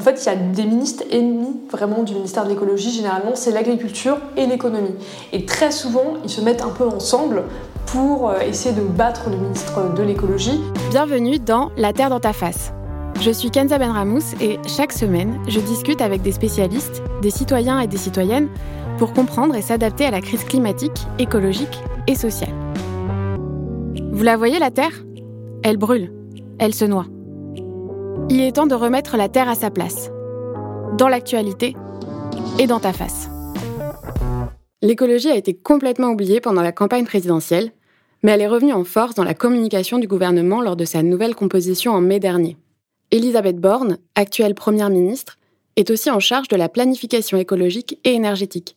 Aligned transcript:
En 0.00 0.02
fait, 0.02 0.24
il 0.24 0.26
y 0.28 0.32
a 0.32 0.36
des 0.36 0.64
ministres 0.64 1.04
ennemis 1.12 1.60
vraiment 1.70 2.02
du 2.02 2.14
ministère 2.14 2.44
de 2.44 2.48
l'écologie, 2.48 2.90
généralement, 2.90 3.32
c'est 3.34 3.50
l'agriculture 3.50 4.16
et 4.34 4.46
l'économie. 4.46 4.94
Et 5.34 5.44
très 5.44 5.70
souvent, 5.70 6.14
ils 6.24 6.30
se 6.30 6.40
mettent 6.40 6.62
un 6.62 6.70
peu 6.70 6.86
ensemble 6.86 7.42
pour 7.84 8.30
euh, 8.30 8.40
essayer 8.40 8.74
de 8.74 8.80
battre 8.80 9.28
le 9.28 9.36
ministre 9.36 9.92
de 9.94 10.02
l'écologie. 10.02 10.58
Bienvenue 10.88 11.38
dans 11.38 11.70
La 11.76 11.92
Terre 11.92 12.08
dans 12.08 12.18
ta 12.18 12.32
face. 12.32 12.72
Je 13.20 13.30
suis 13.30 13.50
Kenza 13.50 13.76
Benramous 13.76 14.22
et 14.40 14.58
chaque 14.66 14.94
semaine, 14.94 15.38
je 15.48 15.60
discute 15.60 16.00
avec 16.00 16.22
des 16.22 16.32
spécialistes, 16.32 17.02
des 17.20 17.30
citoyens 17.30 17.78
et 17.80 17.86
des 17.86 17.98
citoyennes 17.98 18.48
pour 18.96 19.12
comprendre 19.12 19.54
et 19.54 19.60
s'adapter 19.60 20.06
à 20.06 20.10
la 20.10 20.22
crise 20.22 20.44
climatique, 20.44 21.06
écologique 21.18 21.78
et 22.06 22.14
sociale. 22.14 22.54
Vous 24.12 24.22
la 24.22 24.38
voyez, 24.38 24.58
la 24.58 24.70
Terre? 24.70 25.04
Elle 25.62 25.76
brûle, 25.76 26.10
elle 26.58 26.74
se 26.74 26.86
noie. 26.86 27.04
Il 28.32 28.40
est 28.42 28.52
temps 28.52 28.68
de 28.68 28.76
remettre 28.76 29.16
la 29.16 29.28
Terre 29.28 29.48
à 29.48 29.56
sa 29.56 29.72
place, 29.72 30.08
dans 30.96 31.08
l'actualité 31.08 31.74
et 32.60 32.68
dans 32.68 32.78
ta 32.78 32.92
face. 32.92 33.28
L'écologie 34.82 35.30
a 35.30 35.34
été 35.34 35.52
complètement 35.52 36.10
oubliée 36.10 36.40
pendant 36.40 36.62
la 36.62 36.70
campagne 36.70 37.04
présidentielle, 37.04 37.72
mais 38.22 38.30
elle 38.30 38.42
est 38.42 38.46
revenue 38.46 38.72
en 38.72 38.84
force 38.84 39.16
dans 39.16 39.24
la 39.24 39.34
communication 39.34 39.98
du 39.98 40.06
gouvernement 40.06 40.62
lors 40.62 40.76
de 40.76 40.84
sa 40.84 41.02
nouvelle 41.02 41.34
composition 41.34 41.90
en 41.90 42.00
mai 42.00 42.20
dernier. 42.20 42.56
Elisabeth 43.10 43.56
Borne, 43.56 43.98
actuelle 44.14 44.54
Première 44.54 44.90
ministre, 44.90 45.36
est 45.74 45.90
aussi 45.90 46.08
en 46.08 46.20
charge 46.20 46.46
de 46.46 46.56
la 46.56 46.68
planification 46.68 47.36
écologique 47.36 47.98
et 48.04 48.12
énergétique. 48.12 48.76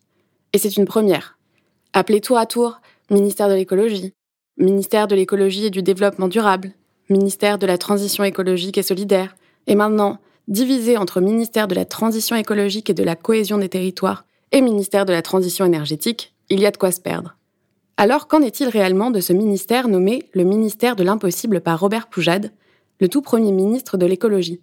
Et 0.54 0.58
c'est 0.58 0.78
une 0.78 0.86
première. 0.86 1.38
Appelée 1.94 2.22
tour 2.22 2.40
à 2.40 2.48
tour 2.48 2.82
ministère 3.12 3.50
de 3.50 3.54
l'écologie, 3.54 4.14
ministère 4.58 5.08
de 5.08 5.14
l'écologie 5.14 5.68
et 5.68 5.70
du 5.70 5.84
développement 5.84 6.28
durable, 6.28 6.72
ministère 7.10 7.60
de 7.60 7.68
la 7.68 7.78
transition 7.78 8.24
écologique 8.24 8.80
et 8.80 8.84
solidaire, 8.84 9.36
et 9.68 9.76
maintenant 9.76 10.18
divisé 10.48 10.98
entre 10.98 11.22
ministère 11.22 11.68
de 11.68 11.76
la 11.76 11.86
transition 11.86 12.36
écologique 12.36 12.90
et 12.90 12.94
de 12.94 13.04
la 13.04 13.16
cohésion 13.16 13.58
des 13.58 13.70
territoires 13.70 14.26
et 14.52 14.62
ministère 14.62 15.06
de 15.06 15.14
la 15.14 15.22
transition 15.22 15.66
énergétique, 15.66 16.34
il 16.50 16.60
y 16.60 16.66
a 16.66 16.72
de 16.72 16.78
quoi 16.78 16.92
se 16.92 17.02
perdre. 17.02 17.36
Alors 17.98 18.28
qu'en 18.28 18.42
est-il 18.42 18.68
réellement 18.68 19.12
de 19.12 19.20
ce 19.20 19.34
ministère 19.34 19.88
nommé 19.88 20.26
le 20.34 20.44
ministère 20.44 20.96
de 20.96 21.04
l'impossible 21.04 21.62
par 21.62 21.80
Robert 21.80 22.08
Poujade, 22.08 22.52
le 23.00 23.08
tout 23.08 23.22
premier 23.22 23.52
ministre 23.52 23.98
de 23.98 24.06
l'écologie? 24.06 24.62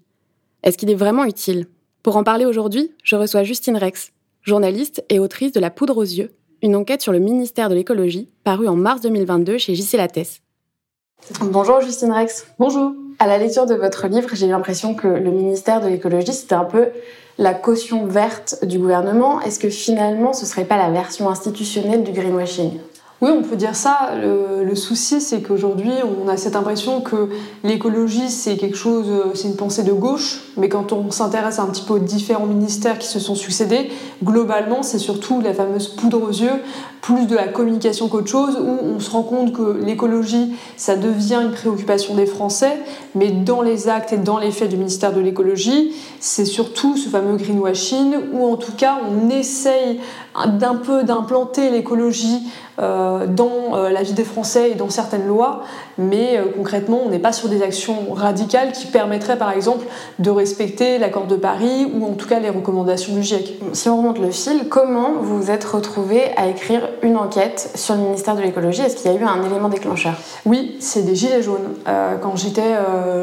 Est-ce 0.63 0.77
qu'il 0.77 0.91
est 0.91 0.95
vraiment 0.95 1.25
utile? 1.25 1.67
Pour 2.03 2.17
en 2.17 2.25
parler 2.25 2.45
aujourd'hui, 2.45 2.93
je 3.03 3.17
reçois 3.17 3.45
Justine 3.45 3.77
Rex, 3.77 4.13
journaliste 4.43 5.05
et 5.09 5.19
autrice 5.19 5.53
de 5.53 5.61
La 5.61 5.71
poudre 5.71 5.97
aux 5.97 6.03
yeux, 6.03 6.33
une 6.63 6.77
enquête 6.77 7.03
sur 7.03 7.13
le 7.13 7.19
ministère 7.19 7.69
de 7.69 7.75
l'écologie 7.75 8.29
parue 8.45 8.69
en 8.69 8.77
mars 8.77 9.01
2022 9.01 9.59
chez 9.59 9.75
JC 9.75 9.95
Lattès. 9.95 10.43
Bonjour 11.43 11.81
Justine 11.81 12.13
Rex. 12.13 12.47
Bonjour. 12.59 12.93
À 13.19 13.27
la 13.27 13.39
lecture 13.39 13.67
de 13.67 13.75
votre 13.75 14.09
livre, 14.09 14.29
j'ai 14.33 14.47
l'impression 14.47 14.95
que 14.95 15.07
le 15.07 15.31
ministère 15.31 15.81
de 15.81 15.87
l'écologie, 15.87 16.33
c'était 16.33 16.55
un 16.55 16.65
peu 16.65 16.89
la 17.39 17.55
caution 17.55 18.07
verte 18.07 18.65
du 18.65 18.79
gouvernement. 18.79 19.41
Est-ce 19.41 19.59
que 19.59 19.71
finalement, 19.71 20.33
ce 20.33 20.43
ne 20.43 20.47
serait 20.47 20.65
pas 20.65 20.77
la 20.77 20.91
version 20.91 21.29
institutionnelle 21.29 22.03
du 22.03 22.13
greenwashing? 22.13 22.79
Oui, 23.23 23.31
on 23.37 23.43
peut 23.43 23.57
dire 23.57 23.77
ça. 23.77 24.13
Le, 24.17 24.75
souci, 24.75 25.21
c'est 25.21 25.43
qu'aujourd'hui, 25.43 25.91
on 26.23 26.29
a 26.29 26.37
cette 26.37 26.57
impression 26.57 27.01
que 27.01 27.29
l'écologie, 27.65 28.31
c'est 28.31 28.57
quelque 28.57 28.77
chose, 28.77 29.07
c'est 29.35 29.49
une 29.49 29.57
pensée 29.57 29.83
de 29.83 29.93
gauche. 29.93 30.43
Mais 30.57 30.69
quand 30.69 30.93
on 30.93 31.11
s'intéresse 31.11 31.59
un 31.59 31.67
petit 31.67 31.83
peu 31.83 31.95
aux 31.95 31.99
différents 31.99 32.47
ministères 32.47 32.99
qui 32.99 33.09
se 33.09 33.19
sont 33.19 33.35
succédés, 33.35 33.91
globalement, 34.25 34.83
c'est 34.83 34.99
surtout 34.99 35.41
la 35.41 35.53
fameuse 35.53 35.89
poudre 35.89 36.23
aux 36.23 36.31
yeux, 36.31 36.63
plus 37.03 37.27
de 37.27 37.35
la 37.35 37.49
communication 37.49 38.09
qu'autre 38.09 38.29
chose, 38.29 38.57
où 38.59 38.79
on 38.87 39.01
se 39.01 39.11
rend 39.11 39.23
compte 39.23 39.53
que 39.53 39.81
l'écologie, 39.85 40.55
ça 40.77 40.97
devient 40.97 41.41
une 41.43 41.51
préoccupation 41.51 42.15
des 42.15 42.27
Français. 42.27 42.79
Mais 43.15 43.31
dans 43.31 43.61
les 43.61 43.89
actes 43.89 44.13
et 44.13 44.19
dans 44.19 44.39
les 44.39 44.51
faits 44.51 44.71
du 44.71 44.77
ministère 44.77 45.13
de 45.13 45.21
l'écologie, 45.21 45.93
c'est 46.21 46.45
surtout 46.45 46.97
ce 46.97 47.09
fameux 47.09 47.37
greenwashing, 47.37 48.15
où 48.33 48.47
en 48.51 48.57
tout 48.57 48.73
cas, 48.73 48.99
on 49.11 49.29
essaye 49.29 50.01
d'un 50.47 50.77
peu 50.77 51.03
d'implanter 51.03 51.71
l'écologie 51.71 52.43
euh, 52.81 53.27
dans 53.27 53.75
euh, 53.77 53.91
la 53.91 54.03
vie 54.03 54.15
des 54.15 54.25
Français 54.25 54.71
et 54.71 54.75
dans 54.75 54.89
certaines 54.89 55.27
lois, 55.27 55.65
mais 55.99 56.39
euh, 56.39 56.45
concrètement, 56.57 57.01
on 57.05 57.11
n'est 57.11 57.19
pas 57.19 57.33
sur 57.33 57.49
des 57.49 57.63
actions 57.63 58.13
radicales 58.15 58.73
qui 58.73 58.87
permettraient 58.87 59.37
par 59.37 59.51
exemple 59.51 59.85
de 60.19 60.31
respecter 60.31 60.99
l'accord 60.99 61.27
de 61.27 61.37
Paris 61.37 61.93
ou 61.93 62.07
en 62.07 62.13
tout 62.13 62.27
cas 62.27 62.39
les 62.39 62.49
recommandations 62.49 63.13
du 63.13 63.23
GIEC. 63.23 63.61
Si 63.75 63.91
on 63.91 63.99
remonte 63.99 64.19
le 64.19 64.31
fil, 64.31 64.69
comment 64.71 65.13
vous 65.21 65.43
vous 65.43 65.51
êtes 65.51 65.65
retrouvé 65.65 66.23
à 66.37 66.47
écrire 66.47 66.89
une 67.03 67.19
enquête 67.19 67.71
sur 67.75 67.97
le 67.97 68.01
ministère 68.01 68.35
de 68.35 68.41
l'écologie? 68.41 68.81
Est-ce 68.81 68.97
qu'il 68.97 69.13
y 69.13 69.15
a 69.15 69.19
eu 69.19 69.25
un 69.25 69.45
élément 69.45 69.69
déclencheur? 69.69 70.15
Oui, 70.47 70.77
c'est 70.81 71.03
des 71.03 71.15
Gilets 71.15 71.43
jaunes. 71.43 71.75
quand 72.23 72.37
j'étais 72.37 72.77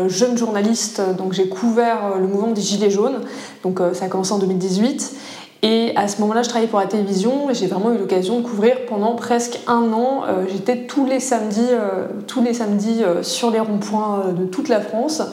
jeune 0.07 0.37
journaliste, 0.37 1.01
donc 1.17 1.33
j'ai 1.33 1.47
couvert 1.47 2.17
le 2.19 2.27
mouvement 2.27 2.51
des 2.51 2.61
Gilets 2.61 2.91
jaunes, 2.91 3.21
donc 3.63 3.79
ça 3.93 4.05
a 4.05 4.07
commencé 4.07 4.33
en 4.33 4.39
2018. 4.39 5.15
Et 5.63 5.91
à 5.95 6.07
ce 6.07 6.21
moment-là, 6.21 6.43
je 6.43 6.49
travaillais 6.49 6.69
pour 6.69 6.79
la 6.79 6.85
télévision 6.85 7.49
et 7.49 7.55
j'ai 7.55 7.65
vraiment 7.65 7.91
eu 7.91 7.97
l'occasion 7.97 8.39
de 8.39 8.45
couvrir 8.45 8.85
pendant 8.87 9.15
presque 9.15 9.59
un 9.65 9.91
an. 9.91 10.23
Euh, 10.27 10.45
j'étais 10.47 10.85
tous 10.85 11.05
les 11.05 11.19
samedis, 11.19 11.65
euh, 11.71 12.07
tous 12.27 12.43
les 12.43 12.53
samedis 12.53 13.03
euh, 13.03 13.23
sur 13.23 13.49
les 13.49 13.59
ronds-points 13.59 14.33
de 14.37 14.45
toute 14.45 14.69
la 14.69 14.81
France 14.81 15.23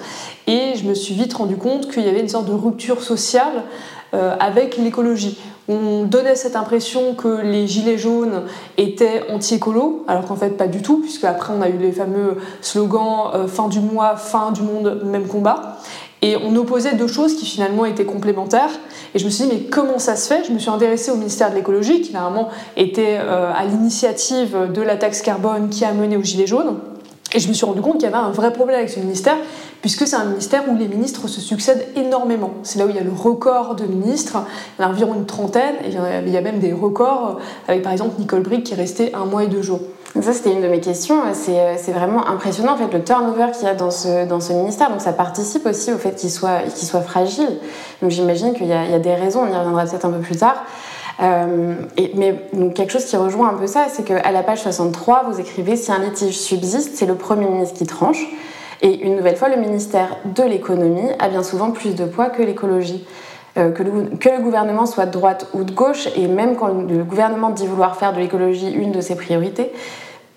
et 0.47 0.73
je 0.77 0.85
me 0.85 0.95
suis 0.95 1.15
vite 1.15 1.35
rendu 1.35 1.57
compte 1.57 1.91
qu'il 1.91 2.05
y 2.05 2.09
avait 2.09 2.21
une 2.21 2.29
sorte 2.29 2.47
de 2.47 2.55
rupture 2.55 3.03
sociale 3.03 3.65
avec 4.39 4.77
l'écologie. 4.77 5.41
On 5.69 6.05
donnait 6.05 6.37
cette 6.37 6.55
impression 6.55 7.15
que 7.15 7.41
les 7.43 7.67
gilets 7.67 7.99
jaunes 7.99 8.43
étaient 8.79 9.25
anti-écolo, 9.29 10.05
alors 10.07 10.25
qu'en 10.25 10.37
fait 10.37 10.51
pas 10.51 10.69
du 10.69 10.83
tout, 10.83 11.01
puisque 11.01 11.25
après 11.25 11.53
on 11.53 11.61
a 11.61 11.69
eu 11.69 11.79
les 11.79 11.91
fameux 11.91 12.37
slogans 12.61 13.33
fin 13.49 13.67
du 13.67 13.81
mois, 13.81 14.15
fin 14.15 14.53
du 14.53 14.63
monde, 14.63 15.03
même 15.05 15.27
combat. 15.27 15.79
Et 16.25 16.39
on 16.43 16.57
opposait 16.57 16.95
deux 16.95 17.07
choses 17.07 17.37
qui 17.37 17.45
finalement 17.45 17.85
étaient 17.85 18.07
complémentaires. 18.07 18.71
Et 19.15 19.19
je 19.19 19.27
me 19.27 19.31
suis 19.31 19.45
dit, 19.45 19.51
mais 19.53 19.61
comment 19.61 19.99
ça 19.99 20.17
se 20.17 20.27
fait? 20.27 20.43
Je 20.43 20.53
me 20.53 20.59
suis 20.59 20.71
intéressée 20.71 21.11
au 21.11 21.17
ministère 21.17 21.51
de 21.51 21.55
l'écologie, 21.55 22.01
qui 22.01 22.15
normalement 22.15 22.49
était 22.79 23.19
euh, 23.21 23.53
à 23.55 23.67
l'initiative 23.67 24.57
de 24.73 24.81
la 24.81 24.97
taxe 24.97 25.21
carbone 25.21 25.69
qui 25.69 25.85
a 25.85 25.93
mené 25.93 26.17
aux 26.17 26.23
Gilets 26.23 26.47
jaunes. 26.47 26.79
Et 27.35 27.41
je 27.41 27.49
me 27.49 27.53
suis 27.53 27.67
rendu 27.67 27.83
compte 27.83 27.95
qu'il 27.95 28.05
y 28.05 28.07
avait 28.07 28.17
un 28.17 28.31
vrai 28.31 28.55
problème 28.55 28.79
avec 28.79 28.89
ce 28.89 29.01
ministère, 29.01 29.37
puisque 29.83 30.07
c'est 30.07 30.17
un 30.17 30.25
ministère 30.25 30.63
où 30.67 30.77
les 30.79 30.89
ministres 30.89 31.29
se 31.29 31.43
succèdent 31.43 31.87
énormément. 31.95 32.53
C'est 32.63 32.79
là 32.79 32.87
où 32.87 32.89
il 32.89 32.97
y 32.97 32.99
a 32.99 33.05
le 33.05 33.13
record 33.13 33.75
de 33.75 33.85
ministres, 33.85 34.39
il 34.79 34.83
y 34.83 34.85
a 34.87 34.89
environ 34.89 35.13
une 35.15 35.27
trentaine, 35.27 35.75
et 35.85 35.91
il 36.27 36.33
y 36.33 36.37
a 36.39 36.41
même 36.41 36.59
des 36.59 36.73
records, 36.73 37.39
avec 37.69 37.83
par 37.83 37.93
exemple 37.93 38.15
Nicole 38.19 38.43
Brick 38.43 38.65
qui 38.65 38.73
est 38.73 38.77
restée 38.77 39.13
un 39.15 39.27
mois 39.27 39.45
et 39.45 39.49
deux 39.49 39.63
jours. 39.63 39.81
Ça, 40.23 40.33
c'était 40.33 40.53
une 40.53 40.63
de 40.63 40.69
mes 40.69 40.81
questions. 40.81 41.23
Euh, 41.23 41.75
c'est 41.77 41.93
vraiment 41.93 42.27
impressionnant, 42.29 42.75
en 42.75 42.77
fait, 42.77 42.93
le 42.93 43.03
turnover 43.03 43.47
qu'il 43.53 43.67
y 43.67 43.71
a 43.71 43.75
dans 43.75 43.91
ce, 43.91 44.53
ministère. 44.53 44.91
Donc, 44.91 45.01
ça 45.01 45.13
participe 45.13 45.67
aussi 45.67 45.93
au 45.93 45.99
fait 45.99 46.15
qu'il 46.15 46.31
soit, 46.31 46.61
fragile. 47.05 47.59
Donc, 48.01 48.11
j'imagine 48.11 48.55
qu'il 48.55 48.67
y, 48.67 48.73
a 48.73 48.99
des 49.01 49.15
raisons. 49.15 49.41
On 49.43 49.53
y 49.53 49.57
reviendra 49.57 49.85
peut-être 49.85 50.05
un 50.05 50.11
peu 50.11 50.21
plus 50.21 50.37
tard. 50.37 50.63
Euh, 51.21 51.75
mais 52.15 52.43
donc, 52.53 52.75
quelque 52.75 52.93
chose 52.93 53.05
qui 53.05 53.17
rejoint 53.17 53.49
un 53.49 53.55
peu 53.55 53.67
ça, 53.67 53.87
c'est 53.89 54.05
qu'à 54.05 54.31
la 54.31 54.43
page 54.45 54.63
63, 54.63 55.25
vous 55.29 55.41
écrivez 55.41 55.75
Si 55.75 55.91
un 55.91 55.99
litige 55.99 56.39
subsiste, 56.39 56.93
c'est 56.95 57.07
le 57.07 57.17
Premier 57.17 57.47
ministre 57.47 57.77
qui 57.77 57.87
tranche. 57.87 58.25
Et 58.83 59.05
une 59.05 59.17
nouvelle 59.17 59.37
fois, 59.37 59.49
le 59.49 59.57
ministère 59.57 60.17
de 60.25 60.45
l'économie 60.45 61.11
a 61.19 61.29
bien 61.29 61.43
souvent 61.43 61.73
plus 61.73 61.97
de 61.97 62.05
poids 62.05 62.27
que 62.27 62.43
l'écologie. 62.43 63.05
Euh, 63.57 63.71
que, 63.71 63.85
le, 63.85 64.43
gouvernement 64.43 64.85
soit 64.85 65.07
de 65.07 65.13
droite 65.13 65.47
ou 65.55 65.63
de 65.63 65.71
gauche, 65.71 66.09
et 66.17 66.27
même 66.27 66.57
quand 66.57 66.67
le 66.69 67.05
gouvernement 67.05 67.51
dit 67.51 67.69
vouloir 67.69 67.97
faire 67.97 68.13
de 68.13 68.19
l'écologie 68.19 68.73
une 68.73 68.91
de 68.91 69.01
ses 69.01 69.15
priorités, 69.15 69.71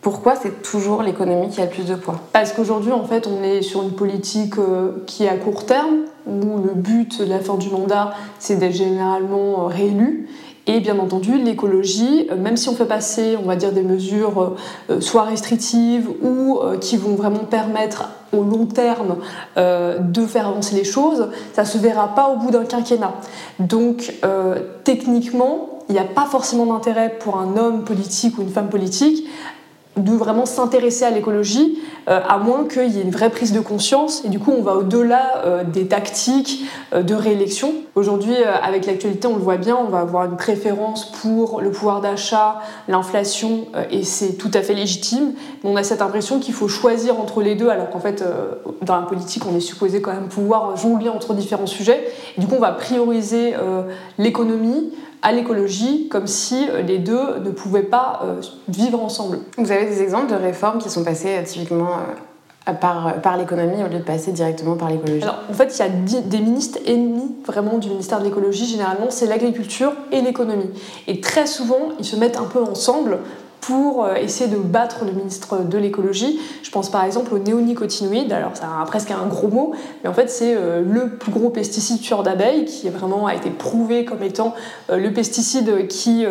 pourquoi 0.02 0.36
c'est 0.36 0.62
toujours 0.62 1.02
l'économie 1.02 1.50
qui 1.50 1.60
a 1.60 1.66
le 1.66 1.72
plus 1.72 1.86
de 1.86 1.96
poids 1.96 2.20
Parce 2.32 2.54
qu'aujourd'hui, 2.54 2.92
en 2.92 3.04
fait, 3.04 3.28
on 3.28 3.44
est 3.44 3.62
sur 3.62 3.82
une 3.82 3.92
politique 3.92 4.58
euh, 4.58 5.04
qui 5.08 5.24
est 5.24 5.30
à 5.30 5.36
court 5.36 5.66
terme, 5.66 6.06
où 6.28 6.62
le 6.64 6.74
but 6.74 7.22
de 7.22 7.26
la 7.26 7.40
fin 7.40 7.56
du 7.56 7.70
mandat, 7.70 8.14
c'est 8.40 8.58
d'être 8.58 8.76
généralement 8.76 9.64
euh, 9.64 9.68
réélu. 9.68 10.30
Et 10.70 10.82
bien 10.82 11.00
entendu, 11.00 11.38
l'écologie, 11.38 12.28
euh, 12.30 12.36
même 12.36 12.58
si 12.58 12.70
on 12.70 12.76
fait 12.76 12.86
passer, 12.86 13.38
on 13.42 13.48
va 13.48 13.56
dire, 13.56 13.72
des 13.72 13.82
mesures 13.82 14.56
soit 15.00 15.24
restrictives 15.24 16.10
ou 16.22 16.60
qui 16.80 16.98
vont 16.98 17.16
vraiment 17.16 17.46
permettre 17.50 18.10
au 18.34 18.44
long 18.44 18.66
terme 18.66 19.18
de 19.56 20.26
faire 20.26 20.48
avancer 20.48 20.76
les 20.76 20.84
choses, 20.84 21.30
ça 21.54 21.64
ne 21.64 21.68
se 21.68 21.78
verra 21.78 22.14
pas 22.14 22.30
au 22.30 22.36
bout 22.36 22.52
d'un 22.52 22.66
quinquennat. 22.66 23.14
Donc, 23.60 24.14
techniquement, 24.84 25.78
il 25.90 25.94
n'y 25.94 26.00
a 26.00 26.04
pas 26.04 26.26
forcément 26.26 26.66
d'intérêt 26.66 27.16
pour 27.20 27.38
un 27.38 27.56
homme 27.56 27.84
politique 27.84 28.38
ou 28.38 28.42
une 28.42 28.50
femme 28.50 28.70
politique 28.70 29.26
de 29.98 30.14
vraiment 30.14 30.46
s'intéresser 30.46 31.06
à 31.06 31.12
l'écologie, 31.12 31.80
euh, 32.10 32.20
à 32.28 32.38
moins 32.38 32.66
qu'il 32.66 32.88
y 32.88 33.00
ait 33.00 33.04
une 33.04 33.12
vraie 33.12 33.30
prise 33.30 33.52
de 33.52 33.60
conscience. 33.60 34.24
Et 34.26 34.30
du 34.30 34.40
coup, 34.40 34.54
on 34.58 34.62
va 34.62 34.76
au-delà 34.76 35.44
euh, 35.46 35.64
des 35.64 35.88
tactiques 35.88 36.66
euh, 36.94 37.04
de 37.04 37.14
réélection. 37.14 37.74
Aujourd'hui, 37.96 38.36
avec 38.62 38.86
l'actualité, 38.86 39.28
on 39.28 39.36
le 39.36 39.42
voit 39.42 39.58
bien, 39.58 39.76
on 39.76 39.90
va 39.90 40.00
avoir 40.00 40.26
une 40.26 40.38
préférence 40.38 41.12
pour 41.12 41.62
le 41.62 41.72
pouvoir 41.72 42.00
d'achat, 42.00 42.62
l'inflation, 42.88 43.66
et 43.90 44.04
c'est 44.04 44.34
tout 44.34 44.52
à 44.54 44.62
fait 44.62 44.76
légitime. 44.76 45.34
Mais 45.64 45.72
on 45.72 45.76
a 45.76 45.84
cette 45.84 46.04
impression 46.04 46.40
qu'il 46.40 46.54
faut 46.54 46.68
choisir 46.68 47.20
entre 47.20 47.42
les 47.42 47.56
deux, 47.56 47.70
alors 47.70 47.90
qu'en 47.90 48.00
fait, 48.00 48.24
dans 48.84 48.96
la 48.98 49.02
politique, 49.02 49.44
on 49.52 49.56
est 49.56 49.62
supposé 49.62 50.00
quand 50.00 50.14
même 50.14 50.28
pouvoir 50.28 50.78
jongler 50.78 51.10
entre 51.10 51.34
différents 51.34 51.66
sujets. 51.66 52.08
Et 52.38 52.42
du 52.42 52.46
coup, 52.46 52.54
on 52.56 52.62
va 52.62 52.72
prioriser 52.72 53.56
l'économie 54.20 54.92
à 55.22 55.32
l'écologie 55.32 56.08
comme 56.10 56.28
si 56.28 56.68
euh, 56.70 56.82
les 56.82 57.00
deux 57.00 57.40
ne 57.44 57.50
pouvaient 57.50 57.84
pas 57.84 58.22
euh, 58.24 58.42
vivre 58.68 59.02
ensemble. 59.04 59.40
Vous 59.58 59.72
avez 59.72 59.86
des 59.86 60.02
exemples 60.02 60.32
de 60.32 60.36
réformes 60.36 60.80
qui 60.80 60.90
sont 60.90 61.04
passées 61.04 61.38
euh, 61.38 61.44
typiquement 61.44 61.90
par, 62.82 63.22
par 63.22 63.38
l'économie 63.38 63.84
au 63.84 63.88
lieu 63.88 64.00
de 64.00 64.04
passer 64.04 64.32
directement 64.32 64.76
par 64.76 64.90
l'écologie? 64.90 65.24
Alors, 65.24 65.40
en 65.50 65.54
fait, 65.54 65.74
il 65.78 66.14
y 66.14 66.18
a 66.18 66.22
des 66.22 66.40
ministres 66.40 66.80
ennemis 66.86 67.36
vraiment 67.46 67.78
du 67.78 67.90
ministère 67.90 68.20
de 68.20 68.26
l'écologie. 68.26 68.66
Généralement, 68.66 69.08
c'est 69.10 69.26
l'agriculture 69.26 69.94
et 70.12 70.22
l'économie. 70.22 70.70
Et 71.08 71.22
très 71.22 71.48
souvent, 71.48 71.94
ils 71.98 72.06
se 72.06 72.18
mettent 72.18 72.38
un 72.38 72.46
peu 72.46 72.62
ensemble 72.62 73.20
pour 73.68 74.06
euh, 74.06 74.16
essayer 74.16 74.50
de 74.50 74.56
battre 74.56 75.04
le 75.04 75.12
ministre 75.12 75.58
de 75.58 75.78
l'écologie. 75.78 76.40
Je 76.64 76.72
pense 76.72 76.90
par 76.90 77.04
exemple 77.04 77.34
aux 77.34 77.38
néonicotinoïdes, 77.38 78.32
alors 78.32 78.56
ça 78.56 78.68
a 78.82 78.86
presque 78.86 79.12
un 79.12 79.26
gros 79.28 79.50
mot, 79.50 79.74
mais 80.02 80.10
en 80.10 80.14
fait 80.14 80.30
c'est 80.30 80.56
euh, 80.56 80.82
le 80.82 81.10
plus 81.18 81.34
gros 81.34 81.50
pesticide 81.50 82.00
tueur 82.00 82.24
d'abeilles 82.24 82.64
qui 82.64 82.88
vraiment 82.88 83.28
a 83.28 83.36
été 83.36 83.50
prouvé 83.50 84.06
comme 84.06 84.24
étant 84.24 84.56
euh, 84.90 84.96
le 84.96 85.12
pesticide 85.12 85.88
qui 85.90 86.26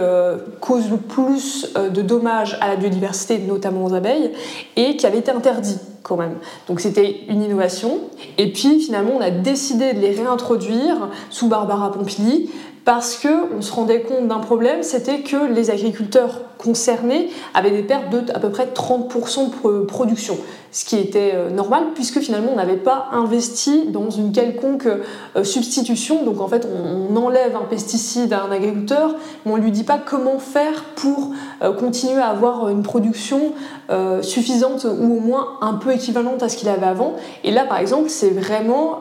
cause 0.61 0.91
le 0.91 0.97
plus 0.97 1.75
de 1.75 2.03
dommages 2.03 2.57
à 2.61 2.69
la 2.69 2.77
biodiversité, 2.77 3.39
notamment 3.39 3.85
aux 3.85 3.95
abeilles, 3.95 4.33
et 4.77 4.97
qui 4.97 5.07
avait 5.07 5.19
été 5.19 5.31
interdit 5.31 5.79
quand 6.03 6.17
même. 6.17 6.37
Donc 6.69 6.81
c'était 6.81 7.21
une 7.29 7.43
innovation. 7.43 7.99
Et 8.39 8.53
puis 8.53 8.81
finalement, 8.81 9.13
on 9.17 9.21
a 9.21 9.31
décidé 9.31 9.93
de 9.93 10.01
les 10.01 10.13
réintroduire 10.13 11.09
sous 11.31 11.49
Barbara 11.49 11.93
Pompili 11.93 12.51
parce 12.87 13.17
qu'on 13.17 13.61
se 13.61 13.73
rendait 13.73 14.03
compte 14.03 14.29
d'un 14.29 14.39
problème, 14.39 14.85
c'était 14.85 15.19
que 15.19 15.53
les 15.53 15.71
agriculteurs 15.71 16.43
concernés 16.59 17.31
avaient 17.55 17.71
des 17.71 17.83
pertes 17.83 18.11
de 18.11 18.23
à 18.35 18.39
peu 18.39 18.51
près 18.51 18.67
30% 18.67 19.51
de 19.51 19.85
production, 19.85 20.37
ce 20.73 20.85
qui 20.85 20.97
était 20.97 21.33
euh, 21.35 21.51
normal 21.51 21.85
puisque 21.95 22.21
finalement 22.21 22.53
on 22.53 22.57
n'avait 22.57 22.77
pas 22.77 23.09
investi 23.13 23.87
dans 23.89 24.11
une 24.11 24.33
quelconque 24.33 24.87
euh, 25.37 25.45
substitution. 25.45 26.25
Donc 26.25 26.41
en 26.41 26.49
fait 26.49 26.67
on 26.67 27.17
enlève 27.17 27.57
un 27.57 27.65
pesticide 27.65 28.33
à 28.33 28.45
un 28.45 28.51
agriculteur, 28.51 29.15
mais 29.45 29.53
on 29.53 29.57
ne 29.57 29.63
lui 29.63 29.71
dit 29.71 29.85
pas 29.85 29.99
comment 29.99 30.39
faire 30.39 30.85
pour 30.97 31.33
euh, 31.63 31.73
continuer 31.73 32.21
à 32.21 32.29
avoir 32.29 32.69
une 32.69 32.83
production 32.83 33.53
suffisante 34.21 34.85
ou 34.85 35.17
au 35.17 35.21
moins 35.21 35.59
un 35.61 35.75
peu 35.75 35.93
équivalente 35.93 36.43
à 36.43 36.49
ce 36.49 36.57
qu'il 36.57 36.69
avait 36.69 36.87
avant. 36.87 37.15
Et 37.45 37.53
là 37.53 37.65
par 37.65 37.79
exemple 37.79 38.09
c'est 38.09 38.31
vraiment 38.31 39.01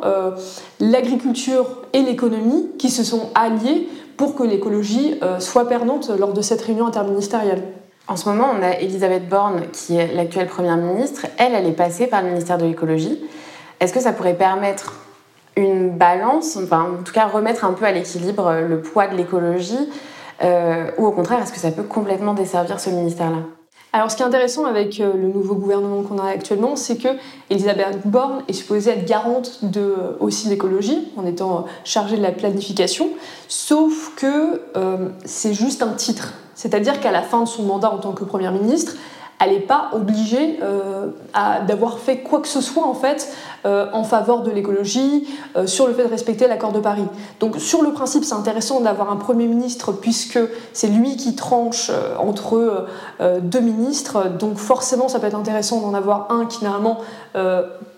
l'agriculture 0.79 1.65
et 1.93 2.01
l'économie 2.01 2.67
qui 2.77 2.91
se 2.91 3.03
sont 3.03 3.29
alliés 3.33 3.89
pour 4.17 4.35
que 4.35 4.43
l'écologie 4.43 5.17
euh, 5.23 5.39
soit 5.39 5.67
perdante 5.67 6.09
lors 6.09 6.33
de 6.33 6.41
cette 6.41 6.61
réunion 6.61 6.87
interministérielle. 6.87 7.63
En 8.07 8.15
ce 8.15 8.29
moment, 8.29 8.47
on 8.57 8.61
a 8.63 8.79
Elisabeth 8.79 9.27
Borne, 9.27 9.63
qui 9.71 9.97
est 9.97 10.13
l'actuelle 10.13 10.47
Première 10.47 10.77
ministre. 10.77 11.25
Elle, 11.37 11.53
elle 11.53 11.65
est 11.65 11.71
passée 11.71 12.07
par 12.07 12.21
le 12.21 12.29
ministère 12.29 12.57
de 12.57 12.65
l'écologie. 12.65 13.19
Est-ce 13.79 13.93
que 13.93 13.99
ça 13.99 14.13
pourrait 14.13 14.35
permettre 14.35 14.93
une 15.57 15.89
balance, 15.89 16.57
enfin 16.57 16.87
en 16.99 17.03
tout 17.03 17.13
cas 17.13 17.27
remettre 17.27 17.63
un 17.63 17.73
peu 17.73 17.85
à 17.85 17.91
l'équilibre 17.91 18.53
le 18.67 18.81
poids 18.81 19.07
de 19.07 19.15
l'écologie, 19.15 19.89
euh, 20.43 20.91
ou 20.97 21.05
au 21.05 21.11
contraire, 21.11 21.41
est-ce 21.41 21.53
que 21.53 21.59
ça 21.59 21.71
peut 21.71 21.83
complètement 21.83 22.33
desservir 22.33 22.79
ce 22.79 22.89
ministère-là? 22.89 23.37
Alors, 23.95 24.11
ce 24.11 24.17
qui 24.17 24.23
est 24.23 24.25
intéressant 24.25 24.65
avec 24.65 24.99
euh, 24.99 25.13
le 25.15 25.29
nouveau 25.29 25.55
gouvernement 25.55 26.01
qu'on 26.01 26.17
a 26.17 26.27
actuellement, 26.27 26.75
c'est 26.75 26.97
que 26.97 27.07
Elisabeth 27.49 27.99
Borne 28.03 28.43
est 28.49 28.53
supposée 28.53 28.91
être 28.91 29.05
garante 29.05 29.59
de, 29.63 29.79
euh, 29.79 30.17
aussi 30.19 30.49
l'écologie, 30.49 31.07
en 31.15 31.25
étant 31.25 31.59
euh, 31.59 31.61
chargée 31.85 32.17
de 32.17 32.21
la 32.21 32.33
planification, 32.33 33.07
sauf 33.47 34.13
que 34.17 34.59
c'est 35.23 35.53
juste 35.53 35.81
un 35.81 35.93
titre. 35.93 36.33
C'est-à-dire 36.55 36.99
qu'à 36.99 37.11
la 37.11 37.21
fin 37.21 37.43
de 37.43 37.47
son 37.47 37.63
mandat 37.63 37.89
en 37.89 37.99
tant 37.99 38.11
que 38.11 38.25
Première 38.25 38.51
ministre, 38.51 38.97
elle 39.45 39.53
n'est 39.53 39.59
pas 39.59 39.89
obligée 39.93 40.59
euh, 40.61 41.07
d'avoir 41.67 41.99
fait 41.99 42.19
quoi 42.19 42.39
que 42.39 42.47
ce 42.47 42.61
soit 42.61 42.85
en 42.85 42.93
fait 42.93 43.31
euh, 43.65 43.87
en 43.93 44.03
faveur 44.03 44.41
de 44.41 44.51
l'écologie, 44.51 45.27
euh, 45.55 45.67
sur 45.67 45.87
le 45.87 45.93
fait 45.93 46.03
de 46.03 46.09
respecter 46.09 46.47
l'accord 46.47 46.71
de 46.71 46.79
Paris. 46.79 47.05
Donc 47.39 47.57
sur 47.57 47.81
le 47.81 47.91
principe, 47.91 48.23
c'est 48.23 48.33
intéressant 48.33 48.81
d'avoir 48.81 49.11
un 49.11 49.15
Premier 49.15 49.47
ministre 49.47 49.91
puisque 49.91 50.39
c'est 50.73 50.87
lui 50.87 51.15
qui 51.15 51.35
tranche 51.35 51.91
entre 52.19 52.87
deux 53.41 53.59
ministres. 53.59 54.29
Donc 54.29 54.57
forcément, 54.57 55.07
ça 55.07 55.19
peut 55.19 55.27
être 55.27 55.35
intéressant 55.35 55.81
d'en 55.81 55.93
avoir 55.93 56.31
un 56.31 56.45
qui 56.45 56.63
normalement 56.63 56.99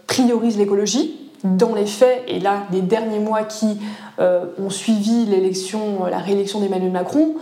priorise 0.07 0.57
l'écologie 0.57 1.19
dans 1.43 1.75
les 1.75 1.85
faits, 1.85 2.23
et 2.27 2.39
là, 2.39 2.63
les 2.71 2.81
derniers 2.81 3.19
mois 3.19 3.43
qui 3.43 3.77
ont 4.19 4.69
suivi 4.69 5.25
l'élection, 5.25 6.05
la 6.09 6.17
réélection 6.17 6.59
d'Emmanuel 6.59 6.91
Macron, 6.91 7.35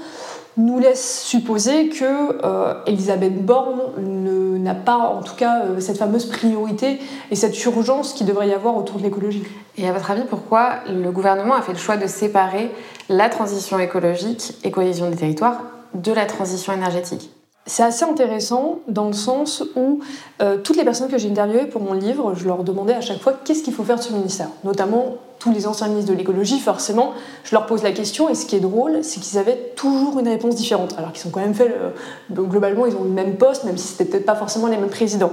nous 0.58 0.80
laisse 0.80 1.24
supposer 1.24 1.90
que 1.90 2.06
euh, 2.44 2.74
Elisabeth 2.86 3.46
Borne 3.46 3.82
n'a 4.66 4.76
pas, 4.76 4.98
en 4.98 5.22
tout 5.22 5.36
cas, 5.36 5.64
euh, 5.64 5.80
cette 5.80 5.98
fameuse 5.98 6.26
priorité 6.26 7.00
et 7.30 7.36
cette 7.36 7.62
urgence 7.66 8.14
qu'il 8.14 8.26
devrait 8.26 8.48
y 8.48 8.54
avoir 8.54 8.78
autour 8.78 8.98
de 8.98 9.04
l'écologie. 9.04 9.44
Et 9.78 9.88
à 9.88 9.92
votre 9.92 10.10
avis, 10.12 10.24
pourquoi 10.24 10.80
le 10.90 11.12
gouvernement 11.12 11.56
a 11.56 11.62
fait 11.62 11.74
le 11.74 11.78
choix 11.78 11.98
de 11.98 12.08
séparer 12.08 12.72
la 13.10 13.30
transition 13.30 13.80
écologique 13.80 14.54
et 14.64 14.72
cohésion 14.72 15.10
des 15.10 15.18
territoires 15.18 15.62
de 15.94 16.12
la 16.12 16.26
transition 16.26 16.74
énergétique? 16.74 17.30
C'est 17.68 17.84
assez 17.84 18.06
intéressant 18.06 18.80
dans 18.88 19.08
le 19.08 19.14
sens 19.14 19.64
où 19.76 20.00
euh, 20.42 20.58
toutes 20.58 20.78
les 20.78 20.84
personnes 20.84 21.10
que 21.10 21.18
j'ai 21.18 21.30
interviewées 21.30 21.66
pour 21.66 21.82
mon 21.82 21.94
livre, 21.94 22.36
je 22.36 22.46
leur 22.46 22.64
demandais 22.64 22.94
à 22.94 23.02
chaque 23.02 23.20
fois 23.20 23.34
qu'est-ce 23.44 23.64
qu'il 23.64 23.74
faut 23.74 23.84
faire 23.84 23.98
de 23.98 24.04
ce 24.04 24.14
ministère? 24.14 24.50
Notamment 24.64 25.18
tous 25.40 25.52
les 25.52 25.68
anciens 25.68 25.88
ministres 25.88 26.12
de 26.12 26.18
l'écologie, 26.18 26.60
forcément, 26.60 27.14
je 27.44 27.54
leur 27.54 27.66
pose 27.66 27.84
la 27.84 27.92
question 27.92 28.30
et 28.30 28.36
ce 28.36 28.46
qui 28.46 28.56
est 28.56 28.62
drôle, 28.62 29.04
c'est 29.04 29.20
qu'ils 29.20 29.38
avaient 29.38 29.74
toujours 29.76 30.18
une 30.20 30.28
réponse 30.28 30.56
différente. 30.56 30.96
Alors 30.98 31.12
qu'ils 31.12 31.22
sont 31.22 31.30
quand 31.30 31.40
même 31.40 31.54
fait, 31.54 31.76
euh, 31.78 31.92
globalement, 32.32 32.86
ils 32.86 32.96
ont 32.96 33.04
le 33.04 33.10
même 33.10 33.36
poste, 33.36 33.64
même 33.64 33.78
si 33.78 33.88
c'était 33.88 34.06
peut-être 34.06 34.26
pas 34.26 34.36
forcément 34.36 34.68
les 34.68 34.78
mêmes 34.78 34.90
présidents. 34.90 35.32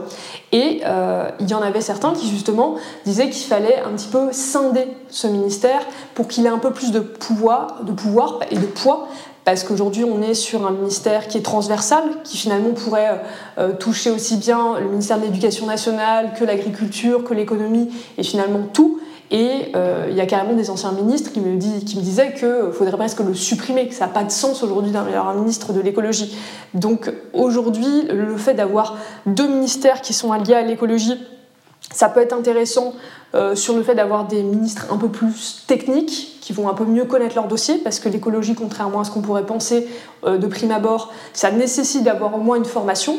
Et 0.51 0.83
euh, 0.85 1.31
il 1.41 1.49
y 1.49 1.55
en 1.55 1.63
avait 1.63 1.81
certains 1.81 2.13
qui 2.13 2.29
justement 2.29 2.77
disaient 3.07 3.31
qu'il 3.31 3.47
fallait 3.47 3.79
un 3.79 3.91
petit 3.91 4.09
peu 4.09 4.33
scinder 4.33 4.89
ce 5.09 5.27
ministère 5.27 5.81
pour 6.15 6.29
qu'il 6.29 6.45
ait 6.47 6.51
un 6.51 6.59
peu 6.59 6.73
plus 6.73 6.91
de 6.91 7.01
pouvoir, 7.01 7.85
de 7.85 7.93
pouvoir 7.93 8.41
et 8.51 8.57
de 8.57 8.67
poids 8.67 9.09
parce 9.45 9.65
qu'aujourd'hui 9.65 10.05
on 10.05 10.23
est 10.23 10.35
sur 10.35 10.67
un 10.67 10.71
ministère 10.71 11.27
qui 11.27 11.39
est 11.39 11.43
transversal, 11.43 12.03
qui 12.23 12.37
finalement 12.37 12.71
pourrait 12.71 13.23
euh, 13.59 13.73
toucher 13.73 14.11
aussi 14.11 14.37
bien 14.37 14.79
le 14.79 14.89
ministère 14.89 15.19
de 15.19 15.25
l'Éducation 15.25 15.67
nationale 15.67 16.33
que 16.39 16.45
l'agriculture, 16.45 17.25
que 17.25 17.35
l'économie, 17.35 17.91
et 18.19 18.23
finalement 18.23 18.63
tout. 18.73 19.01
Et 19.33 19.73
euh, 19.75 20.07
il 20.11 20.15
y 20.15 20.21
a 20.21 20.27
carrément 20.27 20.53
des 20.53 20.71
anciens 20.71 20.93
ministres 20.93 21.33
qui 21.33 21.41
me, 21.41 21.57
disaient 21.57 22.35
qu'il 22.35 22.73
faudrait 22.73 22.97
presque 22.97 23.21
le 23.21 23.35
supprimer, 23.35 23.89
que 23.89 23.95
ça 23.95 24.07
n'a 24.07 24.13
pas 24.13 24.25
de 24.25 24.31
sens 24.31 24.63
aujourd'hui 24.63 24.93
d'avoir 24.93 25.29
un 25.29 25.35
ministre 25.35 25.73
de 25.73 25.81
l'écologie. 25.81 26.37
Donc 26.75 27.11
aujourd'hui, 27.33 28.03
le 28.13 28.37
fait 28.37 28.55
d'avoir 28.55 28.97
deux 29.27 29.49
ministères 29.49 30.03
qui 30.03 30.13
sont 30.13 30.33
alliés 30.33 30.55
à 30.55 30.63
l'écologie, 30.63 31.19
ça 31.91 32.09
peut 32.09 32.21
être 32.21 32.33
intéressant 32.33 32.95
sur 33.55 33.75
le 33.75 33.83
fait 33.83 33.95
d'avoir 33.95 34.27
des 34.27 34.43
ministres 34.43 34.87
un 34.91 34.99
peu 34.99 35.09
plus 35.09 35.65
techniques, 35.67 36.33
qui 36.43 36.53
vont 36.53 36.69
un 36.69 36.75
peu 36.75 36.85
mieux 36.85 37.05
connaître 37.05 37.37
leur 37.37 37.47
dossier, 37.47 37.79
parce 37.79 38.01
que 38.01 38.09
l'écologie, 38.09 38.57
contrairement 38.57 39.01
à 39.01 39.05
ce 39.05 39.13
qu'on 39.13 39.23
pourrait 39.23 39.47
penser 39.47 39.87
euh, 40.25 40.39
de 40.39 40.47
prime 40.49 40.73
abord, 40.73 41.13
ça 41.33 41.53
nécessite 41.53 42.03
d'avoir 42.03 42.35
au 42.35 42.39
moins 42.39 42.57
une 42.57 42.65
formation. 42.65 43.17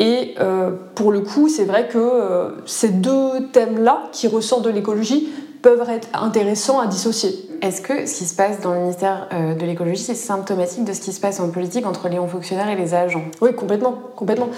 Et 0.00 0.34
euh, 0.40 0.72
pour 0.96 1.12
le 1.12 1.20
coup, 1.20 1.48
c'est 1.48 1.64
vrai 1.64 1.86
que 1.86 1.98
euh, 1.98 2.50
ces 2.66 2.88
deux 2.88 3.46
thèmes-là, 3.52 4.08
qui 4.10 4.26
ressortent 4.26 4.64
de 4.64 4.70
l'écologie, 4.70 5.28
peuvent 5.64 5.88
être 5.90 6.08
intéressants 6.12 6.78
à 6.78 6.86
dissocier. 6.86 7.34
Est-ce 7.60 7.80
que 7.80 8.06
ce 8.06 8.18
qui 8.18 8.24
se 8.26 8.36
passe 8.36 8.60
dans 8.60 8.74
le 8.74 8.80
ministère 8.80 9.28
de 9.32 9.64
l'écologie, 9.64 10.02
c'est 10.02 10.14
symptomatique 10.14 10.84
de 10.84 10.92
ce 10.92 11.00
qui 11.00 11.12
se 11.12 11.20
passe 11.20 11.40
en 11.40 11.48
politique 11.48 11.86
entre 11.86 12.08
les 12.08 12.18
hauts 12.18 12.28
fonctionnaires 12.28 12.68
et 12.68 12.76
les 12.76 12.92
agents? 12.92 13.24
Oui, 13.40 13.54
complètement. 13.54 13.98
complètement. 14.14 14.48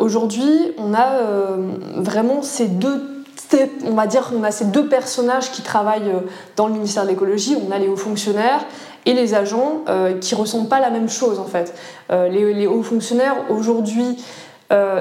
Aujourd'hui, 0.00 0.74
on 0.76 0.92
a 0.92 1.20
vraiment 1.96 2.42
ces 2.42 2.66
deux 2.66 3.18
on 3.86 3.94
va 3.94 4.06
dire 4.06 4.28
qu'on 4.28 4.44
a 4.44 4.50
ces 4.50 4.66
deux 4.66 4.88
personnages 4.88 5.50
qui 5.50 5.62
travaillent 5.62 6.10
euh, 6.10 6.20
dans 6.56 6.66
le 6.66 6.74
ministère 6.74 7.04
de 7.04 7.08
l'écologie. 7.08 7.56
On 7.56 7.72
a 7.72 7.78
les 7.78 7.88
hauts 7.88 7.96
fonctionnaires 7.96 8.64
et 9.06 9.14
les 9.14 9.34
agents 9.34 9.82
euh, 9.88 10.18
qui 10.18 10.34
ressentent 10.34 10.68
pas 10.68 10.80
la 10.80 10.90
même 10.90 11.08
chose 11.08 11.38
en 11.38 11.46
fait. 11.46 11.74
Euh, 12.10 12.28
les, 12.28 12.66
hauts 12.66 12.82
fonctionnaires 12.82 13.36
aujourd'hui, 13.50 14.18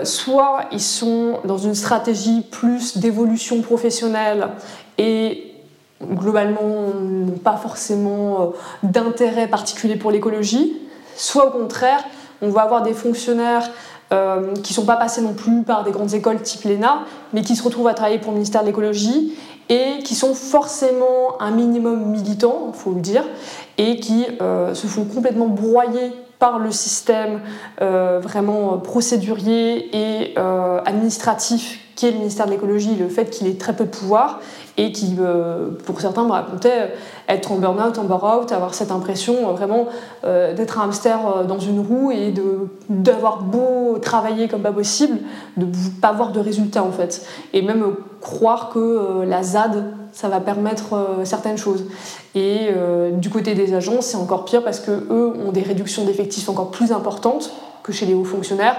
soit 0.03 0.61
ils 0.71 0.79
sont 0.79 1.39
dans 1.43 1.57
une 1.57 1.75
stratégie 1.75 2.41
plus 2.49 2.99
d'évolution 2.99 3.61
professionnelle 3.61 4.47
et 4.97 5.53
globalement 6.01 6.93
n'ont 6.99 7.37
pas 7.37 7.57
forcément 7.57 8.53
d'intérêt 8.83 9.47
particulier 9.47 9.95
pour 9.95 10.11
l'écologie, 10.11 10.77
soit 11.15 11.47
au 11.47 11.51
contraire, 11.51 12.03
on 12.41 12.49
va 12.49 12.61
avoir 12.61 12.83
des 12.83 12.93
fonctionnaires 12.93 13.69
euh, 14.13 14.53
qui 14.63 14.71
ne 14.71 14.75
sont 14.75 14.85
pas 14.85 14.95
passés 14.95 15.21
non 15.21 15.33
plus 15.33 15.63
par 15.63 15.83
des 15.83 15.91
grandes 15.91 16.13
écoles 16.13 16.41
type 16.41 16.63
l'ENA, 16.63 16.99
mais 17.33 17.41
qui 17.41 17.55
se 17.57 17.63
retrouvent 17.63 17.87
à 17.87 17.93
travailler 17.93 18.19
pour 18.19 18.31
le 18.31 18.35
ministère 18.35 18.61
de 18.61 18.67
l'écologie 18.67 19.33
et 19.67 19.99
qui 20.03 20.15
sont 20.15 20.33
forcément 20.33 21.41
un 21.41 21.51
minimum 21.51 22.05
militants, 22.05 22.71
il 22.73 22.79
faut 22.79 22.91
le 22.91 23.01
dire, 23.01 23.23
et 23.77 23.99
qui 23.99 24.25
euh, 24.41 24.73
se 24.73 24.87
font 24.87 25.03
complètement 25.03 25.47
broyer 25.47 26.13
par 26.39 26.57
le 26.57 26.71
système 26.71 27.41
euh, 27.81 28.21
vraiment 28.23 28.77
procédurier 28.77 29.89
et 29.93 30.37
administratif 30.85 31.79
qui 31.97 32.05
est 32.05 32.11
le 32.11 32.17
ministère 32.19 32.45
de 32.45 32.51
l'écologie, 32.51 32.95
le 32.95 33.09
fait 33.09 33.25
qu'il 33.31 33.47
ait 33.47 33.55
très 33.55 33.75
peu 33.75 33.83
de 33.83 33.89
pouvoir 33.89 34.39
et 34.77 34.91
qui, 34.91 35.15
euh, 35.19 35.71
pour 35.85 35.99
certains, 35.99 36.23
me 36.25 36.31
racontait 36.31 36.93
être 37.27 37.51
en 37.51 37.55
burn-out, 37.55 37.97
en 37.97 38.03
bore-out, 38.03 38.51
avoir 38.51 38.75
cette 38.75 38.91
impression 38.91 39.49
euh, 39.49 39.53
vraiment 39.53 39.87
euh, 40.23 40.53
d'être 40.53 40.79
un 40.79 40.83
hamster 40.83 41.45
dans 41.47 41.57
une 41.57 41.79
roue 41.79 42.11
et 42.11 42.31
d'avoir 42.87 43.41
beau 43.41 43.97
travailler 43.97 44.47
comme 44.47 44.61
pas 44.61 44.71
possible, 44.71 45.17
de 45.57 45.65
pas 45.99 46.09
avoir 46.09 46.31
de 46.31 46.39
résultats 46.39 46.83
en 46.83 46.91
fait. 46.91 47.25
Et 47.53 47.63
même 47.63 47.83
croire 48.21 48.69
que 48.69 49.23
la 49.25 49.41
ZAD, 49.41 49.83
ça 50.13 50.29
va 50.29 50.39
permettre 50.39 50.95
certaines 51.23 51.57
choses. 51.57 51.85
Et 52.35 52.69
du 53.13 53.29
côté 53.29 53.53
des 53.53 53.73
agents, 53.73 54.01
c'est 54.01 54.17
encore 54.17 54.45
pire 54.45 54.63
parce 54.63 54.79
qu'eux 54.79 55.33
ont 55.45 55.51
des 55.51 55.61
réductions 55.61 56.05
d'effectifs 56.05 56.49
encore 56.49 56.71
plus 56.71 56.91
importantes 56.91 57.51
que 57.83 57.91
chez 57.91 58.05
les 58.05 58.15
hauts 58.15 58.23
fonctionnaires. 58.23 58.77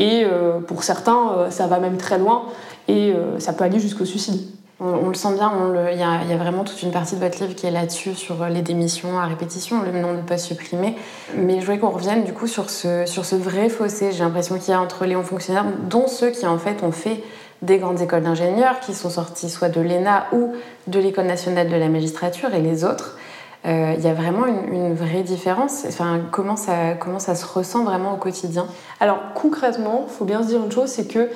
Et 0.00 0.24
pour 0.66 0.82
certains, 0.82 1.50
ça 1.50 1.66
va 1.66 1.78
même 1.78 1.98
très 1.98 2.18
loin. 2.18 2.46
et 2.88 3.14
ça 3.38 3.52
peut 3.52 3.64
aller 3.64 3.78
jusqu'au 3.78 4.06
suicide. 4.06 4.40
On, 4.82 5.08
le 5.08 5.14
sent 5.14 5.34
bien, 5.34 5.52
il 5.92 5.98
y, 5.98 6.02
a 6.02 6.36
vraiment 6.38 6.64
toute 6.64 6.82
une 6.82 6.90
partie 6.90 7.14
de 7.14 7.20
votre 7.20 7.38
livre 7.42 7.54
qui 7.54 7.66
est 7.66 7.70
là-dessus, 7.70 8.14
sur 8.14 8.46
les 8.46 8.62
démissions 8.62 9.20
à 9.20 9.26
répétition, 9.26 9.82
le 9.82 9.92
nombre 9.92 10.16
de 10.16 10.26
postes 10.26 10.46
supprimés. 10.46 10.96
Mais 11.36 11.60
je 11.60 11.66
voulais 11.66 11.78
qu'on 11.78 11.90
revienne 11.90 12.24
du 12.24 12.32
coup 12.32 12.46
sur 12.46 12.70
ce, 12.70 13.04
sur 13.04 13.26
ce 13.26 13.36
vrai 13.36 13.68
fossé, 13.68 14.10
j'ai 14.10 14.24
l'impression 14.24 14.58
qu'il 14.58 14.70
y 14.70 14.74
a 14.74 14.80
entre 14.80 15.04
les 15.04 15.16
hauts 15.16 15.22
fonctionnaires, 15.22 15.66
dont 15.90 16.06
ceux 16.06 16.30
qui 16.30 16.46
en 16.46 16.56
fait 16.56 16.82
ont 16.82 16.92
fait 16.92 17.22
des 17.60 17.76
grandes 17.76 18.00
écoles 18.00 18.22
d'ingénieurs, 18.22 18.80
qui 18.80 18.94
sont 18.94 19.10
sortis 19.10 19.50
soit 19.50 19.68
de 19.68 19.82
l'ENA 19.82 20.28
ou 20.32 20.54
de 20.86 20.98
l'École 20.98 21.26
nationale 21.26 21.68
de 21.68 21.76
la 21.76 21.90
magistrature, 21.90 22.54
et 22.54 22.62
les 22.62 22.82
autres. 22.84 23.18
Euh, 23.66 23.94
il 23.98 24.02
y 24.02 24.08
a 24.08 24.14
vraiment 24.14 24.46
une, 24.46 24.94
vraie 24.94 25.22
différence. 25.22 25.84
Enfin, 25.86 26.20
comment 26.30 26.56
ça, 26.56 26.94
comment 26.94 27.18
ça 27.18 27.34
se 27.34 27.44
ressent 27.46 27.84
vraiment 27.84 28.14
au 28.14 28.16
quotidien? 28.16 28.66
Alors 29.00 29.18
concrètement, 29.34 30.06
il 30.08 30.12
faut 30.12 30.24
bien 30.24 30.42
se 30.42 30.48
dire 30.48 30.64
une 30.64 30.72
chose, 30.72 30.88
c'est 30.88 31.06
qu'ils 31.06 31.28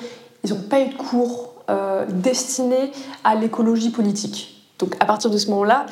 n'ont 0.49 0.61
pas 0.69 0.81
eu 0.81 0.89
de 0.89 0.95
cours 0.95 1.53
euh, 1.69 2.05
destinés 2.09 2.91
à 3.23 3.35
l'écologie 3.35 3.91
politique. 3.91 4.63
Donc 4.79 4.95
à 4.99 5.05
partir 5.05 5.29
de 5.29 5.37
ce 5.37 5.49
moment-là, 5.51 5.85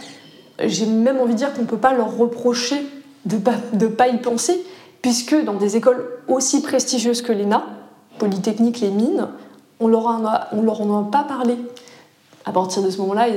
j'ai 0.59 0.85
même 0.85 1.19
envie 1.19 1.33
de 1.33 1.37
dire 1.37 1.53
qu'on 1.53 1.61
ne 1.61 1.67
peut 1.67 1.77
pas 1.77 1.93
leur 1.93 2.17
reprocher 2.17 2.83
de 3.25 3.37
ne 3.73 3.87
pas, 3.87 4.07
y 4.07 4.17
penser, 4.17 4.65
puisque 5.01 5.35
dans 5.45 5.53
des 5.53 5.77
écoles 5.77 6.05
aussi 6.27 6.61
prestigieuses 6.61 7.21
que 7.21 7.31
l'ENA, 7.31 7.65
Polytechnique, 8.19 8.81
les 8.81 8.91
mines, 8.91 9.29
on 9.79 9.87
leur 9.87 10.03
leur 10.51 10.81
en 10.81 11.01
a 11.01 11.11
pas 11.11 11.23
parlé 11.23 11.57
à 12.45 12.51
partir 12.51 12.83
de 12.83 12.89
ce 12.89 12.97
moment-là, 12.99 13.27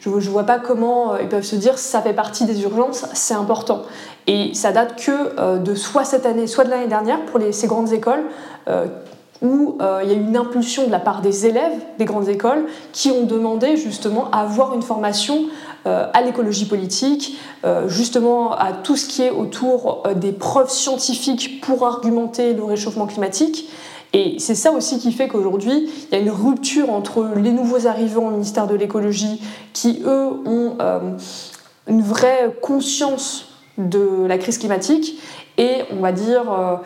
je 0.00 0.08
ne 0.08 0.20
vois 0.20 0.44
pas 0.44 0.58
comment 0.58 1.12
euh, 1.12 1.18
ils 1.22 1.28
peuvent 1.28 1.44
se 1.44 1.56
dire 1.56 1.78
ça 1.78 2.00
fait 2.00 2.14
partie 2.14 2.44
des 2.44 2.62
urgences, 2.62 3.04
c'est 3.12 3.34
important. 3.34 3.82
Et 4.26 4.54
ça 4.54 4.72
date 4.72 4.96
que 5.02 5.10
euh, 5.38 5.58
de 5.58 5.74
soit 5.74 6.04
cette 6.04 6.24
année, 6.24 6.46
soit 6.46 6.64
de 6.64 6.70
l'année 6.70 6.86
dernière 6.86 7.24
pour 7.26 7.40
ces 7.50 7.66
grandes 7.66 7.92
écoles, 7.92 8.24
euh, 8.68 8.86
où 9.40 9.78
il 10.02 10.08
y 10.08 10.10
a 10.10 10.14
eu 10.16 10.20
une 10.20 10.36
impulsion 10.36 10.84
de 10.84 10.90
la 10.90 10.98
part 10.98 11.20
des 11.20 11.46
élèves 11.46 11.78
des 11.96 12.06
grandes 12.06 12.28
écoles 12.28 12.64
qui 12.92 13.12
ont 13.12 13.22
demandé 13.22 13.76
justement 13.76 14.28
à 14.32 14.40
avoir 14.40 14.74
une 14.74 14.82
formation 14.82 15.44
à 15.84 16.20
l'écologie 16.22 16.66
politique, 16.66 17.38
justement 17.86 18.50
à 18.50 18.72
tout 18.72 18.96
ce 18.96 19.06
qui 19.06 19.22
est 19.22 19.30
autour 19.30 20.02
des 20.16 20.32
preuves 20.32 20.70
scientifiques 20.70 21.60
pour 21.60 21.86
argumenter 21.86 22.52
le 22.52 22.64
réchauffement 22.64 23.06
climatique. 23.06 23.70
Et 24.12 24.36
c'est 24.38 24.54
ça 24.54 24.72
aussi 24.72 24.98
qui 24.98 25.12
fait 25.12 25.28
qu'aujourd'hui, 25.28 25.88
il 26.10 26.16
y 26.16 26.18
a 26.18 26.22
une 26.22 26.30
rupture 26.30 26.90
entre 26.90 27.28
les 27.36 27.52
nouveaux 27.52 27.86
arrivants 27.86 28.28
au 28.28 28.30
ministère 28.30 28.66
de 28.66 28.74
l'écologie, 28.74 29.42
qui, 29.72 30.02
eux, 30.06 30.30
ont 30.46 30.76
euh, 30.80 31.16
une 31.86 32.02
vraie 32.02 32.56
conscience 32.62 33.48
de 33.76 34.24
la 34.26 34.38
crise 34.38 34.58
climatique, 34.58 35.20
et 35.58 35.82
on 35.92 36.00
va 36.00 36.12
dire 36.12 36.50
euh, 36.50 36.76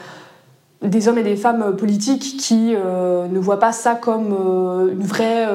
des 0.83 1.07
hommes 1.07 1.19
et 1.19 1.23
des 1.23 1.37
femmes 1.37 1.77
politiques 1.77 2.39
qui 2.39 2.75
euh, 2.75 3.29
ne 3.29 3.39
voient 3.39 3.61
pas 3.61 3.73
ça 3.73 3.95
comme 3.95 4.35
une, 4.91 5.05
vraie, 5.05 5.47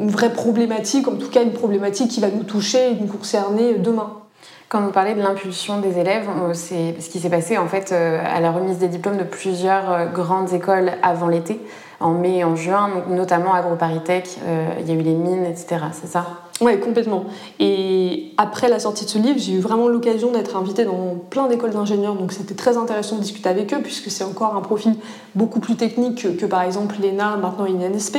une 0.00 0.10
vraie 0.10 0.32
problématique, 0.32 1.08
en 1.08 1.16
tout 1.16 1.30
cas 1.30 1.42
une 1.42 1.52
problématique 1.52 2.10
qui 2.10 2.20
va 2.20 2.28
nous 2.28 2.44
toucher 2.44 2.92
et 2.92 2.94
nous 2.94 3.06
concerner 3.06 3.74
demain. 3.78 4.23
Quand 4.68 4.80
vous 4.80 4.90
parlez 4.90 5.14
de 5.14 5.20
l'impulsion 5.20 5.78
des 5.80 5.98
élèves, 5.98 6.26
c'est 6.54 6.96
ce 6.98 7.10
qui 7.10 7.20
s'est 7.20 7.28
passé 7.28 7.58
en 7.58 7.68
fait 7.68 7.92
euh, 7.92 8.18
à 8.24 8.40
la 8.40 8.50
remise 8.50 8.78
des 8.78 8.88
diplômes 8.88 9.18
de 9.18 9.24
plusieurs 9.24 9.92
euh, 9.92 10.06
grandes 10.06 10.52
écoles 10.52 10.92
avant 11.02 11.28
l'été, 11.28 11.60
en 12.00 12.12
mai 12.12 12.38
et 12.38 12.44
en 12.44 12.56
juin, 12.56 12.90
notamment 13.08 13.52
AgroParisTech, 13.52 14.38
euh, 14.42 14.68
il 14.80 14.88
y 14.88 14.90
a 14.90 14.94
eu 14.94 15.02
les 15.02 15.12
mines, 15.12 15.44
etc. 15.44 15.76
C'est 15.92 16.08
ça? 16.08 16.26
Oui, 16.60 16.80
complètement. 16.80 17.26
Et 17.60 18.32
après 18.38 18.68
la 18.68 18.78
sortie 18.78 19.04
de 19.04 19.10
ce 19.10 19.18
livre, 19.18 19.38
j'ai 19.38 19.52
eu 19.52 19.60
vraiment 19.60 19.86
l'occasion 19.86 20.32
d'être 20.32 20.56
invitée 20.56 20.84
dans 20.84 21.14
plein 21.28 21.46
d'écoles 21.46 21.72
d'ingénieurs, 21.72 22.14
donc 22.14 22.32
c'était 22.32 22.54
très 22.54 22.78
intéressant 22.78 23.16
de 23.16 23.20
discuter 23.20 23.48
avec 23.48 23.72
eux, 23.74 23.80
puisque 23.82 24.10
c'est 24.10 24.24
encore 24.24 24.56
un 24.56 24.62
profil 24.62 24.94
beaucoup 25.34 25.60
plus 25.60 25.76
technique 25.76 26.36
que, 26.38 26.46
par 26.46 26.62
exemple 26.62 26.96
l'ENA, 27.02 27.36
maintenant 27.36 27.66
INSP. 27.66 28.18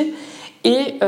Et 0.63 0.99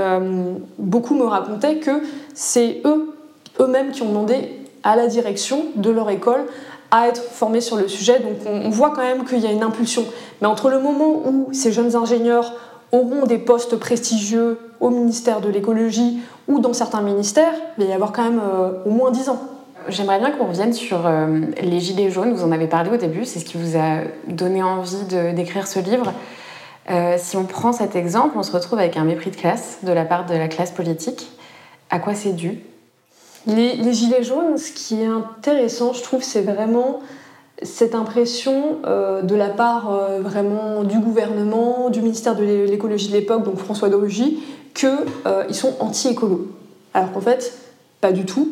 beaucoup 0.78 1.16
me 1.16 1.26
racontaient 1.26 1.78
que 1.78 2.02
c'est 2.34 2.82
eux, 2.86 3.16
eux-mêmes, 3.60 3.92
qui 3.92 4.04
ont 4.04 4.10
demandé 4.10 4.67
à 4.88 4.96
la 4.96 5.08
direction 5.08 5.66
de 5.76 5.90
leur 5.90 6.10
école 6.10 6.46
à 6.92 7.10
être 7.10 7.22
formés 7.22 7.60
sur 7.60 7.76
le 7.76 7.90
sujet. 7.90 8.20
Donc 8.20 8.38
on, 8.46 8.70
voit 8.70 8.92
quand 8.92 9.02
même 9.02 9.26
qu'il 9.26 9.40
y 9.40 9.46
a 9.46 9.52
une 9.52 9.64
impulsion. 9.64 10.06
Mais 10.42 10.48
entre 10.48 10.70
le 10.70 10.80
moment 10.80 11.28
où 11.28 11.50
ces 11.52 11.74
jeunes 11.74 11.98
ingénieurs 11.98 12.54
auront 12.94 13.26
des 13.26 13.38
postes 13.38 13.76
prestigieux 13.76 14.58
au 14.80 14.90
ministère 14.90 15.42
de 15.42 15.50
l'écologie 15.50 16.20
ou 16.48 16.60
dans 16.60 16.72
certains 16.72 17.02
ministères, 17.02 17.52
il 17.78 17.84
va 17.84 17.90
y 17.90 17.94
avoir 17.94 18.14
quand 18.14 18.24
même 18.24 18.40
euh, 18.40 18.72
au 18.86 18.92
moins 18.92 19.12
10 19.12 19.28
ans. 19.28 19.42
J'aimerais 19.90 20.20
bien 20.20 20.32
qu'on 20.32 20.46
revienne 20.46 20.72
sur 20.72 21.06
euh, 21.06 21.42
les 21.62 21.82
gilets 21.82 22.10
jaunes. 22.10 22.34
Vous 22.34 22.46
en 22.46 22.54
avez 22.54 22.68
parlé 22.68 22.90
au 22.90 22.98
début, 22.98 23.26
c'est 23.26 23.40
ce 23.40 23.46
qui 23.46 23.58
vous 23.58 23.78
a 23.78 24.04
donné 24.30 24.64
envie 24.64 25.04
d'écrire 25.34 25.68
ce 25.68 25.80
livre. 25.80 26.14
Euh, 26.90 27.16
si 27.18 27.36
on 27.36 27.44
prend 27.44 27.74
cet 27.74 27.98
exemple, 27.98 28.38
on 28.38 28.44
se 28.44 28.54
retrouve 28.54 28.80
avec 28.80 28.96
un 28.96 29.04
mépris 29.04 29.32
de 29.32 29.36
classe 29.36 29.80
de 29.84 29.92
la 29.92 30.06
part 30.06 30.26
de 30.26 30.36
la 30.36 30.48
classe 30.48 30.72
politique. 30.72 31.30
À 31.90 32.00
quoi 32.00 32.16
c'est 32.16 32.32
dû? 32.32 32.62
Les, 33.48 33.94
gilets 33.94 34.24
jaunes, 34.24 34.58
ce 34.58 34.72
qui 34.72 35.02
est 35.02 35.06
intéressant, 35.06 35.94
je 35.94 36.04
trouve, 36.04 36.22
c'est 36.22 36.42
vraiment 36.42 37.00
cette 37.64 37.96
impression 37.96 38.78
euh, 38.86 39.22
de 39.22 39.36
la 39.36 39.50
part 39.50 39.92
euh, 39.92 40.20
vraiment 40.22 40.84
du 40.84 41.00
gouvernement, 41.00 41.90
du 41.90 42.02
ministère 42.02 42.36
de 42.36 42.44
l'écologie 42.44 43.08
de 43.08 43.14
l'époque, 43.14 43.44
donc 43.44 43.58
François 43.58 43.90
de 43.90 43.96
Rugy, 43.96 44.40
qu'ils 44.74 44.90
euh, 45.26 45.52
sont 45.52 45.74
anti-écolo. 45.80 46.52
Alors 46.94 47.12
qu'en 47.14 47.22
fait, 47.22 47.54
pas 48.02 48.12
du 48.12 48.26
tout. 48.26 48.50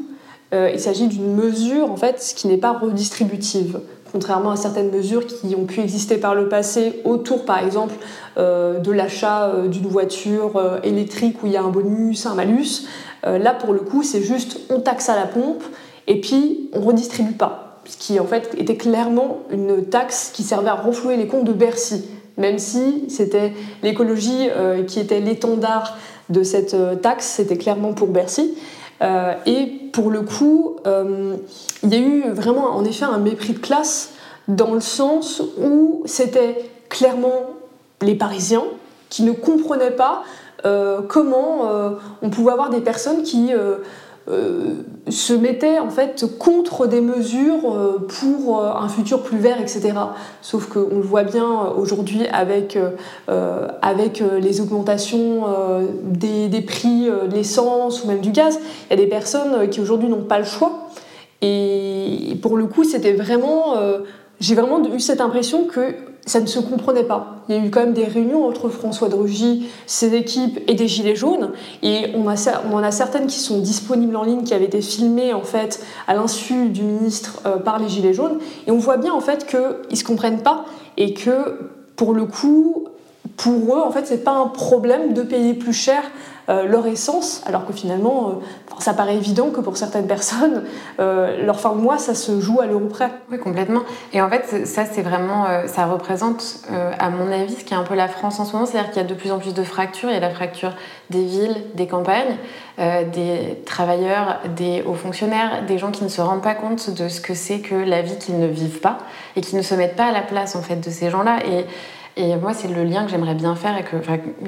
il 0.53 0.79
s'agit 0.79 1.07
d'une 1.07 1.35
mesure 1.35 1.91
en 1.91 1.97
fait 1.97 2.33
qui 2.35 2.47
n'est 2.47 2.57
pas 2.57 2.71
redistributive 2.71 3.81
contrairement 4.15 4.51
à 4.51 4.55
certaines 4.55 4.91
mesures 4.91 5.27
qui 5.27 5.55
ont 5.55 5.65
pu 5.65 5.81
exister 5.81 6.15
par 6.15 6.35
le 6.35 6.47
passé 6.47 7.01
autour, 7.03 7.43
par 7.43 7.59
exemple, 7.59 7.93
de 8.37 8.91
l'achat 8.91 9.53
d'une 9.67 9.87
voiture 9.87 10.79
électrique 10.83 11.43
où 11.43 11.47
il 11.47 11.51
y 11.51 11.57
a 11.57 11.63
un 11.63 11.69
bonus, 11.69 12.25
un 12.25 12.35
malus. 12.35 12.85
Euh, 13.25 13.37
là, 13.37 13.53
pour 13.53 13.73
le 13.73 13.79
coup, 13.79 14.03
c'est 14.03 14.21
juste 14.21 14.59
on 14.69 14.79
taxe 14.79 15.09
à 15.09 15.15
la 15.15 15.25
pompe 15.25 15.63
et 16.07 16.21
puis 16.21 16.69
on 16.73 16.81
redistribue 16.81 17.33
pas. 17.33 17.81
Ce 17.85 17.97
qui 17.97 18.19
en 18.19 18.25
fait 18.25 18.55
était 18.57 18.77
clairement 18.77 19.39
une 19.51 19.85
taxe 19.85 20.31
qui 20.33 20.43
servait 20.43 20.69
à 20.69 20.75
renflouer 20.75 21.17
les 21.17 21.27
comptes 21.27 21.45
de 21.45 21.53
Bercy, 21.53 22.05
même 22.37 22.57
si 22.57 23.05
c'était 23.09 23.53
l'écologie 23.83 24.49
euh, 24.49 24.83
qui 24.83 24.99
était 24.99 25.19
l'étendard 25.19 25.97
de 26.29 26.43
cette 26.43 26.73
euh, 26.73 26.95
taxe, 26.95 27.25
c'était 27.25 27.57
clairement 27.57 27.93
pour 27.93 28.07
Bercy. 28.07 28.55
Et 29.01 29.65
pour 29.91 30.09
le 30.09 30.21
coup, 30.21 30.77
il 30.85 31.89
y 31.89 31.95
a 31.95 31.99
eu 31.99 32.29
vraiment 32.31 32.75
en 32.75 32.83
effet 32.85 33.05
un 33.05 33.17
mépris 33.17 33.53
de 33.53 33.59
classe 33.59 34.11
dans 34.47 34.73
le 34.73 34.79
sens 34.79 35.41
où 35.59 36.03
c'était 36.05 36.69
clairement 36.89 37.55
les 38.01 38.15
Parisiens 38.15 38.65
qui 39.09 39.23
ne 39.23 39.31
comprenaient 39.31 39.91
pas 39.91 40.23
euh, 40.65 41.01
comment 41.07 41.69
euh, 41.69 41.91
on 42.21 42.29
pouvait 42.29 42.51
avoir 42.51 42.69
des 42.69 42.81
personnes 42.81 43.23
qui 43.23 43.53
euh, 43.53 43.77
se 45.07 45.33
mettaient 45.33 45.77
en 45.77 45.89
fait 45.89 46.25
contre 46.39 46.87
des 46.87 47.01
mesures 47.01 48.01
pour 48.07 48.63
un 48.63 48.89
futur 48.89 49.21
plus 49.21 49.37
vert, 49.37 49.61
etc. 49.61 49.93
Sauf 50.41 50.67
qu'on 50.67 50.95
le 50.95 51.01
voit 51.01 51.23
bien 51.23 51.71
aujourd'hui 51.77 52.25
avec, 52.31 52.77
avec 53.81 54.23
les 54.41 54.61
augmentations 54.61 55.43
des, 56.03 56.47
des, 56.47 56.61
prix 56.61 57.05
de 57.05 57.35
l'essence 57.35 58.03
ou 58.03 58.07
même 58.07 58.21
du 58.21 58.31
gaz. 58.31 58.59
Il 58.89 58.91
y 58.91 58.93
a 58.93 59.03
des 59.03 59.09
personnes 59.09 59.69
qui 59.69 59.79
aujourd'hui 59.79 60.09
n'ont 60.09 60.23
pas 60.23 60.39
le 60.39 60.45
choix. 60.45 60.89
Et 61.41 62.37
pour 62.41 62.57
le 62.57 62.65
coup, 62.65 62.83
c'était 62.83 63.13
vraiment. 63.13 63.75
J'ai 64.39 64.55
vraiment 64.55 64.83
eu 64.83 64.99
cette 64.99 65.21
impression 65.21 65.65
que 65.65 65.95
ça 66.25 66.39
ne 66.39 66.47
se 66.47 66.59
comprenait 66.59 67.03
pas. 67.03 67.37
Il 67.47 67.55
y 67.55 67.59
a 67.59 67.63
eu 67.63 67.69
quand 67.69 67.81
même 67.81 67.93
des 67.93 68.05
réunions 68.05 68.47
entre 68.47 68.69
François 68.69 69.09
de 69.09 69.15
ses 69.85 70.15
équipes 70.15 70.59
et 70.67 70.73
des 70.73 70.87
Gilets 70.87 71.15
jaunes, 71.15 71.51
et 71.83 72.13
on, 72.15 72.25
en 72.27 72.83
a 72.83 72.91
certaines 72.91 73.27
qui 73.27 73.39
sont 73.39 73.59
disponibles 73.59 74.15
en 74.15 74.23
ligne, 74.23 74.43
qui 74.43 74.53
avaient 74.53 74.65
été 74.65 74.81
filmées 74.81 75.33
en 75.33 75.43
fait 75.43 75.83
à 76.07 76.15
l'insu 76.15 76.69
du 76.69 76.81
ministre 76.81 77.41
euh, 77.45 77.57
par 77.57 77.79
les 77.79 77.89
Gilets 77.89 78.13
jaunes, 78.13 78.39
et 78.67 78.71
on 78.71 78.77
voit 78.77 78.97
bien 78.97 79.13
en 79.13 79.21
fait 79.21 79.45
qu'ils 79.45 79.59
ne 79.91 79.95
se 79.95 80.03
comprennent 80.03 80.41
pas 80.41 80.65
et 80.97 81.13
que 81.13 81.59
pour 81.95 82.13
le 82.13 82.25
coup, 82.25 82.87
pour 83.37 83.75
eux, 83.75 83.81
en 83.81 83.91
fait, 83.91 84.05
c'est 84.05 84.23
pas 84.23 84.33
un 84.33 84.47
problème 84.47 85.13
de 85.13 85.21
payer 85.21 85.53
plus 85.53 85.73
cher 85.73 86.01
leur 86.47 86.85
essence, 86.85 87.41
alors 87.45 87.65
que 87.65 87.73
finalement, 87.73 88.29
euh, 88.29 88.31
ça 88.79 88.93
paraît 88.93 89.15
évident 89.15 89.49
que 89.49 89.61
pour 89.61 89.77
certaines 89.77 90.07
personnes, 90.07 90.63
euh, 90.99 91.43
leur 91.43 91.59
fin 91.59 91.71
de 91.71 91.81
mois, 91.81 91.97
ça 91.97 92.13
se 92.13 92.39
joue 92.39 92.61
à 92.61 92.67
l'euro 92.67 92.85
près. 92.85 93.09
Oui, 93.31 93.39
complètement. 93.39 93.81
Et 94.13 94.21
en 94.21 94.29
fait, 94.29 94.67
ça, 94.67 94.85
c'est 94.85 95.01
vraiment, 95.01 95.45
ça 95.67 95.85
représente, 95.85 96.61
à 96.99 97.09
mon 97.09 97.31
avis, 97.31 97.55
ce 97.55 97.63
qui 97.63 97.73
est 97.73 97.77
un 97.77 97.83
peu 97.83 97.95
la 97.95 98.07
France 98.07 98.39
en 98.39 98.45
ce 98.45 98.53
moment, 98.53 98.65
c'est-à-dire 98.65 98.91
qu'il 98.91 99.01
y 99.01 99.05
a 99.05 99.07
de 99.07 99.13
plus 99.13 99.31
en 99.31 99.39
plus 99.39 99.53
de 99.53 99.63
fractures. 99.63 100.09
Il 100.09 100.13
y 100.13 100.17
a 100.17 100.21
la 100.21 100.29
fracture 100.29 100.73
des 101.09 101.23
villes, 101.23 101.55
des 101.73 101.87
campagnes, 101.87 102.37
des 102.77 103.61
travailleurs, 103.65 104.39
des 104.55 104.83
hauts 104.85 104.93
fonctionnaires, 104.93 105.63
des 105.67 105.77
gens 105.77 105.91
qui 105.91 106.03
ne 106.03 106.09
se 106.09 106.21
rendent 106.21 106.43
pas 106.43 106.55
compte 106.55 106.89
de 106.89 107.07
ce 107.07 107.21
que 107.21 107.33
c'est 107.33 107.59
que 107.59 107.75
la 107.75 108.01
vie 108.01 108.17
qu'ils 108.17 108.39
ne 108.39 108.47
vivent 108.47 108.79
pas 108.79 108.99
et 109.35 109.41
qui 109.41 109.55
ne 109.55 109.61
se 109.61 109.75
mettent 109.75 109.95
pas 109.95 110.07
à 110.07 110.11
la 110.11 110.21
place 110.21 110.55
en 110.55 110.61
fait 110.61 110.77
de 110.77 110.89
ces 110.89 111.09
gens-là. 111.09 111.39
Et 112.17 112.35
moi, 112.37 112.53
c'est 112.53 112.69
le 112.69 112.83
lien 112.83 113.03
que 113.03 113.11
j'aimerais 113.11 113.35
bien 113.35 113.55
faire 113.55 113.77
et 113.77 113.83
que, 113.83 113.97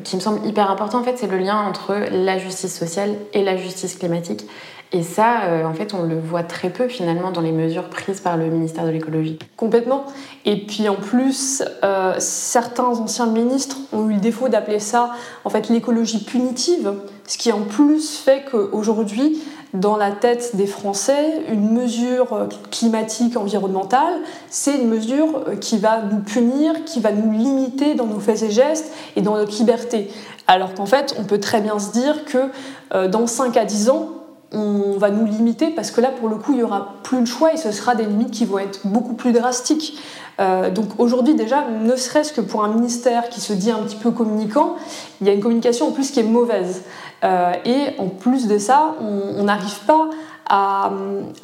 qui 0.01 0.15
me 0.15 0.21
semble 0.21 0.45
hyper 0.47 0.71
important, 0.71 0.99
en 0.99 1.03
fait, 1.03 1.17
c'est 1.17 1.27
le 1.27 1.37
lien 1.37 1.57
entre 1.57 1.95
la 2.11 2.37
justice 2.37 2.77
sociale 2.77 3.15
et 3.33 3.43
la 3.43 3.57
justice 3.57 3.95
climatique. 3.95 4.45
Et 4.93 5.03
ça, 5.03 5.43
euh, 5.43 5.65
en 5.65 5.73
fait, 5.73 5.93
on 5.93 6.03
le 6.03 6.17
voit 6.17 6.43
très 6.43 6.69
peu 6.69 6.87
finalement 6.87 7.31
dans 7.31 7.41
les 7.41 7.51
mesures 7.51 7.89
prises 7.89 8.21
par 8.21 8.37
le 8.37 8.45
ministère 8.45 8.85
de 8.85 8.91
l'écologie. 8.91 9.37
Complètement. 9.57 10.05
Et 10.45 10.65
puis 10.65 10.87
en 10.87 10.95
plus, 10.95 11.61
euh, 11.83 12.15
certains 12.19 12.85
anciens 12.85 13.25
ministres 13.27 13.77
ont 13.91 14.09
eu 14.09 14.13
le 14.13 14.19
défaut 14.21 14.47
d'appeler 14.47 14.79
ça 14.79 15.11
en 15.43 15.49
fait 15.49 15.67
l'écologie 15.67 16.23
punitive, 16.23 16.93
ce 17.27 17.37
qui 17.37 17.51
en 17.51 17.63
plus 17.63 18.17
fait 18.17 18.45
qu'aujourd'hui, 18.49 19.41
dans 19.73 19.97
la 19.97 20.11
tête 20.11 20.55
des 20.55 20.67
Français, 20.67 21.41
une 21.49 21.71
mesure 21.71 22.47
climatique 22.71 23.35
environnementale, 23.35 24.21
c'est 24.49 24.75
une 24.75 24.87
mesure 24.87 25.43
qui 25.59 25.77
va 25.77 26.01
nous 26.01 26.19
punir, 26.19 26.85
qui 26.85 26.99
va 26.99 27.11
nous 27.11 27.31
limiter 27.31 27.95
dans 27.95 28.05
nos 28.05 28.19
faits 28.19 28.43
et 28.43 28.51
gestes 28.51 28.91
et 29.15 29.21
dans 29.21 29.35
notre 29.35 29.57
liberté. 29.57 30.09
Alors 30.47 30.73
qu'en 30.73 30.85
fait, 30.85 31.15
on 31.19 31.23
peut 31.23 31.39
très 31.39 31.61
bien 31.61 31.77
se 31.77 31.91
dire 31.91 32.23
que 32.25 32.49
euh, 32.93 33.07
dans 33.09 33.27
5 33.27 33.55
à 33.57 33.65
10 33.65 33.89
ans, 33.89 34.09
on 34.53 34.97
va 34.97 35.09
nous 35.09 35.25
limiter 35.25 35.71
parce 35.71 35.91
que 35.91 35.99
là, 35.99 36.09
pour 36.09 36.29
le 36.29 36.37
coup, 36.37 36.53
il 36.53 36.57
n'y 36.57 36.63
aura 36.63 36.95
plus 37.03 37.19
le 37.19 37.25
choix 37.25 37.53
et 37.53 37.57
ce 37.57 37.71
sera 37.73 37.95
des 37.95 38.05
limites 38.05 38.31
qui 38.31 38.45
vont 38.45 38.59
être 38.59 38.87
beaucoup 38.87 39.13
plus 39.13 39.33
drastiques. 39.33 39.99
Euh, 40.39 40.69
donc 40.69 40.99
aujourd'hui 40.99 41.35
déjà, 41.35 41.65
ne 41.67 41.95
serait-ce 41.95 42.31
que 42.31 42.41
pour 42.41 42.63
un 42.63 42.69
ministère 42.69 43.27
qui 43.27 43.41
se 43.41 43.51
dit 43.51 43.71
un 43.71 43.79
petit 43.79 43.97
peu 43.97 44.11
communicant, 44.11 44.75
il 45.19 45.27
y 45.27 45.29
a 45.29 45.33
une 45.33 45.41
communication 45.41 45.89
en 45.89 45.91
plus 45.91 46.11
qui 46.11 46.21
est 46.21 46.23
mauvaise. 46.23 46.83
Euh, 47.23 47.53
et 47.65 47.99
en 47.99 48.07
plus 48.07 48.47
de 48.47 48.57
ça, 48.57 48.95
on 49.01 49.43
n'arrive 49.43 49.79
pas 49.85 50.09
à, 50.49 50.91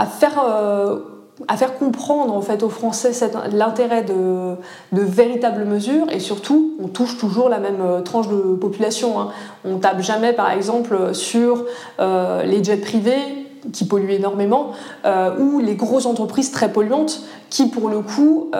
faire 0.05 0.39
à 1.47 1.57
faire 1.57 1.77
comprendre 1.77 2.33
en 2.33 2.41
fait 2.41 2.63
aux 2.63 2.69
Français 2.69 3.11
l'intérêt 3.51 4.03
de, 4.03 4.55
véritables 4.91 5.65
mesures 5.65 6.05
et 6.11 6.19
surtout 6.19 6.75
on 6.79 6.87
touche 6.87 7.17
toujours 7.17 7.49
la 7.49 7.59
même 7.59 7.81
euh, 7.81 8.01
tranche 8.01 8.27
de 8.27 8.55
population. 8.55 9.19
Hein. 9.19 9.29
On 9.65 9.77
tape 9.77 10.01
jamais 10.01 10.33
par 10.33 10.51
exemple 10.51 11.13
sur 11.13 11.65
euh, 11.99 12.43
les 12.43 12.63
jets 12.63 12.77
privés 12.77 13.47
qui 13.71 13.85
polluent 13.85 14.11
énormément 14.11 14.71
euh, 15.05 15.37
ou 15.39 15.59
les 15.59 15.75
grosses 15.75 16.05
entreprises 16.05 16.51
très 16.51 16.71
polluantes 16.71 17.23
qui 17.49 17.69
pour 17.69 17.89
le 17.89 17.99
coup 17.99 18.51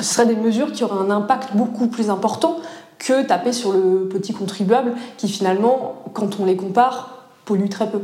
seraient 0.00 0.26
des 0.26 0.36
mesures 0.36 0.72
qui 0.72 0.84
auraient 0.84 1.04
un 1.04 1.10
impact 1.10 1.50
beaucoup 1.54 1.86
plus 1.86 2.10
important 2.10 2.58
que 2.98 3.22
taper 3.22 3.52
sur 3.52 3.72
le 3.72 4.08
petit 4.08 4.32
contribuable 4.32 4.92
qui 5.16 5.28
finalement 5.28 6.01
quand 6.12 6.40
on 6.40 6.44
les 6.44 6.56
compare 6.56 7.26
pollue 7.44 7.68
très 7.68 7.90
peu. 7.90 8.00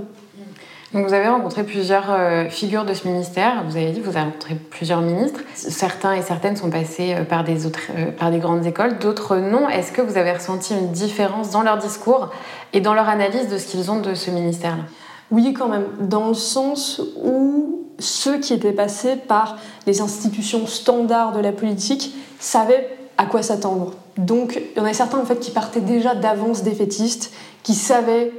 Donc 0.94 1.06
vous 1.06 1.12
avez 1.12 1.28
rencontré 1.28 1.64
plusieurs 1.64 2.10
euh, 2.10 2.48
figures 2.48 2.86
de 2.86 2.94
ce 2.94 3.06
ministère. 3.06 3.62
Vous 3.68 3.76
avez 3.76 3.90
dit 3.90 4.00
que 4.00 4.06
vous 4.06 4.16
avez 4.16 4.24
rencontré 4.24 4.54
plusieurs 4.54 5.02
ministres. 5.02 5.40
Certains 5.54 6.14
et 6.14 6.22
certaines 6.22 6.56
sont 6.56 6.70
passés 6.70 7.14
euh, 7.14 7.24
par 7.24 7.44
des, 7.44 7.66
autres, 7.66 7.90
euh, 7.94 8.10
par 8.10 8.30
des 8.30 8.38
grandes 8.38 8.64
écoles, 8.64 8.98
d'autres 8.98 9.36
non. 9.36 9.68
Est-ce 9.68 9.92
que 9.92 10.00
vous 10.00 10.16
avez 10.16 10.32
ressenti 10.32 10.72
une 10.72 10.90
différence 10.90 11.50
dans 11.50 11.60
leur 11.60 11.76
discours 11.76 12.30
et 12.72 12.80
dans 12.80 12.94
leur 12.94 13.08
analyse 13.08 13.48
de 13.48 13.58
ce 13.58 13.66
qu'ils 13.66 13.90
ont 13.90 14.00
de 14.00 14.14
ce 14.14 14.30
ministère-là? 14.30 14.84
Oui, 15.30 15.52
quand 15.52 15.68
même, 15.68 15.84
dans 16.00 16.28
le 16.28 16.34
sens 16.34 17.02
où 17.22 17.84
ceux 17.98 18.38
qui 18.38 18.54
étaient 18.54 18.72
passés 18.72 19.16
par 19.16 19.58
les 19.86 20.00
institutions 20.00 20.66
standards 20.66 21.32
de 21.32 21.40
la 21.40 21.52
politique 21.52 22.14
savaient 22.40 22.96
à 23.18 23.26
quoi 23.26 23.42
s'attendre. 23.42 23.92
Donc 24.18 24.60
il 24.74 24.78
y 24.78 24.80
en 24.80 24.84
a 24.84 24.92
certains 24.92 25.18
en 25.18 25.24
fait 25.24 25.40
qui 25.40 25.52
partaient 25.52 25.80
déjà 25.80 26.14
d'avance 26.14 26.62
défaitistes, 26.62 27.32
qui 27.62 27.74
savaient 27.74 28.32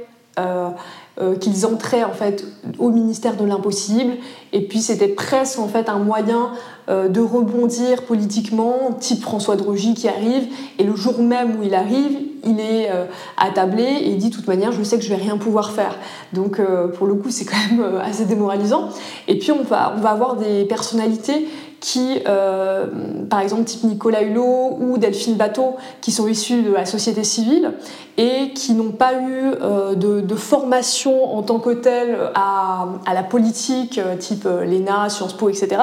euh, 1.20 1.34
qu'ils 1.36 1.66
entraient 1.66 2.04
en 2.04 2.12
fait 2.12 2.46
au 2.78 2.90
ministère 2.90 3.36
de 3.36 3.44
l'impossible. 3.44 4.12
Et 4.52 4.62
puis 4.62 4.78
c'était 4.78 5.08
presque 5.08 5.58
en 5.58 5.68
fait 5.68 5.88
un 5.88 5.98
moyen 5.98 6.52
euh, 6.88 7.08
de 7.08 7.20
rebondir 7.20 8.04
politiquement 8.04 8.92
type 8.98 9.20
François 9.20 9.56
de 9.56 9.94
qui 9.94 10.08
arrive. 10.08 10.46
Et 10.78 10.84
le 10.84 10.94
jour 10.94 11.18
même 11.20 11.58
où 11.58 11.62
il 11.62 11.74
arrive 11.74 12.16
il 12.46 12.58
est 12.58 12.90
euh, 12.90 13.04
attablé 13.36 13.82
et 13.82 14.14
dit 14.14 14.30
de 14.30 14.34
toute 14.34 14.46
manière 14.46 14.72
je 14.72 14.82
sais 14.82 14.96
que 14.96 15.04
je 15.04 15.10
vais 15.10 15.20
rien 15.20 15.36
pouvoir 15.36 15.72
faire. 15.72 15.98
Donc 16.32 16.58
pour 16.96 17.06
le 17.06 17.14
coup 17.14 17.28
c'est 17.30 17.44
quand 17.44 17.58
même 17.70 17.96
assez 18.02 18.24
démoralisant. 18.24 18.88
Et 19.28 19.36
puis 19.36 19.52
on 19.52 19.62
va, 19.62 19.94
on 19.96 20.00
va 20.00 20.10
avoir 20.10 20.36
des 20.36 20.64
personnalités 20.64 21.48
qui, 21.80 22.20
euh, 22.28 22.86
par 23.28 23.40
exemple, 23.40 23.64
type 23.64 23.84
Nicolas 23.84 24.22
Hulot 24.22 24.76
ou 24.78 24.98
Delphine 24.98 25.36
Bateau, 25.36 25.76
qui 26.02 26.12
sont 26.12 26.28
issus 26.28 26.62
de 26.62 26.72
la 26.72 26.84
société 26.84 27.24
civile 27.24 27.72
et 28.18 28.52
qui 28.54 28.74
n'ont 28.74 28.92
pas 28.92 29.14
eu 29.14 29.52
euh, 29.62 29.94
de, 29.94 30.34
formation 30.34 31.36
en 31.36 31.42
tant 31.42 31.58
que 31.58 31.70
telle 31.70 32.16
à, 32.34 32.86
la 33.12 33.22
politique, 33.22 33.98
euh, 33.98 34.16
type 34.16 34.44
l'ENA, 34.44 35.08
Sciences 35.08 35.32
Po, 35.32 35.48
etc. 35.48 35.82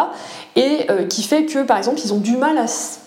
Et 0.55 0.87
qui 1.09 1.23
fait 1.23 1.45
que, 1.45 1.63
par 1.63 1.77
exemple, 1.77 1.99
ils 2.03 2.13
ont 2.13 2.19
du 2.19 2.37
mal 2.37 2.57
à, 2.57 2.65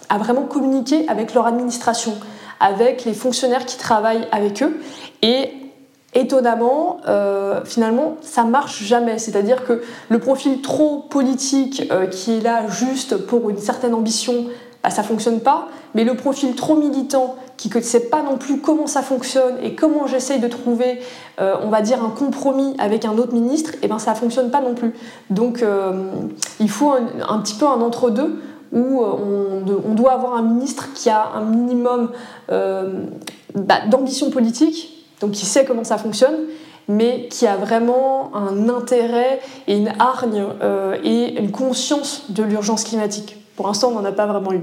à 0.08 0.18
vraiment 0.18 0.42
communiquer 0.42 1.08
avec 1.08 1.34
leur 1.34 1.46
administration 1.46 2.14
avec 2.60 3.06
les 3.06 3.14
fonctionnaires 3.14 3.64
qui 3.64 3.78
travaillent 3.78 4.28
avec 4.30 4.62
eux. 4.62 4.80
Et 5.22 5.59
étonnamment, 6.14 6.98
euh, 7.06 7.60
finalement, 7.64 8.16
ça 8.20 8.44
marche 8.44 8.82
jamais. 8.82 9.18
C'est-à-dire 9.18 9.64
que 9.64 9.82
le 10.08 10.18
profil 10.18 10.60
trop 10.60 10.98
politique 10.98 11.84
euh, 11.90 12.06
qui 12.06 12.38
est 12.38 12.40
là 12.40 12.68
juste 12.68 13.16
pour 13.16 13.50
une 13.50 13.58
certaine 13.58 13.94
ambition, 13.94 14.46
bah, 14.82 14.90
ça 14.90 15.02
fonctionne 15.02 15.40
pas. 15.40 15.68
Mais 15.94 16.04
le 16.04 16.14
profil 16.14 16.54
trop 16.54 16.76
militant 16.76 17.36
qui 17.56 17.70
ne 17.74 17.80
sait 17.80 18.08
pas 18.08 18.22
non 18.22 18.38
plus 18.38 18.58
comment 18.58 18.86
ça 18.86 19.02
fonctionne 19.02 19.56
et 19.62 19.74
comment 19.74 20.06
j'essaye 20.06 20.40
de 20.40 20.48
trouver, 20.48 21.00
euh, 21.40 21.56
on 21.62 21.68
va 21.68 21.82
dire, 21.82 22.02
un 22.02 22.10
compromis 22.10 22.74
avec 22.78 23.04
un 23.04 23.18
autre 23.18 23.34
ministre, 23.34 23.74
et 23.74 23.78
eh 23.82 23.88
ben 23.88 23.98
ça 23.98 24.14
fonctionne 24.14 24.50
pas 24.50 24.62
non 24.62 24.74
plus. 24.74 24.94
Donc 25.28 25.62
il 26.58 26.70
faut 26.70 26.92
un, 26.92 27.38
petit 27.40 27.54
peu 27.54 27.66
un 27.66 27.82
entre-deux 27.82 28.40
où 28.72 29.02
on, 29.02 29.94
doit 29.94 30.12
avoir 30.12 30.36
un 30.36 30.42
ministre 30.42 30.88
qui 30.94 31.10
a 31.10 31.32
un 31.34 31.42
minimum 31.42 32.12
bah, 32.48 33.80
d'ambition 33.90 34.30
politique 34.30 34.99
donc 35.20 35.32
qui 35.32 35.46
sait 35.46 35.64
comment 35.64 35.84
ça 35.84 35.98
fonctionne, 35.98 36.36
mais 36.88 37.28
qui 37.30 37.46
a 37.46 37.56
vraiment 37.56 38.32
un 38.34 38.68
intérêt 38.68 39.40
et 39.68 39.76
une 39.76 39.92
hargne 39.98 40.44
euh, 40.62 40.96
et 41.04 41.38
une 41.38 41.50
conscience 41.50 42.30
de 42.30 42.42
l'urgence 42.42 42.84
climatique. 42.84 43.36
Pour 43.56 43.66
l'instant, 43.66 43.88
on 43.88 44.00
n'en 44.00 44.04
a 44.04 44.12
pas 44.12 44.26
vraiment 44.26 44.52
eu. 44.52 44.62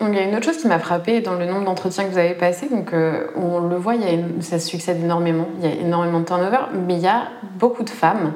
il 0.00 0.14
y 0.14 0.18
a 0.18 0.22
une 0.22 0.34
autre 0.34 0.44
chose 0.44 0.58
qui 0.58 0.68
m'a 0.68 0.78
frappée 0.78 1.20
dans 1.20 1.34
le 1.34 1.46
nombre 1.46 1.64
d'entretiens 1.64 2.04
que 2.04 2.10
vous 2.10 2.18
avez 2.18 2.34
passés. 2.34 2.68
Donc, 2.68 2.92
euh, 2.92 3.26
on 3.36 3.58
le 3.58 3.76
voit, 3.76 3.94
il 3.94 4.02
y 4.02 4.42
ça 4.42 4.58
succède 4.58 5.02
énormément. 5.02 5.48
Il 5.58 5.68
y 5.68 5.72
a 5.72 5.74
énormément 5.74 6.20
de 6.20 6.24
turnover, 6.24 6.58
mais 6.86 6.94
il 6.94 7.00
y 7.00 7.08
a 7.08 7.24
beaucoup 7.58 7.82
de 7.82 7.90
femmes. 7.90 8.32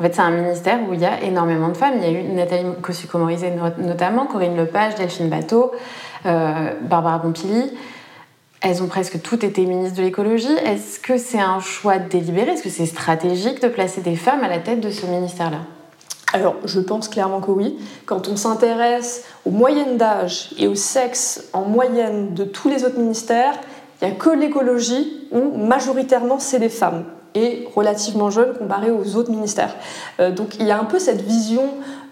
En 0.00 0.04
fait, 0.04 0.14
c'est 0.14 0.22
un 0.22 0.30
ministère 0.30 0.80
où 0.88 0.94
il 0.94 1.00
y 1.00 1.04
a 1.04 1.22
énormément 1.22 1.68
de 1.68 1.76
femmes. 1.76 1.94
Il 1.98 2.02
y 2.02 2.06
a 2.06 2.18
eu 2.18 2.24
Nathalie 2.24 2.64
Kosciusko-Morizet 2.82 3.52
notamment, 3.78 4.26
Corinne 4.26 4.56
Lepage, 4.56 4.96
Delphine 4.96 5.28
Bateau, 5.28 5.70
euh, 6.26 6.72
Barbara 6.82 7.20
Pompili. 7.20 7.72
Elles 8.62 8.80
ont 8.80 8.86
presque 8.86 9.20
toutes 9.22 9.42
été 9.42 9.66
ministres 9.66 9.96
de 9.96 10.02
l'écologie. 10.02 10.54
Est-ce 10.64 11.00
que 11.00 11.18
c'est 11.18 11.40
un 11.40 11.58
choix 11.58 11.98
délibéré? 11.98 12.52
Est-ce 12.52 12.62
que 12.62 12.70
c'est 12.70 12.86
stratégique 12.86 13.60
de 13.60 13.66
placer 13.66 14.02
des 14.02 14.14
femmes 14.14 14.44
à 14.44 14.48
la 14.48 14.60
tête 14.60 14.80
de 14.80 14.90
ce 14.90 15.04
ministère-là? 15.06 15.58
Alors, 16.32 16.54
je 16.64 16.78
pense 16.78 17.08
clairement 17.08 17.40
que 17.40 17.50
oui. 17.50 17.76
Quand 18.06 18.28
on 18.28 18.36
s'intéresse 18.36 19.24
aux 19.44 19.50
moyennes 19.50 19.96
d'âge 19.98 20.50
et 20.58 20.68
au 20.68 20.76
sexe 20.76 21.48
en 21.52 21.62
moyenne 21.62 22.34
de 22.34 22.44
tous 22.44 22.68
les 22.68 22.84
autres 22.84 22.98
ministères, 22.98 23.54
il 24.00 24.08
n'y 24.08 24.14
a 24.14 24.16
que 24.16 24.30
l'écologie 24.30 25.28
où 25.32 25.56
majoritairement 25.56 26.38
c'est 26.38 26.60
des 26.60 26.68
femmes 26.68 27.04
et 27.34 27.68
relativement 27.74 28.30
jeunes 28.30 28.54
comparé 28.54 28.90
aux 28.90 29.16
autres 29.16 29.30
ministères. 29.30 29.74
Euh, 30.20 30.30
donc 30.30 30.56
il 30.58 30.66
y 30.66 30.70
a 30.70 30.78
un 30.78 30.84
peu 30.84 30.98
cette 30.98 31.22
vision 31.22 31.62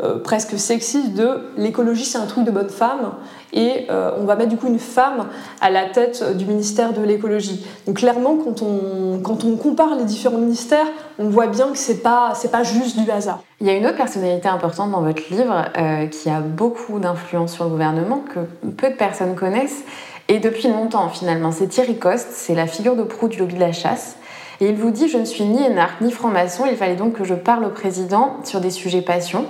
euh, 0.02 0.18
presque 0.18 0.58
sexiste 0.58 1.14
de 1.14 1.50
l'écologie 1.56 2.04
c'est 2.04 2.18
un 2.18 2.26
truc 2.26 2.44
de 2.44 2.50
bonne 2.50 2.68
femme 2.68 3.12
et 3.52 3.86
euh, 3.90 4.12
on 4.18 4.24
va 4.24 4.36
mettre 4.36 4.50
du 4.50 4.56
coup 4.56 4.68
une 4.68 4.78
femme 4.78 5.26
à 5.60 5.70
la 5.70 5.86
tête 5.86 6.36
du 6.36 6.44
ministère 6.44 6.92
de 6.92 7.02
l'écologie. 7.02 7.66
Donc 7.86 7.96
clairement, 7.96 8.36
quand 8.36 8.62
on, 8.62 9.20
quand 9.20 9.44
on 9.44 9.56
compare 9.56 9.96
les 9.96 10.04
différents 10.04 10.38
ministères, 10.38 10.86
on 11.18 11.28
voit 11.28 11.48
bien 11.48 11.68
que 11.68 11.78
c'est 11.78 12.02
pas 12.02 12.32
c'est 12.34 12.50
pas 12.50 12.62
juste 12.62 12.98
du 12.98 13.10
hasard. 13.10 13.42
Il 13.60 13.66
y 13.66 13.70
a 13.70 13.74
une 13.74 13.86
autre 13.86 13.96
personnalité 13.96 14.48
importante 14.48 14.92
dans 14.92 15.02
votre 15.02 15.22
livre 15.30 15.66
qui 16.10 16.30
a 16.30 16.40
beaucoup 16.40 16.98
d'influence 16.98 17.52
sur 17.52 17.64
le 17.64 17.70
gouvernement 17.70 18.22
que 18.32 18.70
peu 18.70 18.88
de 18.88 18.94
personnes 18.94 19.34
connaissent 19.34 19.84
et 20.28 20.38
depuis 20.38 20.68
longtemps 20.68 21.08
finalement. 21.08 21.50
C'est 21.50 21.66
Thierry 21.66 21.98
Coste, 21.98 22.28
c'est 22.30 22.54
la 22.54 22.66
figure 22.68 22.94
de 22.94 23.02
proue 23.02 23.28
du 23.28 23.38
lobby 23.38 23.54
de 23.54 23.60
la 23.60 23.72
chasse. 23.72 24.16
Et 24.60 24.68
il 24.68 24.74
vous 24.74 24.90
dit 24.90 25.08
Je 25.08 25.18
ne 25.18 25.24
suis 25.24 25.44
ni 25.44 25.62
énarque 25.62 26.00
ni 26.00 26.10
franc-maçon, 26.10 26.66
il 26.66 26.76
fallait 26.76 26.96
donc 26.96 27.14
que 27.14 27.24
je 27.24 27.34
parle 27.34 27.64
au 27.64 27.70
président 27.70 28.36
sur 28.44 28.60
des 28.60 28.70
sujets 28.70 29.02
passion. 29.02 29.46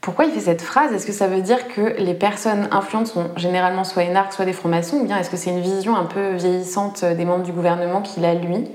Pourquoi 0.00 0.24
il 0.24 0.30
fait 0.32 0.40
cette 0.40 0.62
phrase? 0.62 0.92
Est-ce 0.94 1.06
que 1.06 1.12
ça 1.12 1.26
veut 1.26 1.42
dire 1.42 1.68
que 1.68 1.94
les 1.98 2.14
personnes 2.14 2.68
influentes 2.70 3.08
sont 3.08 3.26
généralement 3.36 3.84
soit 3.84 4.04
énarques, 4.04 4.32
soit 4.32 4.46
des 4.46 4.54
francs-maçons? 4.54 4.96
Ou 4.96 5.04
bien 5.04 5.18
est-ce 5.18 5.28
que 5.28 5.36
c'est 5.36 5.50
une 5.50 5.60
vision 5.60 5.94
un 5.94 6.06
peu 6.06 6.36
vieillissante 6.36 7.04
des 7.04 7.26
membres 7.26 7.44
du 7.44 7.52
gouvernement 7.52 8.00
qu'il 8.00 8.24
a, 8.24 8.34
lui? 8.34 8.66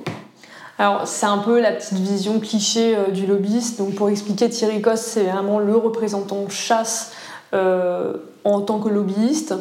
Alors, 0.77 1.07
c'est 1.07 1.25
un 1.25 1.39
peu 1.39 1.59
la 1.59 1.71
petite 1.71 1.97
vision 1.97 2.39
cliché 2.39 2.95
euh, 2.95 3.09
du 3.09 3.25
lobbyiste. 3.25 3.79
Donc, 3.79 3.95
pour 3.95 4.09
expliquer, 4.09 4.49
Thierry 4.49 4.81
Coste, 4.81 5.05
c'est 5.05 5.23
vraiment 5.23 5.57
le 5.57 5.75
représentant 5.75 6.47
chasse 6.49 7.13
euh, 7.53 8.13
en 8.43 8.61
tant 8.61 8.79
que 8.79 8.89
lobbyiste. 8.89 9.55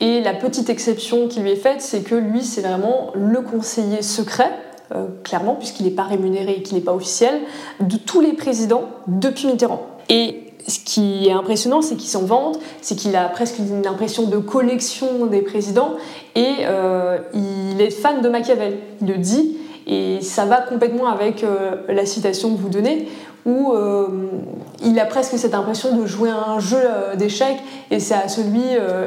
Et 0.00 0.20
la 0.20 0.34
petite 0.34 0.68
exception 0.68 1.28
qui 1.28 1.40
lui 1.40 1.52
est 1.52 1.56
faite, 1.56 1.80
c'est 1.80 2.02
que 2.02 2.14
lui, 2.14 2.42
c'est 2.42 2.60
vraiment 2.60 3.12
le 3.14 3.40
conseiller 3.40 4.02
secret, 4.02 4.50
euh, 4.94 5.06
clairement, 5.24 5.56
puisqu'il 5.56 5.84
n'est 5.84 5.90
pas 5.90 6.04
rémunéré 6.04 6.52
et 6.58 6.62
qu'il 6.62 6.76
n'est 6.76 6.84
pas 6.84 6.94
officiel, 6.94 7.40
de 7.80 7.96
tous 7.96 8.20
les 8.20 8.34
présidents 8.34 8.84
depuis 9.08 9.48
Mitterrand. 9.48 9.84
Et 10.08 10.52
ce 10.68 10.78
qui 10.78 11.26
est 11.26 11.32
impressionnant, 11.32 11.82
c'est 11.82 11.96
qu'il 11.96 12.08
s'en 12.08 12.22
vante, 12.22 12.60
c'est 12.82 12.94
qu'il 12.94 13.16
a 13.16 13.28
presque 13.28 13.58
une 13.58 13.84
impression 13.86 14.28
de 14.28 14.38
collection 14.38 15.26
des 15.26 15.42
présidents 15.42 15.94
et 16.36 16.54
euh, 16.62 17.18
il 17.34 17.80
est 17.80 17.90
fan 17.90 18.20
de 18.20 18.28
Machiavel. 18.28 18.78
Il 19.00 19.08
le 19.08 19.18
dit 19.18 19.56
et 19.88 20.20
ça 20.20 20.44
va 20.44 20.60
complètement 20.60 21.08
avec 21.08 21.42
euh, 21.42 21.82
la 21.88 22.06
citation 22.06 22.54
que 22.54 22.60
vous 22.60 22.68
donnez 22.68 23.08
où 23.44 23.74
il 24.84 24.98
a 24.98 25.04
presque 25.04 25.38
cette 25.38 25.54
impression 25.54 25.96
de 25.96 26.04
jouer 26.04 26.30
à 26.30 26.50
un 26.50 26.58
jeu 26.58 26.80
d'échecs 27.16 27.58
et 27.92 28.00
c'est 28.00 28.14
à 28.14 28.26
celui 28.26 28.60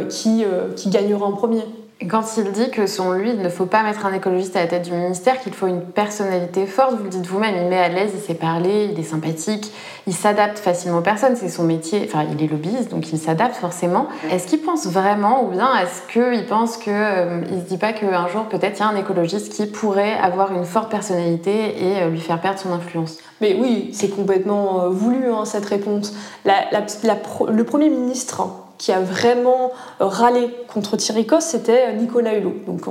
qui, 0.08 0.46
qui 0.78 0.90
gagnera 0.90 1.26
en 1.26 1.34
premier. 1.34 1.66
Quand 2.08 2.24
il 2.38 2.54
dit 2.54 2.72
que 2.72 2.88
selon 2.88 3.12
lui, 3.12 3.32
il 3.32 3.42
ne 3.42 3.50
faut 3.50 3.66
pas 3.66 3.84
mettre 3.84 4.06
un 4.06 4.14
écologiste 4.14 4.56
à 4.56 4.62
la 4.62 4.68
tête 4.68 4.84
du 4.84 4.94
ministère, 4.94 5.38
qu'il 5.42 5.54
faut 5.54 5.68
une 5.68 5.82
personnalité 5.82 6.66
forte, 6.66 6.94
vous 6.94 7.04
le 7.04 7.10
dites 7.10 7.28
vous-même, 7.28 7.56
il 7.58 7.68
met 7.68 7.78
à 7.78 7.90
l'aise, 7.90 8.12
il 8.16 8.22
sait 8.22 8.36
parler, 8.36 8.90
il 8.94 8.98
est 8.98 9.04
sympathique, 9.04 9.70
il 10.08 10.14
s'adapte 10.14 10.60
facilement 10.60 11.00
aux 11.00 11.02
personnes, 11.02 11.36
c'est 11.36 11.50
son 11.50 11.64
métier, 11.64 12.04
enfin 12.06 12.26
il 12.32 12.42
est 12.42 12.48
lobbyiste, 12.48 12.90
donc 12.90 13.12
il 13.12 13.20
s'adapte 13.20 13.56
forcément. 13.56 14.08
Est-ce 14.32 14.48
qu'il 14.48 14.62
pense 14.62 14.88
vraiment, 14.88 15.44
ou 15.44 15.50
bien 15.50 15.76
est-ce 15.76 16.02
qu'il 16.14 16.46
pense 16.46 16.78
qu'il 16.78 16.94
euh, 16.96 17.42
ne 17.42 17.60
se 17.60 17.66
dit 17.66 17.78
pas 17.78 17.92
qu'un 17.92 18.30
jour 18.30 18.46
peut-être 18.46 18.78
il 18.78 18.80
y 18.80 18.84
a 18.84 18.88
un 18.88 18.96
écologiste 18.96 19.52
qui 19.52 19.66
pourrait 19.66 20.18
avoir 20.18 20.54
une 20.54 20.64
forte 20.64 20.90
personnalité 20.90 21.84
et 21.84 22.02
euh, 22.04 22.10
lui 22.10 22.22
faire 22.22 22.40
perdre 22.40 22.60
son 22.60 22.72
influence? 22.72 23.18
Mais 23.42 23.58
oui, 23.60 23.90
c'est 23.92 24.10
complètement 24.10 24.84
euh, 24.84 24.90
voulu 24.90 25.34
hein, 25.34 25.44
cette 25.44 25.66
réponse. 25.66 26.14
le 26.46 27.64
Premier 27.64 27.90
ministre 27.90 28.48
qui 28.80 28.92
a 28.92 29.02
vraiment 29.02 29.72
euh, 30.02 30.06
râlé 30.06 30.50
contre 30.74 30.98
Thierry 30.98 31.28
c'était 31.42 31.94
Nicolas 31.94 32.36
Hulot. 32.36 32.56
Donc 32.66 32.82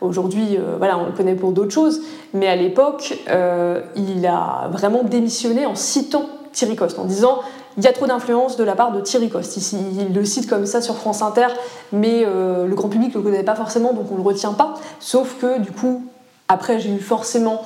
aujourd'hui, 0.00 0.56
euh, 0.56 0.76
voilà, 0.78 0.98
on 0.98 1.06
le 1.06 1.12
connaît 1.12 1.36
pour 1.36 1.52
d'autres 1.52 1.70
choses, 1.70 2.00
mais 2.34 2.48
à 2.48 2.56
l'époque, 2.56 3.16
euh, 3.28 3.82
il 3.94 4.26
a 4.26 4.68
vraiment 4.72 5.04
démissionné 5.04 5.66
en 5.66 5.76
citant 5.76 6.24
Thierry 6.52 6.76
en 6.98 7.04
disant 7.04 7.40
il 7.76 7.84
y 7.84 7.86
a 7.86 7.92
trop 7.92 8.06
d'influence 8.06 8.56
de 8.56 8.64
la 8.64 8.74
part 8.74 8.90
de 8.92 9.02
Thierry 9.02 9.28
Coste. 9.28 9.58
il 9.72 10.14
le 10.14 10.24
cite 10.24 10.48
comme 10.48 10.64
ça 10.64 10.80
sur 10.80 10.96
France 10.96 11.20
Inter, 11.20 11.48
mais 11.92 12.24
le 12.24 12.74
grand 12.74 12.88
public 12.88 13.14
ne 13.14 13.18
le 13.18 13.22
connaît 13.22 13.42
pas 13.42 13.54
forcément, 13.54 13.92
donc 13.92 14.06
on 14.10 14.14
ne 14.14 14.22
le 14.22 14.26
retient 14.26 14.54
pas. 14.54 14.76
Sauf 14.98 15.36
que 15.38 15.58
du 15.58 15.70
coup, 15.72 16.02
après, 16.48 16.78
j'ai 16.78 16.90
eu 16.90 17.00
forcément 17.00 17.62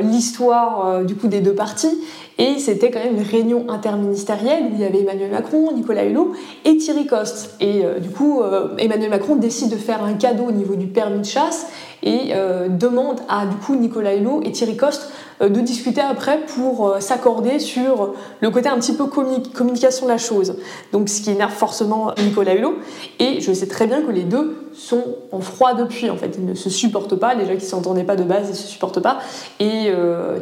l'histoire 0.00 1.04
du 1.04 1.14
coup 1.14 1.28
des 1.28 1.40
deux 1.40 1.54
parties 1.54 1.98
et 2.36 2.58
c'était 2.58 2.90
quand 2.90 2.98
même 2.98 3.14
une 3.16 3.22
réunion 3.22 3.66
interministérielle 3.68 4.64
où 4.64 4.74
il 4.74 4.80
y 4.80 4.84
avait 4.84 5.00
Emmanuel 5.00 5.30
Macron, 5.30 5.70
Nicolas 5.72 6.04
Hulot 6.04 6.32
et 6.64 6.76
Thierry 6.78 7.06
Coste. 7.06 7.54
Et 7.60 7.84
euh, 7.84 8.00
du 8.00 8.10
coup, 8.10 8.42
euh, 8.42 8.76
Emmanuel 8.78 9.10
Macron 9.10 9.36
décide 9.36 9.70
de 9.70 9.76
faire 9.76 10.02
un 10.02 10.14
cadeau 10.14 10.46
au 10.48 10.52
niveau 10.52 10.74
du 10.74 10.86
permis 10.86 11.20
de 11.20 11.24
chasse 11.24 11.68
et 12.02 12.32
euh, 12.32 12.68
demande 12.68 13.20
à 13.28 13.46
du 13.46 13.54
coup 13.56 13.76
Nicolas 13.76 14.16
Hulot 14.16 14.42
et 14.44 14.50
Thierry 14.50 14.76
Coste 14.76 15.12
de 15.40 15.60
discuter 15.60 16.00
après 16.00 16.40
pour 16.46 16.96
s'accorder 17.00 17.58
sur 17.58 18.14
le 18.40 18.50
côté 18.50 18.68
un 18.68 18.78
petit 18.78 18.94
peu 18.94 19.06
communication 19.06 20.06
de 20.06 20.10
la 20.10 20.18
chose. 20.18 20.56
Donc 20.92 21.08
ce 21.08 21.20
qui 21.20 21.30
énerve 21.30 21.52
forcément 21.52 22.12
Nicolas 22.18 22.54
Hulot. 22.54 22.74
Et 23.18 23.40
je 23.40 23.52
sais 23.52 23.66
très 23.66 23.86
bien 23.86 24.02
que 24.02 24.10
les 24.10 24.22
deux 24.22 24.56
sont 24.72 25.04
en 25.32 25.40
froid 25.40 25.74
depuis. 25.74 26.10
En 26.10 26.16
fait, 26.16 26.34
ils 26.38 26.44
ne 26.44 26.54
se 26.54 26.70
supportent 26.70 27.16
pas. 27.16 27.34
Déjà 27.34 27.52
qu'ils 27.54 27.64
ne 27.64 27.68
s'entendaient 27.68 28.04
pas 28.04 28.16
de 28.16 28.24
base, 28.24 28.46
ils 28.46 28.52
ne 28.52 28.56
se 28.56 28.66
supportent 28.66 29.00
pas. 29.00 29.18
Et 29.60 29.92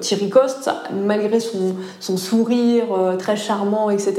Thierry 0.00 0.28
Coste, 0.28 0.70
malgré 0.92 1.40
son, 1.40 1.74
son 2.00 2.16
sourire 2.16 2.84
euh, 2.92 3.16
très 3.16 3.36
charmant, 3.36 3.90
etc. 3.90 4.14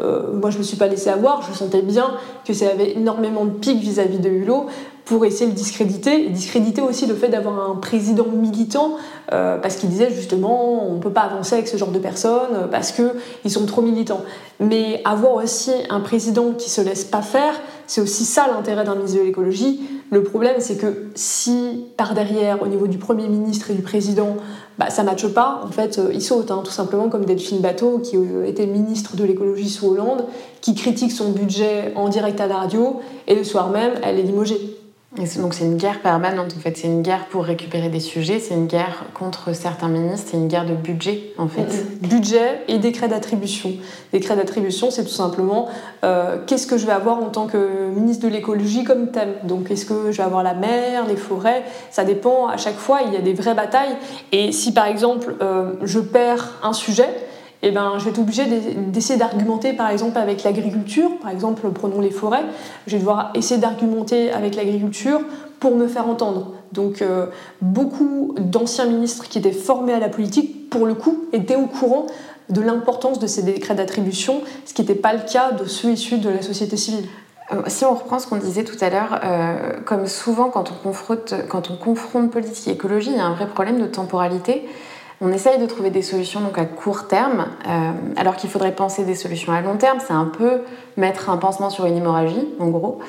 Euh, 0.00 0.32
moi, 0.32 0.50
je 0.50 0.56
ne 0.56 0.58
me 0.60 0.64
suis 0.64 0.76
pas 0.76 0.86
laissé 0.86 1.10
avoir, 1.10 1.42
je 1.42 1.56
sentais 1.56 1.82
bien 1.82 2.14
que 2.44 2.52
ça 2.52 2.66
avait 2.68 2.92
énormément 2.92 3.44
de 3.44 3.50
pics 3.50 3.80
vis-à-vis 3.80 4.18
de 4.18 4.28
Hulot 4.28 4.66
pour 5.08 5.24
essayer 5.24 5.50
de 5.50 5.56
discréditer, 5.56 6.26
et 6.26 6.28
discréditer 6.28 6.82
aussi 6.82 7.06
le 7.06 7.14
fait 7.14 7.28
d'avoir 7.28 7.70
un 7.70 7.76
président 7.76 8.26
militant, 8.26 8.96
euh, 9.32 9.56
parce 9.56 9.76
qu'il 9.76 9.88
disait 9.88 10.10
justement 10.10 10.86
on 10.86 10.96
ne 10.96 11.00
peut 11.00 11.12
pas 11.12 11.22
avancer 11.22 11.54
avec 11.54 11.66
ce 11.66 11.78
genre 11.78 11.90
de 11.90 11.98
personnes, 11.98 12.68
parce 12.70 12.92
qu'ils 12.92 13.50
sont 13.50 13.64
trop 13.64 13.80
militants. 13.80 14.20
Mais 14.60 15.00
avoir 15.06 15.36
aussi 15.36 15.72
un 15.88 16.00
président 16.00 16.52
qui 16.52 16.68
se 16.68 16.82
laisse 16.82 17.04
pas 17.04 17.22
faire, 17.22 17.54
c'est 17.86 18.02
aussi 18.02 18.26
ça 18.26 18.48
l'intérêt 18.52 18.84
d'un 18.84 18.96
ministre 18.96 19.18
de 19.18 19.24
l'écologie. 19.24 19.80
Le 20.10 20.22
problème, 20.22 20.56
c'est 20.58 20.76
que 20.76 21.06
si 21.14 21.86
par 21.96 22.12
derrière, 22.12 22.62
au 22.62 22.66
niveau 22.66 22.86
du 22.86 22.98
Premier 22.98 23.28
ministre 23.28 23.70
et 23.70 23.74
du 23.74 23.82
Président, 23.82 24.36
bah, 24.78 24.90
ça 24.90 25.02
ne 25.02 25.08
matche 25.08 25.28
pas, 25.28 25.62
en 25.64 25.70
fait, 25.70 25.98
euh, 25.98 26.10
il 26.12 26.20
saute, 26.20 26.50
hein, 26.50 26.60
tout 26.62 26.70
simplement 26.70 27.08
comme 27.08 27.24
Delphine 27.24 27.60
Bateau, 27.60 27.98
qui 27.98 28.18
euh, 28.18 28.44
était 28.46 28.66
ministre 28.66 29.16
de 29.16 29.24
l'écologie 29.24 29.70
sous 29.70 29.88
Hollande, 29.88 30.26
qui 30.60 30.74
critique 30.74 31.12
son 31.12 31.30
budget 31.30 31.94
en 31.96 32.10
direct 32.10 32.38
à 32.42 32.46
la 32.46 32.56
radio, 32.56 33.00
et 33.26 33.34
le 33.34 33.44
soir 33.44 33.70
même, 33.70 33.92
elle 34.02 34.18
est 34.18 34.22
limogée 34.22 34.76
donc 35.16 35.54
c'est 35.54 35.64
une 35.64 35.78
guerre 35.78 36.00
permanente 36.00 36.52
en 36.54 36.60
fait, 36.60 36.76
c'est 36.76 36.86
une 36.86 37.00
guerre 37.00 37.26
pour 37.26 37.44
récupérer 37.44 37.88
des 37.88 37.98
sujets, 37.98 38.40
c'est 38.40 38.52
une 38.52 38.66
guerre 38.66 39.06
contre 39.14 39.54
certains 39.54 39.88
ministres, 39.88 40.28
c'est 40.30 40.36
une 40.36 40.48
guerre 40.48 40.66
de 40.66 40.74
budget 40.74 41.32
en 41.38 41.48
fait. 41.48 41.66
Budget 42.02 42.62
et 42.68 42.78
décret 42.78 43.08
d'attribution. 43.08 43.72
Décret 44.12 44.36
d'attribution, 44.36 44.90
c'est 44.90 45.04
tout 45.04 45.08
simplement 45.08 45.68
euh, 46.04 46.36
qu'est-ce 46.46 46.66
que 46.66 46.76
je 46.76 46.84
vais 46.84 46.92
avoir 46.92 47.22
en 47.22 47.30
tant 47.30 47.46
que 47.46 47.88
ministre 47.88 48.28
de 48.28 48.30
l'écologie 48.30 48.84
comme 48.84 49.10
thème? 49.10 49.32
Donc 49.44 49.70
est-ce 49.70 49.86
que 49.86 50.12
je 50.12 50.18
vais 50.18 50.24
avoir 50.24 50.42
la 50.42 50.54
mer, 50.54 51.06
les 51.06 51.16
forêts? 51.16 51.64
Ça 51.90 52.04
dépend 52.04 52.46
à 52.46 52.58
chaque 52.58 52.76
fois, 52.76 53.00
il 53.06 53.14
y 53.14 53.16
a 53.16 53.22
des 53.22 53.32
vraies 53.32 53.54
batailles. 53.54 53.96
Et 54.32 54.52
si 54.52 54.74
par 54.74 54.86
exemple 54.86 55.36
euh, 55.40 55.72
je 55.82 56.00
perds 56.00 56.58
un 56.62 56.74
sujet, 56.74 57.08
eh 57.62 57.70
ben, 57.70 57.94
je 57.98 58.04
vais 58.04 58.10
être 58.10 58.20
obligée 58.20 58.44
d'essayer 58.46 59.18
d'argumenter 59.18 59.72
par 59.72 59.90
exemple 59.90 60.18
avec 60.18 60.44
l'agriculture, 60.44 61.10
par 61.20 61.30
exemple 61.30 61.68
prenons 61.70 62.00
les 62.00 62.10
forêts, 62.10 62.44
je 62.86 62.92
vais 62.92 62.98
devoir 62.98 63.30
essayer 63.34 63.60
d'argumenter 63.60 64.30
avec 64.30 64.54
l'agriculture 64.54 65.20
pour 65.58 65.74
me 65.74 65.88
faire 65.88 66.08
entendre. 66.08 66.52
Donc 66.72 67.02
euh, 67.02 67.26
beaucoup 67.60 68.34
d'anciens 68.38 68.86
ministres 68.86 69.28
qui 69.28 69.38
étaient 69.38 69.52
formés 69.52 69.92
à 69.92 69.98
la 69.98 70.08
politique, 70.08 70.70
pour 70.70 70.86
le 70.86 70.94
coup, 70.94 71.24
étaient 71.32 71.56
au 71.56 71.66
courant 71.66 72.06
de 72.48 72.60
l'importance 72.60 73.18
de 73.18 73.26
ces 73.26 73.42
décrets 73.42 73.74
d'attribution, 73.74 74.42
ce 74.64 74.72
qui 74.72 74.82
n'était 74.82 74.94
pas 74.94 75.12
le 75.12 75.20
cas 75.20 75.52
de 75.52 75.64
ceux 75.66 75.90
issus 75.90 76.18
de 76.18 76.30
la 76.30 76.42
société 76.42 76.76
civile. 76.76 77.06
Euh, 77.52 77.62
si 77.66 77.84
on 77.84 77.94
reprend 77.94 78.18
ce 78.18 78.26
qu'on 78.26 78.36
disait 78.36 78.64
tout 78.64 78.76
à 78.80 78.90
l'heure, 78.90 79.20
euh, 79.24 79.80
comme 79.84 80.06
souvent 80.06 80.50
quand 80.50 80.70
on, 80.70 80.74
confronte, 80.74 81.34
quand 81.48 81.70
on 81.70 81.76
confronte 81.76 82.30
politique 82.30 82.68
et 82.68 82.72
écologie, 82.72 83.10
il 83.10 83.16
y 83.16 83.20
a 83.20 83.24
un 83.24 83.34
vrai 83.34 83.46
problème 83.46 83.80
de 83.80 83.86
temporalité. 83.86 84.64
On 85.20 85.32
essaye 85.32 85.58
de 85.58 85.66
trouver 85.66 85.90
des 85.90 86.02
solutions 86.02 86.40
donc 86.40 86.58
à 86.58 86.64
court 86.64 87.08
terme, 87.08 87.46
euh, 87.66 87.90
alors 88.16 88.36
qu'il 88.36 88.48
faudrait 88.48 88.74
penser 88.74 89.04
des 89.04 89.16
solutions 89.16 89.52
à 89.52 89.60
long 89.60 89.76
terme. 89.76 89.98
C'est 90.04 90.12
un 90.12 90.26
peu 90.26 90.60
mettre 90.96 91.28
un 91.28 91.36
pansement 91.38 91.70
sur 91.70 91.86
une 91.86 91.96
hémorragie, 91.96 92.46
en 92.60 92.68
gros, 92.68 93.00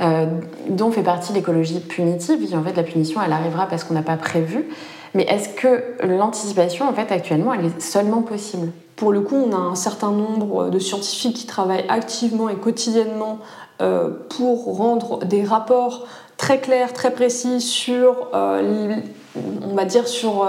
euh, 0.00 0.26
dont 0.68 0.90
fait 0.90 1.02
partie 1.02 1.32
l'écologie 1.32 1.78
punitive. 1.78 2.52
en 2.56 2.62
fait, 2.62 2.76
la 2.76 2.82
punition, 2.82 3.20
elle 3.24 3.32
arrivera 3.32 3.66
parce 3.66 3.84
qu'on 3.84 3.94
n'a 3.94 4.02
pas 4.02 4.16
prévu. 4.16 4.66
Mais 5.14 5.22
est-ce 5.24 5.50
que 5.50 5.84
l'anticipation, 6.04 6.88
en 6.88 6.94
fait, 6.94 7.12
actuellement, 7.12 7.54
elle 7.54 7.66
est 7.66 7.80
seulement 7.80 8.22
possible? 8.22 8.72
Pour 8.96 9.12
le 9.12 9.20
coup, 9.20 9.36
on 9.36 9.52
a 9.52 9.58
un 9.58 9.76
certain 9.76 10.10
nombre 10.10 10.68
de 10.68 10.78
scientifiques 10.80 11.36
qui 11.36 11.46
travaillent 11.46 11.84
activement 11.88 12.48
et 12.48 12.56
quotidiennement 12.56 13.38
euh, 13.80 14.10
pour 14.30 14.76
rendre 14.76 15.24
des 15.24 15.44
rapports 15.44 16.06
très 16.36 16.58
clairs, 16.58 16.92
très 16.92 17.12
précis 17.12 17.60
sur, 17.60 18.28
on 18.32 19.74
va 19.74 19.84
dire, 19.84 20.08
sur 20.08 20.44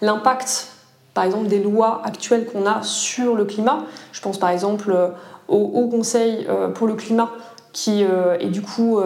l'impact, 0.00 0.68
par 1.14 1.24
exemple, 1.24 1.46
des 1.48 1.62
lois 1.62 2.02
actuelles 2.04 2.46
qu'on 2.46 2.66
a 2.66 2.82
sur 2.82 3.34
le 3.34 3.44
climat. 3.44 3.84
Je 4.12 4.20
pense 4.20 4.38
par 4.38 4.50
exemple 4.50 4.90
euh, 4.90 5.08
au 5.48 5.70
Haut 5.74 5.88
Conseil 5.88 6.46
euh, 6.48 6.68
pour 6.68 6.86
le 6.86 6.94
climat 6.94 7.30
qui 7.72 8.04
euh, 8.04 8.38
et 8.40 8.46
du 8.46 8.62
coup 8.62 8.98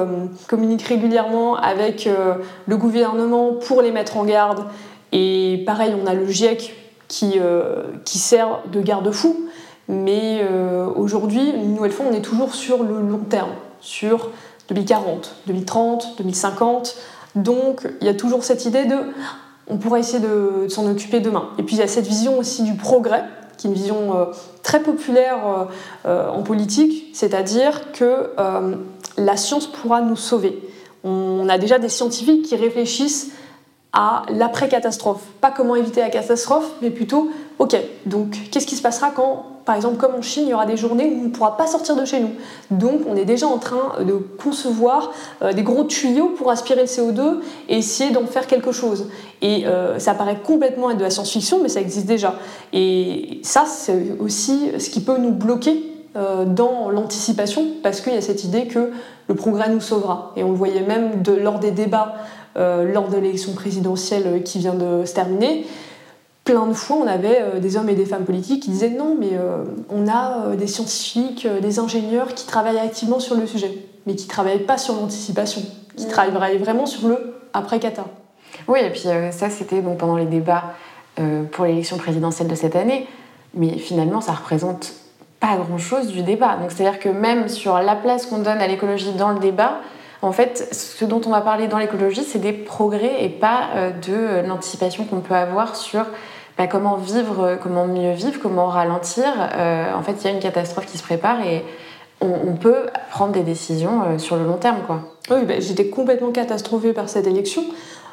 communique 0.46 0.82
régulièrement 0.82 1.56
avec 1.56 2.08
le 2.66 2.76
gouvernement 2.76 3.54
pour 3.54 3.82
les 3.82 3.90
mettre 3.90 4.16
en 4.16 4.24
garde. 4.24 4.64
Et 5.10 5.64
pareil, 5.66 5.92
on 6.00 6.06
a 6.06 6.14
le 6.14 6.26
GIEC 6.28 6.76
qui, 7.08 7.40
qui 8.04 8.18
sert 8.18 8.60
de 8.70 8.80
garde-fou. 8.80 9.48
Mais 9.88 10.46
aujourd'hui, 10.94 11.50
une 11.50 11.74
nouvelle 11.74 11.90
fois, 11.90 12.06
on 12.08 12.14
est 12.14 12.22
toujours 12.22 12.54
sur 12.54 12.84
le 12.84 13.00
long 13.00 13.24
terme, 13.28 13.50
sur 13.80 14.30
2040, 14.68 15.34
2030, 15.48 16.14
2050. 16.18 16.96
Donc 17.34 17.88
il 18.00 18.06
y 18.06 18.10
a 18.10 18.14
toujours 18.14 18.44
cette 18.44 18.64
idée 18.64 18.84
de 18.84 18.96
on 19.70 19.76
pourra 19.78 19.98
essayer 19.98 20.18
de, 20.18 20.68
s'en 20.68 20.90
occuper 20.90 21.20
demain. 21.20 21.50
Et 21.58 21.62
puis 21.62 21.76
il 21.76 21.78
y 21.78 21.82
a 21.82 21.88
cette 21.88 22.06
vision 22.06 22.38
aussi 22.38 22.62
du 22.62 22.74
progrès, 22.74 23.24
qui 23.56 23.66
est 23.66 23.70
une 23.70 23.76
vision 23.76 24.16
euh, 24.16 24.24
très 24.62 24.80
populaire 24.82 25.38
euh, 25.46 25.64
euh, 26.06 26.28
en 26.28 26.42
politique, 26.42 27.10
c'est-à-dire 27.14 27.92
que 27.92 28.30
la 29.16 29.36
science 29.36 29.66
pourra 29.66 30.00
nous 30.00 30.16
sauver. 30.16 30.58
On 31.04 31.48
a 31.48 31.58
déjà 31.58 31.78
des 31.78 31.88
scientifiques 31.88 32.42
qui 32.42 32.56
réfléchissent 32.56 33.32
à 33.92 34.22
l'après-catastrophe. 34.28 35.22
Pas 35.40 35.50
comment 35.50 35.76
éviter 35.76 36.00
la 36.00 36.10
catastrophe, 36.10 36.70
mais 36.80 36.90
plutôt, 36.90 37.30
ok, 37.60 37.76
donc 38.06 38.36
qu'est-ce 38.50 38.66
qui 38.66 38.74
se 38.74 38.80
passera 38.80 39.10
quand, 39.10 39.44
par 39.66 39.76
exemple, 39.76 39.98
comme 39.98 40.14
en 40.14 40.22
Chine, 40.22 40.44
il 40.46 40.48
y 40.48 40.54
aura 40.54 40.64
des 40.64 40.78
journées 40.78 41.04
où 41.04 41.20
on 41.20 41.24
ne 41.24 41.28
pourra 41.28 41.58
pas 41.58 41.66
sortir 41.66 41.94
de 41.94 42.06
chez 42.06 42.18
nous? 42.18 42.30
Donc 42.70 43.02
on 43.06 43.14
est 43.14 43.26
déjà 43.26 43.46
en 43.46 43.58
train 43.58 44.02
de 44.02 44.14
concevoir 44.42 45.12
euh, 45.42 45.52
des 45.52 45.62
gros 45.62 45.84
tuyaux 45.84 46.30
pour 46.30 46.50
aspirer 46.50 46.80
le 46.80 46.86
CO2 46.86 47.40
et 47.68 47.76
essayer 47.76 48.12
d'en 48.12 48.24
faire 48.24 48.46
quelque 48.46 48.72
chose. 48.72 49.08
Et 49.42 49.66
euh, 49.66 49.98
ça 49.98 50.14
paraît 50.14 50.38
complètement 50.42 50.90
être 50.90 50.96
de 50.96 51.02
la 51.02 51.10
science-fiction, 51.10 51.60
mais 51.62 51.68
ça 51.68 51.82
existe 51.82 52.06
déjà. 52.06 52.34
Et 52.72 53.40
ça, 53.42 53.66
c'est 53.66 54.16
aussi 54.18 54.70
ce 54.78 54.88
qui 54.88 55.00
peut 55.00 55.18
nous 55.18 55.32
bloquer 55.32 55.84
euh, 56.16 56.46
dans 56.46 56.88
l'anticipation, 56.88 57.66
parce 57.82 58.00
qu'il 58.00 58.14
y 58.14 58.16
a 58.16 58.22
cette 58.22 58.42
idée 58.42 58.68
que 58.68 58.90
le 59.28 59.34
progrès 59.34 59.68
nous 59.68 59.82
sauvera. 59.82 60.32
Et 60.34 60.42
on 60.44 60.48
le 60.48 60.56
voyait 60.56 60.80
même 60.80 61.22
lors 61.42 61.58
des 61.58 61.72
débats 61.72 62.14
lors 62.56 63.08
de 63.08 63.16
l'élection 63.16 63.52
présidentielle 63.52 64.42
qui 64.42 64.58
vient 64.58 64.74
de 64.74 65.06
se 65.06 65.14
terminer, 65.14 65.64
plein 66.44 66.66
de 66.66 66.72
fois, 66.72 66.96
on 66.96 67.06
avait 67.06 67.40
euh, 67.40 67.60
des 67.60 67.76
hommes 67.76 67.88
et 67.88 67.94
des 67.94 68.06
femmes 68.06 68.24
politiques 68.24 68.62
qui 68.64 68.70
disaient 68.70 68.90
non, 68.90 69.16
mais 69.18 69.30
euh, 69.32 69.64
on 69.88 70.08
a 70.08 70.56
des 70.56 70.66
scientifiques, 70.66 71.46
des 71.46 71.78
ingénieurs 71.78 72.34
qui 72.34 72.46
travaillent 72.46 72.78
activement 72.78 73.20
sur 73.20 73.36
le 73.36 73.46
sujet, 73.46 73.78
mais 74.06 74.14
qui 74.14 74.26
ne 74.26 74.30
travaillent 74.30 74.64
pas 74.64 74.78
sur 74.78 74.94
l'anticipation, 74.94 75.62
qui 75.96 76.06
mmh. 76.06 76.08
travaillent 76.08 76.58
vraiment 76.58 76.86
sur 76.86 77.08
le 77.08 77.34
après-cata. 77.52 78.04
Oui, 78.68 78.80
et 78.80 78.90
puis 78.90 79.00
ça, 79.00 79.50
c'était 79.50 79.80
donc 79.80 79.98
pendant 79.98 80.16
les 80.16 80.26
débats 80.26 80.74
pour 81.52 81.64
l'élection 81.64 81.98
présidentielle 81.98 82.48
de 82.48 82.54
cette 82.54 82.76
année. 82.76 83.06
mais 83.54 83.76
finalement 83.78 84.20
ça 84.20 84.32
représente 84.32 84.94
pas 85.40 85.56
grand-chose 85.56 86.08
du 86.08 86.22
débat. 86.22 86.56
Donc 86.56 86.70
c'est-à-dire 86.70 87.00
que 87.00 87.08
même 87.08 87.48
sur 87.48 87.78
la 87.78 87.96
place 87.96 88.26
qu'on 88.26 88.38
donne 88.38 88.58
à 88.58 88.66
l'écologie 88.66 89.12
dans 89.12 89.32
le 89.32 89.40
débat, 89.40 89.80
en 90.22 90.32
fait, 90.32 90.68
ce 90.72 91.04
dont 91.04 91.20
on 91.26 91.30
va 91.30 91.40
parler 91.40 91.66
dans 91.66 91.78
l'écologie, 91.78 92.24
c'est 92.24 92.38
des 92.38 92.52
progrès 92.52 93.24
et 93.24 93.28
pas 93.28 93.70
euh, 93.74 93.90
de 93.90 94.46
l'anticipation 94.46 95.04
qu'on 95.04 95.20
peut 95.20 95.34
avoir 95.34 95.76
sur 95.76 96.04
bah, 96.58 96.66
comment 96.66 96.96
vivre, 96.96 97.58
comment 97.62 97.86
mieux 97.86 98.12
vivre, 98.12 98.38
comment 98.40 98.66
ralentir. 98.66 99.24
Euh, 99.56 99.94
en 99.94 100.02
fait, 100.02 100.16
il 100.20 100.24
y 100.24 100.28
a 100.28 100.30
une 100.32 100.40
catastrophe 100.40 100.86
qui 100.86 100.98
se 100.98 101.02
prépare 101.02 101.40
et 101.42 101.64
on, 102.20 102.54
peut 102.54 102.88
prendre 103.10 103.32
des 103.32 103.42
décisions 103.42 104.02
euh, 104.02 104.18
sur 104.18 104.36
le 104.36 104.44
long 104.44 104.58
terme. 104.58 104.80
Quoi. 104.86 105.00
Oui, 105.30 105.46
bah, 105.46 105.54
j'étais 105.58 105.88
complètement 105.88 106.32
catastrophée 106.32 106.92
par 106.92 107.08
cette 107.08 107.26
élection 107.26 107.64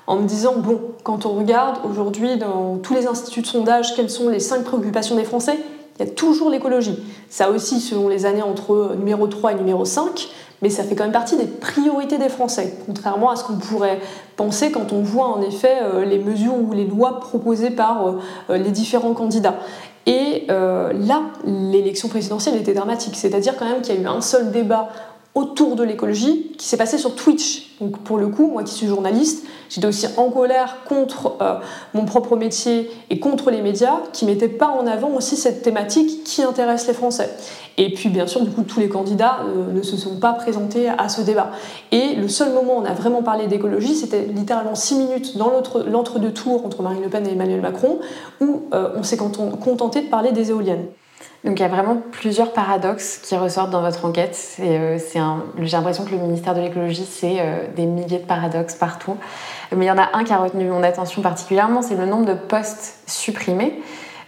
en 0.07 0.15
me 0.15 0.27
disant, 0.27 0.55
bon, 0.57 0.79
quand 1.03 1.25
on 1.25 1.33
regarde 1.33 1.79
aujourd'hui 1.83 2.37
dans 2.37 2.77
tous 2.77 2.93
les 2.93 3.07
instituts 3.07 3.41
de 3.41 3.47
sondage 3.47 3.95
quelles 3.95 4.09
sont 4.09 4.29
les 4.29 4.39
cinq 4.39 4.63
préoccupations 4.63 5.17
des 5.17 5.25
Français, 5.25 5.57
il 5.99 6.05
y 6.05 6.09
a 6.09 6.11
toujours 6.11 6.49
l'écologie. 6.49 6.97
Ça 7.29 7.49
aussi, 7.49 7.81
selon 7.81 8.07
les 8.07 8.25
années 8.25 8.43
entre 8.43 8.95
numéro 8.97 9.27
3 9.27 9.53
et 9.53 9.55
numéro 9.55 9.83
5, 9.83 10.29
mais 10.61 10.69
ça 10.69 10.83
fait 10.83 10.95
quand 10.95 11.03
même 11.03 11.13
partie 11.13 11.37
des 11.37 11.45
priorités 11.45 12.17
des 12.17 12.29
Français, 12.29 12.73
contrairement 12.85 13.29
à 13.29 13.35
ce 13.35 13.43
qu'on 13.43 13.57
pourrait 13.57 13.99
penser 14.35 14.71
quand 14.71 14.91
on 14.93 15.01
voit 15.01 15.27
en 15.27 15.41
effet 15.41 15.77
euh, 15.81 16.05
les 16.05 16.19
mesures 16.19 16.55
ou 16.55 16.73
les 16.73 16.85
lois 16.85 17.19
proposées 17.19 17.69
par 17.69 18.07
euh, 18.07 18.11
euh, 18.49 18.57
les 18.57 18.71
différents 18.71 19.13
candidats. 19.13 19.55
Et 20.05 20.45
là, 20.47 21.21
l'élection 21.43 22.07
présidentielle 22.07 22.55
était 22.55 22.73
dramatique, 22.73 23.17
c'est-à-dire 23.17 23.57
quand 23.57 23.65
même 23.65 23.81
qu'il 23.81 23.93
y 23.93 23.97
a 23.97 24.01
eu 24.01 24.07
un 24.07 24.21
seul 24.21 24.51
débat 24.51 24.87
autour 25.37 25.75
de 25.75 25.83
l'écologie 25.83 26.51
qui 26.57 26.65
s'est 26.67 26.77
passé 26.77 26.97
sur 26.97 27.13
Twitch. 27.15 27.75
Donc 27.79 27.99
pour 27.99 28.17
le 28.17 28.27
coup, 28.27 28.47
moi 28.47 28.63
qui 28.63 28.73
suis 28.73 28.87
journaliste, 28.87 29.45
j'étais 29.69 29.85
aussi 29.85 30.07
en 30.17 30.31
colère 30.31 30.77
contre 30.89 31.37
mon 31.93 32.05
propre 32.05 32.35
métier 32.35 32.89
et 33.11 33.19
contre 33.19 33.51
les 33.51 33.61
médias 33.61 33.99
qui 34.13 34.25
mettaient 34.25 34.47
pas 34.47 34.69
en 34.69 34.87
avant 34.87 35.11
aussi 35.11 35.37
cette 35.37 35.61
thématique 35.61 36.23
qui 36.23 36.41
intéresse 36.41 36.87
les 36.87 36.93
Français. 36.93 37.29
Et 37.77 37.93
puis, 37.93 38.09
bien 38.09 38.25
sûr, 38.25 38.41
du 38.41 38.49
coup, 38.49 38.63
tous 38.63 38.79
les 38.79 38.89
candidats 38.89 39.41
euh, 39.45 39.71
ne 39.71 39.83
se 39.83 39.95
sont 39.95 40.15
pas 40.15 40.33
présentés 40.33 40.89
à 40.89 41.09
ce 41.09 41.21
débat. 41.21 41.51
Et 41.91 42.15
le 42.15 42.27
seul 42.27 42.51
moment 42.51 42.77
où 42.77 42.81
on 42.81 42.85
a 42.85 42.93
vraiment 42.93 43.21
parlé 43.21 43.45
d'écologie, 43.45 43.93
c'était 43.93 44.23
littéralement 44.23 44.73
six 44.73 44.95
minutes 44.95 45.37
dans 45.37 45.51
l'entre-deux 45.85 46.31
tours 46.31 46.65
entre 46.65 46.81
Marine 46.81 47.03
Le 47.03 47.09
Pen 47.09 47.27
et 47.27 47.33
Emmanuel 47.33 47.61
Macron, 47.61 47.99
où 48.41 48.63
euh, 48.73 48.89
on 48.95 49.03
s'est 49.03 49.17
contenté 49.17 50.01
de 50.01 50.07
parler 50.07 50.31
des 50.31 50.49
éoliennes. 50.49 50.87
Donc 51.43 51.59
il 51.59 51.61
y 51.61 51.65
a 51.65 51.69
vraiment 51.69 52.01
plusieurs 52.11 52.51
paradoxes 52.51 53.19
qui 53.23 53.35
ressortent 53.37 53.69
dans 53.69 53.81
votre 53.81 54.05
enquête. 54.05 54.57
Euh, 54.59 54.97
j'ai 55.59 55.77
l'impression 55.77 56.03
que 56.03 56.11
le 56.11 56.17
ministère 56.17 56.55
de 56.55 56.61
l'écologie, 56.61 57.05
c'est 57.05 57.37
des 57.75 57.85
milliers 57.85 58.19
de 58.19 58.25
paradoxes 58.25 58.75
partout. 58.75 59.15
Mais 59.75 59.85
il 59.85 59.87
y 59.87 59.91
en 59.91 59.97
a 59.97 60.09
un 60.13 60.23
qui 60.23 60.33
a 60.33 60.37
retenu 60.37 60.65
mon 60.65 60.83
attention 60.83 61.21
particulièrement, 61.21 61.81
c'est 61.81 61.95
le 61.95 62.05
nombre 62.05 62.25
de 62.25 62.33
postes 62.33 62.97
supprimés 63.05 63.81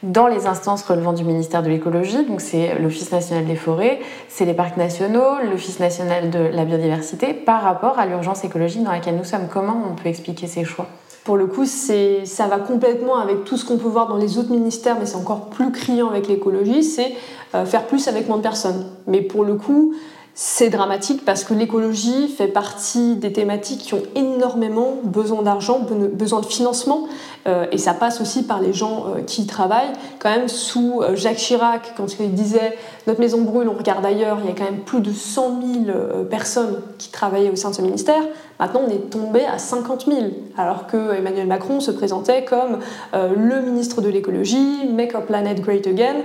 dans 0.04 0.28
les 0.28 0.48
instances 0.48 0.84
relevant 0.84 1.14
du 1.14 1.24
ministère 1.24 1.64
de 1.64 1.70
l'écologie. 1.70 2.26
Donc 2.26 2.42
c'est 2.42 2.76
l'Office 2.80 3.12
national 3.12 3.46
des 3.46 3.56
forêts, 3.56 4.00
c'est 4.28 4.46
les 4.46 4.54
parcs 4.54 4.78
nationaux, 4.78 5.42
l'Office 5.50 5.80
national 5.80 6.30
de 6.30 6.40
la 6.40 6.66
biodiversité, 6.66 7.34
par 7.34 7.62
rapport 7.62 8.00
à 8.00 8.06
l'urgence 8.06 8.44
écologique 8.44 8.84
dans 8.84 8.92
laquelle 8.92 9.16
nous 9.16 9.24
sommes. 9.24 9.48
Comment 9.52 9.82
on 9.92 9.96
peut 9.96 10.10
expliquer 10.10 10.48
ces 10.48 10.64
choix? 10.64 10.88
Pour 11.30 11.38
le 11.38 11.46
coup, 11.46 11.68
ça 11.68 12.48
va 12.48 12.58
complètement 12.58 13.18
avec 13.18 13.44
tout 13.44 13.56
ce 13.56 13.64
qu'on 13.64 13.78
peut 13.78 13.88
voir 13.88 14.08
dans 14.08 14.18
les 14.18 14.40
autres 14.40 14.50
ministères, 14.50 14.98
mais 15.00 15.06
c'est 15.06 15.16
encore 15.16 15.52
plus 15.52 15.72
criant 15.72 16.10
avec 16.10 16.28
l'écologie, 16.28 16.82
c'est 16.82 17.14
euh, 17.54 17.66
faire 17.66 17.86
plus 17.86 18.08
avec 18.08 18.28
moins 18.28 18.38
de 18.38 18.42
personnes. 18.42 18.88
Mais 19.06 19.22
pour 19.22 19.46
le 19.46 19.54
coup, 19.54 19.94
c'est 20.42 20.70
dramatique 20.70 21.26
parce 21.26 21.44
que 21.44 21.54
l'écologie 21.54 22.30
fait 22.30 22.48
partie 22.48 23.18
des 23.18 23.34
thématiques 23.34 23.82
qui 23.82 23.94
ont 23.94 24.04
énormément 24.16 24.94
besoin 25.04 25.42
d'argent, 25.42 25.86
besoin 26.14 26.40
de 26.40 26.46
financement, 26.46 27.10
euh, 27.46 27.66
et 27.74 27.78
ça 27.78 27.94
passe 27.94 28.22
aussi 28.22 28.44
par 28.44 28.62
les 28.62 28.72
gens 28.72 29.08
euh, 29.08 29.22
qui 29.22 29.42
y 29.42 29.48
travaillent. 29.48 29.92
Quand 30.20 30.30
même, 30.30 30.48
sous 30.48 31.02
euh, 31.02 31.18
Jacques 31.18 31.36
Chirac, 31.36 31.94
quand 31.98 32.22
il 32.22 32.34
disait 32.34 32.78
Notre 33.06 33.20
maison 33.20 33.42
brûle, 33.42 33.68
on 33.68 33.78
regarde 33.78 34.06
ailleurs, 34.06 34.38
il 34.42 34.50
y 34.50 34.54
a 34.54 34.56
quand 34.56 34.64
même 34.64 34.80
plus 34.80 35.02
de 35.02 35.12
100 35.12 35.60
000 35.86 35.98
personnes 36.30 36.84
qui 36.98 37.12
travaillaient 37.12 37.50
au 37.50 37.58
sein 37.58 37.72
de 37.72 37.76
ce 37.76 37.82
ministère. 37.82 38.22
Maintenant, 38.62 38.84
on 38.88 38.90
est 38.90 39.10
tombé 39.10 39.44
à 39.44 39.58
50 39.58 40.06
000, 40.06 40.20
alors 40.58 40.88
que 40.88 41.18
Emmanuel 41.18 41.48
Macron 41.48 41.82
se 41.82 41.92
présentait 41.92 42.46
comme 42.46 42.80
le 43.14 43.62
ministre 43.62 44.02
de 44.02 44.08
l'écologie, 44.08 44.88
Make 44.90 45.16
Our 45.16 45.24
Planet 45.24 45.60
Great 45.60 45.86
Again. 45.88 46.24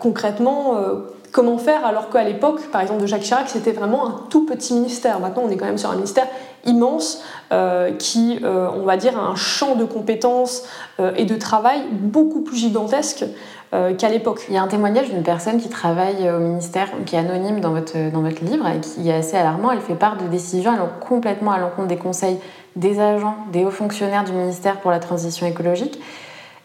concrètement, 0.00 0.76
Comment 1.32 1.58
faire 1.58 1.86
alors 1.86 2.10
qu'à 2.10 2.24
l'époque, 2.24 2.60
par 2.72 2.80
exemple 2.80 3.02
de 3.02 3.06
Jacques 3.06 3.22
Chirac, 3.22 3.48
c'était 3.48 3.72
vraiment 3.72 4.06
un 4.06 4.20
tout 4.30 4.46
petit 4.46 4.74
ministère. 4.74 5.20
Maintenant, 5.20 5.42
on 5.46 5.50
est 5.50 5.56
quand 5.56 5.66
même 5.66 5.78
sur 5.78 5.90
un 5.90 5.94
ministère 5.94 6.26
immense 6.64 7.22
euh, 7.52 7.92
qui, 7.92 8.40
euh, 8.42 8.68
on 8.74 8.84
va 8.84 8.96
dire, 8.96 9.16
a 9.16 9.22
un 9.22 9.36
champ 9.36 9.76
de 9.76 9.84
compétences 9.84 10.64
euh, 10.98 11.12
et 11.16 11.24
de 11.24 11.36
travail 11.36 11.82
beaucoup 11.90 12.40
plus 12.42 12.56
gigantesque 12.56 13.24
qu'à 13.98 14.08
l'époque. 14.08 14.46
Il 14.48 14.54
y 14.56 14.58
a 14.58 14.62
un 14.62 14.66
témoignage 14.66 15.10
d'une 15.10 15.22
personne 15.22 15.60
qui 15.60 15.68
travaille 15.68 16.28
au 16.28 16.40
ministère, 16.40 16.88
qui 17.06 17.14
est 17.14 17.20
anonyme 17.20 17.60
dans 17.60 17.70
votre, 17.70 17.94
livre 18.44 18.66
et 18.66 18.80
qui 18.80 19.08
est 19.08 19.14
assez 19.14 19.36
alarmant. 19.36 19.70
Elle 19.70 19.80
fait 19.80 19.94
part 19.94 20.16
de 20.16 20.26
décisions 20.26 20.72
allant 20.72 20.88
complètement 20.98 21.52
à 21.52 21.60
l'encontre 21.60 21.86
des 21.86 21.96
conseils 21.96 22.40
des 22.74 22.98
agents, 22.98 23.36
des 23.52 23.64
hauts 23.64 23.70
fonctionnaires 23.70 24.24
du 24.24 24.32
ministère 24.32 24.80
pour 24.80 24.90
la 24.90 24.98
transition 24.98 25.46
écologique. 25.46 26.00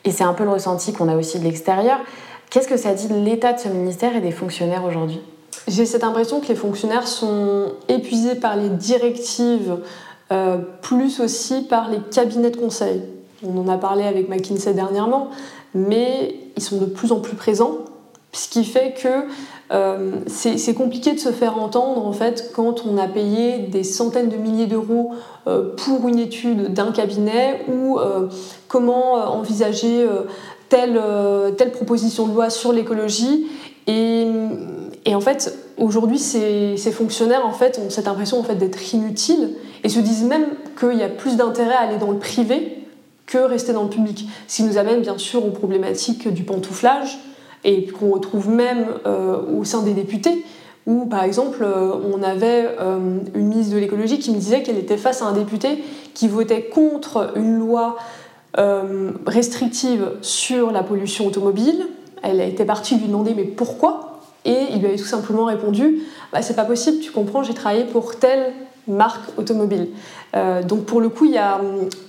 Et 0.04 0.10
c'est 0.10 0.24
un 0.24 0.34
peu 0.34 0.46
le 0.46 0.50
ressenti 0.50 0.94
qu'on 0.94 1.08
a 1.08 1.16
aussi 1.16 1.38
de 1.38 1.44
l'extérieur. 1.44 2.00
Qu'est-ce 2.56 2.70
que 2.70 2.78
ça 2.78 2.94
dit 2.94 3.10
de 3.10 3.16
l'état 3.16 3.52
de 3.52 3.60
ce 3.60 3.68
ministère 3.68 4.16
et 4.16 4.22
des 4.22 4.32
fonctionnaires 4.32 4.86
aujourd'hui? 4.86 5.20
J'ai 5.68 5.86
cette 5.86 6.06
impression 6.06 6.40
que 6.40 6.48
les 6.48 6.56
fonctionnaires 6.56 7.06
sont 7.06 7.74
épuisés 7.90 8.36
par 8.36 8.56
les 8.56 8.70
directives, 8.70 9.80
euh, 10.32 10.60
plus 10.82 11.20
aussi 11.20 11.64
par 11.64 11.92
les 11.92 11.98
cabinets 12.14 12.52
de 12.52 12.56
conseil. 12.56 13.02
On 13.46 13.58
en 13.58 13.68
a 13.68 13.78
parlé 13.78 14.06
avec 14.06 14.30
McKinsey 14.30 14.74
dernièrement, 14.74 15.32
mais 15.74 16.34
ils 16.56 16.64
sont 16.64 16.78
de 16.78 16.86
plus 16.86 17.12
en 17.12 17.20
plus 17.20 17.36
présents, 17.36 17.80
ce 18.32 18.48
qui 18.48 18.64
fait 18.64 18.94
que 18.94 19.26
euh, 19.74 20.12
c'est 20.28 20.74
compliqué 20.76 21.14
de 21.14 21.20
se 21.20 21.32
faire 21.32 21.58
entendre 21.58 22.06
en 22.06 22.14
fait 22.14 22.52
quand 22.56 22.86
on 22.86 22.98
a 22.98 23.08
payé 23.08 23.60
des 23.68 23.84
centaines 23.84 24.30
de 24.30 24.38
milliers 24.38 24.68
d'euros 24.68 25.12
euh, 25.48 25.76
pour 25.76 26.08
une 26.08 26.20
étude 26.20 26.72
d'un 26.72 26.92
cabinet 26.92 27.66
ou 27.68 27.98
comment 28.68 29.14
envisager 29.14 30.08
telle, 30.70 30.98
euh, 30.98 31.52
telle 31.52 31.72
proposition 31.72 32.28
de 32.28 32.34
loi 32.34 32.50
sur 32.50 32.72
l'écologie. 32.72 33.48
Et, 33.88 34.28
et, 35.06 35.16
en 35.16 35.22
fait, 35.22 35.58
aujourd'hui, 35.78 36.20
ces, 36.20 36.78
ces, 36.78 36.92
fonctionnaires 36.92 37.46
en 37.46 37.54
fait, 37.54 37.80
ont 37.84 37.90
cette 37.90 38.08
impression 38.08 38.40
en 38.40 38.44
fait, 38.44 38.56
d'être 38.56 38.94
inutiles 38.94 39.56
et 39.84 39.90
se 39.90 40.00
disent 40.00 40.24
même 40.24 40.46
qu'il 40.80 40.98
y 40.98 41.04
a 41.04 41.10
plus 41.10 41.38
d'intérêt 41.38 41.76
à 41.76 41.82
aller 41.82 41.98
dans 41.98 42.12
le 42.12 42.18
privé 42.18 42.80
que 43.26 43.38
rester 43.38 43.74
dans 43.74 43.84
le 43.84 43.90
public. 43.90 44.28
Ce 44.48 44.58
qui 44.58 44.64
nous 44.64 44.78
amène 44.78 45.02
bien 45.02 45.18
sûr 45.18 45.46
aux 45.46 45.52
problématiques 45.52 46.28
du 46.28 46.44
pantouflage 46.44 47.20
et 47.64 47.88
qu'on 47.88 48.12
retrouve 48.12 48.50
même 48.50 48.88
euh, 49.06 49.38
au 49.60 49.64
sein 49.64 49.82
des 49.82 49.94
députés 49.94 50.44
où 50.88 51.06
par 51.06 51.24
exemple 51.24 51.64
euh, 51.64 51.94
on 52.14 52.22
avait 52.22 52.68
une 53.34 53.48
ministre 53.48 53.74
de 53.74 53.80
l'écologie 53.80 54.20
qui 54.20 54.30
me 54.30 54.38
disait 54.38 54.62
qu'elle 54.62 54.78
était 54.78 54.98
face 54.98 55.24
à 55.24 55.26
un 55.26 55.34
député 55.34 55.84
qui 56.14 56.28
votait 56.28 56.64
contre 56.64 57.34
une 57.36 57.58
loi 57.58 57.98
euh, 58.58 59.12
restrictive 59.26 60.12
sur 60.22 60.72
la 60.72 60.84
pollution 60.84 61.28
automobile. 61.28 61.88
Elle 62.24 62.42
été 62.42 62.66
partie 62.66 62.96
lui 62.98 63.08
demander 63.08 63.34
mais 63.34 63.44
pourquoi? 63.44 64.22
Et 64.46 64.68
il 64.72 64.80
lui 64.80 64.88
avait 64.88 64.98
tout 64.98 65.06
simplement 65.06 65.46
répondu 65.46 66.04
bah, 66.32 66.42
c'est 66.42 66.56
pas 66.56 66.66
possible, 66.66 67.00
tu 67.00 67.12
comprends, 67.12 67.44
j'ai 67.44 67.54
travaillé 67.54 67.86
pour 67.86 68.18
telle 68.18 68.54
marque 68.88 69.38
automobile. 69.38 69.90
Euh, 70.36 70.64
donc 70.64 70.86
pour 70.86 71.02
le 71.02 71.10
coup, 71.10 71.26
il 71.26 71.32
y 71.32 71.38
a, 71.38 71.60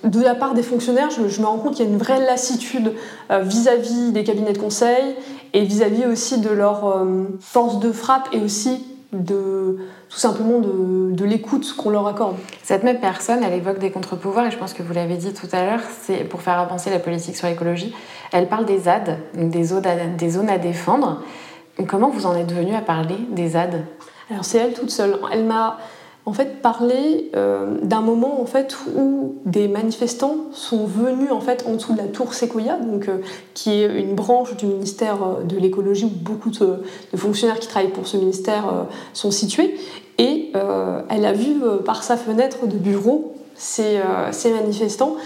de 0.05 0.21
la 0.21 0.35
part 0.35 0.55
des 0.55 0.63
fonctionnaires, 0.63 1.09
je, 1.11 1.41
me 1.41 1.47
rends 1.47 1.59
compte 1.59 1.75
qu'il 1.75 1.85
y 1.85 1.89
a 1.89 1.91
une 1.91 1.99
vraie 1.99 2.21
lassitude 2.21 2.93
euh, 3.31 3.41
vis-à-vis 3.41 4.13
des 4.13 4.25
cabinets 4.25 4.53
de 4.53 4.59
conseil 4.59 5.15
et 5.53 5.65
vis-à-vis 5.65 6.03
-vis 6.03 6.13
aussi 6.13 6.41
de 6.41 6.51
leur 6.51 7.07
force 7.41 7.81
de 7.81 7.93
frappe 7.93 8.29
et 8.33 8.41
aussi 8.41 8.85
de 9.13 9.79
tout 10.09 10.19
simplement 10.19 10.61
de, 10.61 11.25
l'écoute 11.25 11.75
qu'on 11.77 11.91
leur 11.91 12.07
accorde. 12.07 12.37
Cette 12.63 12.85
même 12.85 13.01
personne, 13.01 13.43
elle 13.43 13.53
évoque 13.53 13.79
des 13.79 13.91
contre-pouvoirs, 13.91 14.47
et 14.47 14.51
je 14.51 14.59
pense 14.59 14.75
que 14.75 14.83
vous 14.83 14.93
l'avez 14.93 15.17
dit 15.17 15.33
tout 15.33 15.49
à 15.53 15.65
l'heure, 15.65 15.81
c'est 16.03 16.25
pour 16.25 16.43
faire 16.43 16.59
avancer 16.59 16.91
la 16.91 16.99
politique 16.99 17.37
sur 17.37 17.49
l'écologie. 17.49 17.95
Elle 18.33 18.49
parle 18.49 18.65
des 18.65 18.81
ZAD, 18.81 19.19
des 19.35 19.65
zones 19.65 19.87
à, 19.87 20.07
des 20.07 20.31
zones 20.31 20.49
à 20.49 20.59
défendre. 20.59 21.23
Comment 21.89 22.11
vous 22.11 22.27
en 22.27 22.37
êtes 22.37 22.53
venu 22.53 22.75
à 22.75 22.81
parler 22.81 23.17
des 23.31 23.51
ZAD? 23.51 23.85
Alors 24.31 24.45
c'est 24.45 24.59
elle 24.59 24.73
toute 24.73 24.91
seule. 24.91 25.19
Elle 25.33 25.45
m'a 25.45 25.79
en 26.27 26.33
fait 26.33 26.61
parler 26.61 27.31
euh, 27.37 27.79
d'un 27.83 28.01
moment 28.01 28.41
en 28.43 28.47
fait 28.47 28.77
où 28.97 29.37
des 29.45 29.69
manifestants 29.69 30.39
sont 30.53 30.85
venus 30.85 31.31
en 31.31 31.41
fait 31.41 31.65
en 31.69 31.75
dessous 31.75 31.93
de 31.93 31.99
la 31.99 32.09
tour 32.09 32.35
Sequoia, 32.35 32.79
donc 32.79 33.09
euh, 33.09 33.19
qui 33.55 33.71
est 33.71 34.01
une 34.01 34.17
branche 34.17 34.57
du 34.57 34.67
ministère 34.67 35.23
euh, 35.23 35.45
de 35.45 35.57
l'écologie 35.57 36.05
où 36.05 36.09
beaucoup 36.09 36.51
de, 36.51 36.83
fonctionnaires 37.15 37.61
qui 37.61 37.69
travaillent 37.69 37.93
pour 37.93 38.09
ce 38.09 38.17
ministère 38.17 38.87
sont 39.13 39.31
situés, 39.31 39.77
et 40.19 40.53
elle 41.09 41.25
a 41.25 41.33
vu 41.33 41.57
par 41.85 42.03
sa 42.03 42.17
fenêtre 42.17 42.67
de 42.67 42.77
bureau 42.77 43.35
ces, 43.55 44.01
ces 44.33 44.51
manifestants. 44.51 45.17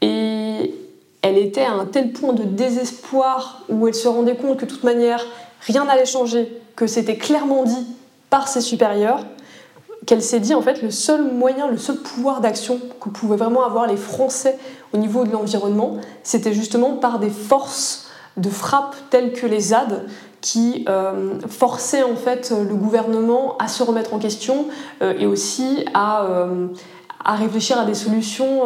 Et 0.00 0.74
elle 1.22 1.38
était 1.38 1.62
à 1.62 1.72
un 1.72 1.84
tel 1.84 2.12
point 2.12 2.32
de 2.32 2.44
désespoir 2.44 3.64
où 3.68 3.88
elle 3.88 3.94
se 3.94 4.08
rendait 4.08 4.36
compte 4.36 4.58
que 4.58 4.64
de 4.64 4.70
toute 4.70 4.84
manière 4.84 5.24
rien 5.60 5.84
n'allait 5.84 6.06
changer, 6.06 6.60
que 6.76 6.86
c'était 6.86 7.16
clairement 7.16 7.64
dit 7.64 7.86
par 8.30 8.48
ses 8.48 8.60
supérieurs 8.60 9.24
qu'elle 10.08 10.22
s'est 10.22 10.40
dit 10.40 10.54
en 10.54 10.62
fait 10.62 10.80
le 10.80 10.90
seul 10.90 11.22
moyen, 11.22 11.68
le 11.68 11.76
seul 11.76 11.96
pouvoir 11.96 12.40
d'action 12.40 12.80
que 12.98 13.10
pouvaient 13.10 13.36
vraiment 13.36 13.62
avoir 13.62 13.86
les 13.86 13.98
Français 13.98 14.58
au 14.94 14.96
niveau 14.96 15.24
de 15.24 15.30
l'environnement, 15.30 15.98
c'était 16.22 16.54
justement 16.54 16.92
par 16.94 17.18
des 17.18 17.28
forces 17.28 18.08
de 18.38 18.48
frappe 18.48 18.96
telles 19.10 19.34
que 19.34 19.46
les 19.46 19.60
ZAD 19.60 20.06
qui 20.40 20.86
euh, 20.88 21.34
forçaient 21.48 22.04
en 22.04 22.16
fait 22.16 22.54
le 22.56 22.74
gouvernement 22.74 23.58
à 23.58 23.68
se 23.68 23.82
remettre 23.82 24.14
en 24.14 24.18
question 24.18 24.68
euh, 25.02 25.12
et 25.18 25.26
aussi 25.26 25.84
à, 25.92 26.24
euh, 26.24 26.68
à, 27.22 27.34
réfléchir 27.34 27.78
à 27.78 27.84
des 27.84 27.92
solutions 27.92 28.62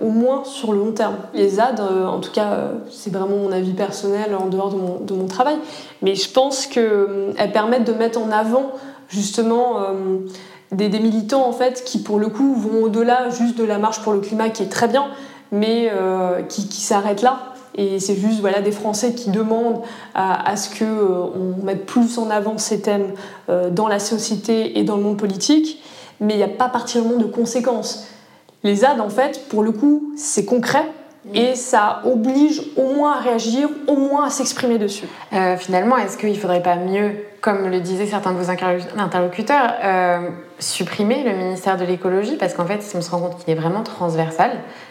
au 0.00 0.10
moins 0.10 0.44
sur 0.44 0.72
le 0.72 0.78
long 0.78 0.92
terme. 0.92 1.16
Les 1.32 1.48
ZAD, 1.48 1.80
en 1.80 2.20
tout 2.20 2.30
cas, 2.30 2.68
c'est 2.88 3.12
vraiment 3.12 3.36
mon 3.36 3.50
avis 3.50 3.72
personnel 3.72 4.36
en 4.38 4.46
dehors 4.46 4.70
de 4.70 4.76
mon, 4.76 5.00
de 5.00 5.14
mon 5.14 5.26
travail, 5.26 5.56
mais 6.02 6.14
je 6.14 6.30
pense 6.30 6.68
qu'elles 6.68 7.50
permettent 7.52 7.84
de 7.84 7.94
mettre 7.94 8.20
en 8.20 8.30
avant 8.30 8.70
justement 9.08 9.78
des, 10.76 10.88
des, 10.88 11.00
militants 11.00 11.46
en 11.46 11.52
fait 11.52 11.84
qui 11.84 12.02
pour 12.02 12.18
le 12.18 12.28
coup 12.28 12.54
vont 12.54 12.84
au-delà 12.84 13.30
juste 13.30 13.56
de 13.56 13.64
la 13.64 13.78
marche 13.78 14.00
pour 14.00 14.12
le 14.12 14.20
climat 14.20 14.48
qui 14.50 14.62
est 14.62 14.68
très 14.68 14.88
bien, 14.88 15.06
mais 15.52 15.90
qui, 16.48 16.68
qui 16.68 16.80
s'arrête 16.80 17.22
là 17.22 17.54
et 17.76 17.98
c'est 17.98 18.14
juste 18.14 18.40
voilà, 18.40 18.60
des 18.60 18.70
Français 18.70 19.14
qui 19.14 19.30
demandent 19.30 19.82
à, 20.14 20.56
ce 20.56 20.78
qu'on 20.78 20.84
euh, 20.84 21.54
mette 21.62 21.86
plus 21.86 22.18
en 22.18 22.30
avant 22.30 22.56
ces 22.56 22.80
thèmes 22.80 23.12
euh, 23.48 23.70
dans 23.70 23.88
la 23.88 23.98
société 23.98 24.78
et 24.78 24.84
dans 24.84 24.96
le 24.96 25.02
monde 25.02 25.16
politique, 25.16 25.82
mais 26.20 26.34
il 26.34 26.36
n'y 26.36 26.44
a 26.44 26.48
pas 26.48 26.68
particulièrement 26.68 27.18
de 27.18 27.24
conséquences. 27.24 28.06
Les 28.62 28.76
ZAD, 28.76 29.00
en 29.00 29.08
fait, 29.08 29.48
pour 29.48 29.62
le 29.62 29.72
coup, 29.72 30.12
c'est 30.16 30.44
concret, 30.44 30.86
et 31.32 31.54
ça 31.54 32.02
oblige 32.04 32.62
au 32.76 32.94
moins 32.94 33.16
à 33.16 33.20
réagir, 33.20 33.68
au 33.86 33.96
moins 33.96 34.26
à 34.26 34.30
s'exprimer 34.30 34.78
dessus. 34.78 35.06
Euh, 35.32 35.56
finalement, 35.56 35.96
est-ce 35.96 36.16
qu'il 36.16 36.30
ne 36.30 36.34
faudrait 36.34 36.62
pas 36.62 36.76
mieux, 36.76 37.12
comme 37.40 37.68
le 37.68 37.80
disaient 37.80 38.06
certains 38.06 38.32
de 38.32 38.38
vos 38.38 38.50
interlocuteurs, 38.50 39.72
euh, 39.82 40.28
supprimer 40.58 41.22
le 41.24 41.32
ministère 41.32 41.76
de 41.76 41.84
l'écologie 41.84 42.36
Parce 42.36 42.54
qu'en 42.54 42.66
fait, 42.66 42.80
on 42.94 43.00
se 43.00 43.10
rend 43.10 43.20
compte 43.20 43.44
qu'il 43.44 43.52
est 43.52 43.60
vraiment 43.60 43.82
transversal. 43.82 44.50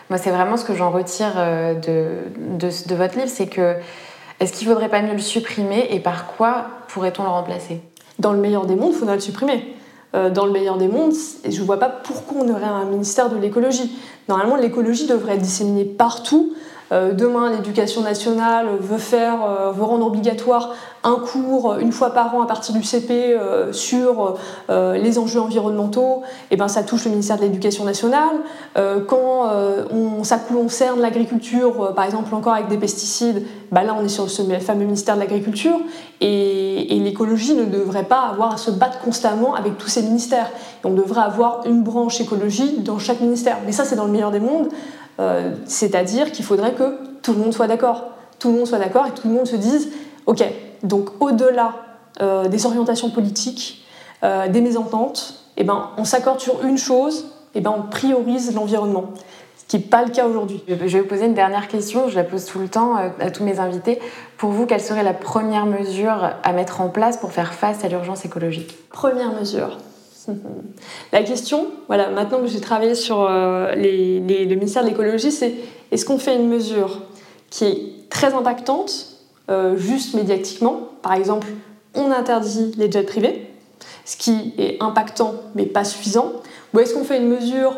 Moi, 0.10 0.18
c'est 0.18 0.32
vraiment 0.32 0.58
ce 0.58 0.66
que 0.66 0.76
j'en 0.76 0.92
retire 0.92 1.34
euh, 1.38 1.74
de, 1.76 2.58
de, 2.58 2.96
votre 2.96 3.16
livre, 3.18 3.30
c'est 3.30 3.48
que 3.48 3.76
est-ce 4.40 4.54
qu'il 4.54 4.68
ne 4.68 4.74
faudrait 4.74 4.90
pas 4.90 5.02
mieux 5.02 5.14
le 5.14 5.20
supprimer 5.20 5.88
et 5.92 6.00
par 6.00 6.28
quoi 6.28 6.66
pourrait-on 6.88 7.24
le 7.24 7.30
remplacer? 7.30 7.82
Dans 8.20 8.34
le 8.34 8.40
meilleur 8.40 8.66
des 8.66 8.76
mondes, 8.76 8.92
il 8.94 9.00
faudrait 9.00 9.16
le 9.16 9.22
supprimer. 9.22 9.76
dans 10.14 10.46
le 10.46 10.52
meilleur 10.52 10.78
des 10.78 10.88
mondes, 10.88 11.14
je 11.44 11.60
ne 11.60 11.66
vois 11.66 11.80
pas 11.80 11.90
pourquoi 11.90 12.44
on 12.44 12.50
aurait 12.50 12.64
un 12.64 12.86
ministère 12.86 13.30
de 13.30 13.38
l'écologie. 13.38 13.98
Normalement, 14.30 14.56
l'écologie 14.56 15.08
devrait 15.08 15.36
être 15.36 15.42
disséminée 15.42 15.86
partout. 15.86 16.54
Euh, 16.94 17.12
demain, 17.12 17.50
l'éducation 17.50 18.02
nationale 18.02 18.68
veut 18.80 19.00
faire, 19.00 19.40
euh, 19.44 19.72
veut 19.72 19.84
rendre 19.84 20.06
obligatoire 20.06 20.76
un 21.04 21.16
cours 21.16 21.76
une 21.80 21.92
fois 21.92 22.12
par 22.12 22.34
an 22.36 22.42
à 22.42 22.46
partir 22.46 22.74
du 22.74 22.84
CP 22.84 23.34
euh, 23.34 23.74
sur 23.74 24.38
les 24.70 25.20
enjeux 25.20 25.42
environnementaux. 25.42 26.22
Et 26.50 26.54
eh 26.54 26.56
ben, 26.56 26.68
ça 26.70 26.84
touche 26.84 27.04
le 27.06 27.12
ministère 27.12 27.38
de 27.38 27.42
l'Éducation 27.42 27.84
nationale. 27.84 28.38
quand 29.08 29.50
on, 29.92 30.24
ça 30.24 30.38
concerne 30.38 31.02
l'agriculture, 31.02 31.94
par 31.94 32.06
exemple 32.06 32.34
encore 32.34 32.54
avec 32.54 32.70
des 32.70 32.78
pesticides, 32.78 33.46
bah 33.72 33.84
là 33.84 33.96
on 34.00 34.06
est 34.06 34.10
sur 34.10 34.30
ce 34.30 34.44
fameux 34.60 34.86
ministère 34.86 35.16
de 35.16 35.20
l'Agriculture. 35.20 35.78
Et, 36.22 36.96
et 36.96 37.00
l'écologie 37.00 37.54
ne 37.54 37.66
devrait 37.66 38.06
pas 38.06 38.22
avoir 38.22 38.54
à 38.54 38.58
se 38.58 38.72
battre 38.72 39.00
constamment 39.00 39.56
avec 39.56 39.78
tous 39.78 39.90
ces 39.90 40.04
ministères. 40.04 40.50
Et 40.84 40.88
on 40.88 40.94
devrait 40.94 41.24
avoir 41.24 41.64
une 41.66 41.84
branche 41.84 42.22
écologie 42.22 42.80
dans 42.80 42.98
chaque 42.98 43.20
ministère. 43.20 43.58
Mais 43.66 43.74
ça, 43.74 43.84
c'est 43.84 43.98
dans 43.98 44.06
le 44.06 44.12
meilleur 44.12 44.32
des 44.32 44.40
mondes. 44.40 44.70
Euh, 45.20 45.52
c'est-à-dire 45.66 46.32
qu'il 46.32 46.46
faudrait 46.46 46.74
que 46.74 46.98
tout 47.22 47.34
le 47.34 47.40
monde 47.40 47.54
soit 47.54 47.68
d'accord. 47.68 48.12
Tout 48.40 48.52
le 48.52 48.58
monde 48.58 48.68
soit 48.68 48.80
d'accord 48.80 49.06
et 49.08 49.12
que 49.12 49.22
tout 49.22 49.28
le 49.28 49.34
monde 49.34 49.48
se 49.48 49.56
dise, 49.56 49.90
OK, 50.26 50.44
donc 50.84 51.10
au-delà 51.20 51.76
euh, 52.22 52.48
des 52.48 52.66
orientations 52.66 53.10
politiques, 53.10 53.86
euh, 54.24 54.48
des 54.48 54.62
mésententes, 54.62 55.36
eh 55.58 55.64
ben, 55.64 55.90
on 55.98 56.04
s'accorde 56.04 56.40
sur 56.40 56.64
une 56.66 56.78
chose, 56.78 57.26
eh 57.56 57.62
ben, 57.62 57.74
on 57.78 57.84
priorise 57.84 58.54
l'environnement. 58.54 59.12
Ce 59.58 59.66
qui 59.66 59.78
n'est 59.78 59.84
pas 59.84 60.04
le 60.04 60.10
cas 60.10 60.28
aujourd'hui. 60.28 60.62
Je 60.68 60.74
vais 60.74 61.02
vous 61.02 61.08
poser 61.08 61.26
une 61.26 61.36
dernière 61.36 61.68
question, 61.68 62.10
je 62.10 62.16
la 62.16 62.24
pose 62.24 62.46
tout 62.46 62.60
le 62.60 62.68
temps 62.68 62.96
à 62.96 63.32
tous 63.32 63.44
mes 63.44 63.60
invités. 63.60 64.00
Pour 64.38 64.52
vous, 64.52 64.66
quelle 64.66 64.82
serait 64.82 65.04
la 65.04 65.14
première 65.14 65.66
mesure 65.66 66.32
à 66.44 66.54
mettre 66.54 66.82
en 66.82 66.90
place 66.90 67.18
pour 67.18 67.32
faire 67.32 67.54
face 67.54 67.86
à 67.86 67.88
l'urgence 67.88 68.26
écologique? 68.26 68.78
Première 68.90 69.32
mesure. 69.32 69.78
La 71.12 71.24
question, 71.24 71.68
voilà, 71.88 72.10
maintenant 72.10 72.40
que 72.40 72.48
j'ai 72.48 72.62
travaillé 72.62 72.96
sur 72.96 73.22
euh, 73.22 73.74
le 73.76 74.56
ministère 74.56 74.84
de 74.84 74.90
l'écologie, 74.90 75.32
c'est 75.32 75.54
est-ce 75.92 76.06
qu'on 76.06 76.18
fait 76.18 76.36
une 76.36 76.48
mesure 76.48 77.02
qui 77.50 77.66
est 77.66 78.10
très 78.10 78.34
impactante, 78.34 79.18
euh, 79.50 79.78
juste 79.78 80.14
médiatiquement, 80.16 80.90
par 81.02 81.14
exemple, 81.14 81.48
on 81.94 82.12
interdit 82.12 82.74
les 82.78 82.92
jets 82.92 83.04
privés, 83.04 83.48
ce 84.06 84.18
qui 84.18 84.54
est 84.58 84.82
impactant 84.82 85.36
mais 85.56 85.66
pas 85.66 85.84
suffisant, 85.84 86.32
ou 86.74 86.80
est-ce 86.80 86.94
qu'on 86.94 87.04
fait 87.04 87.18
une 87.18 87.28
mesure 87.28 87.76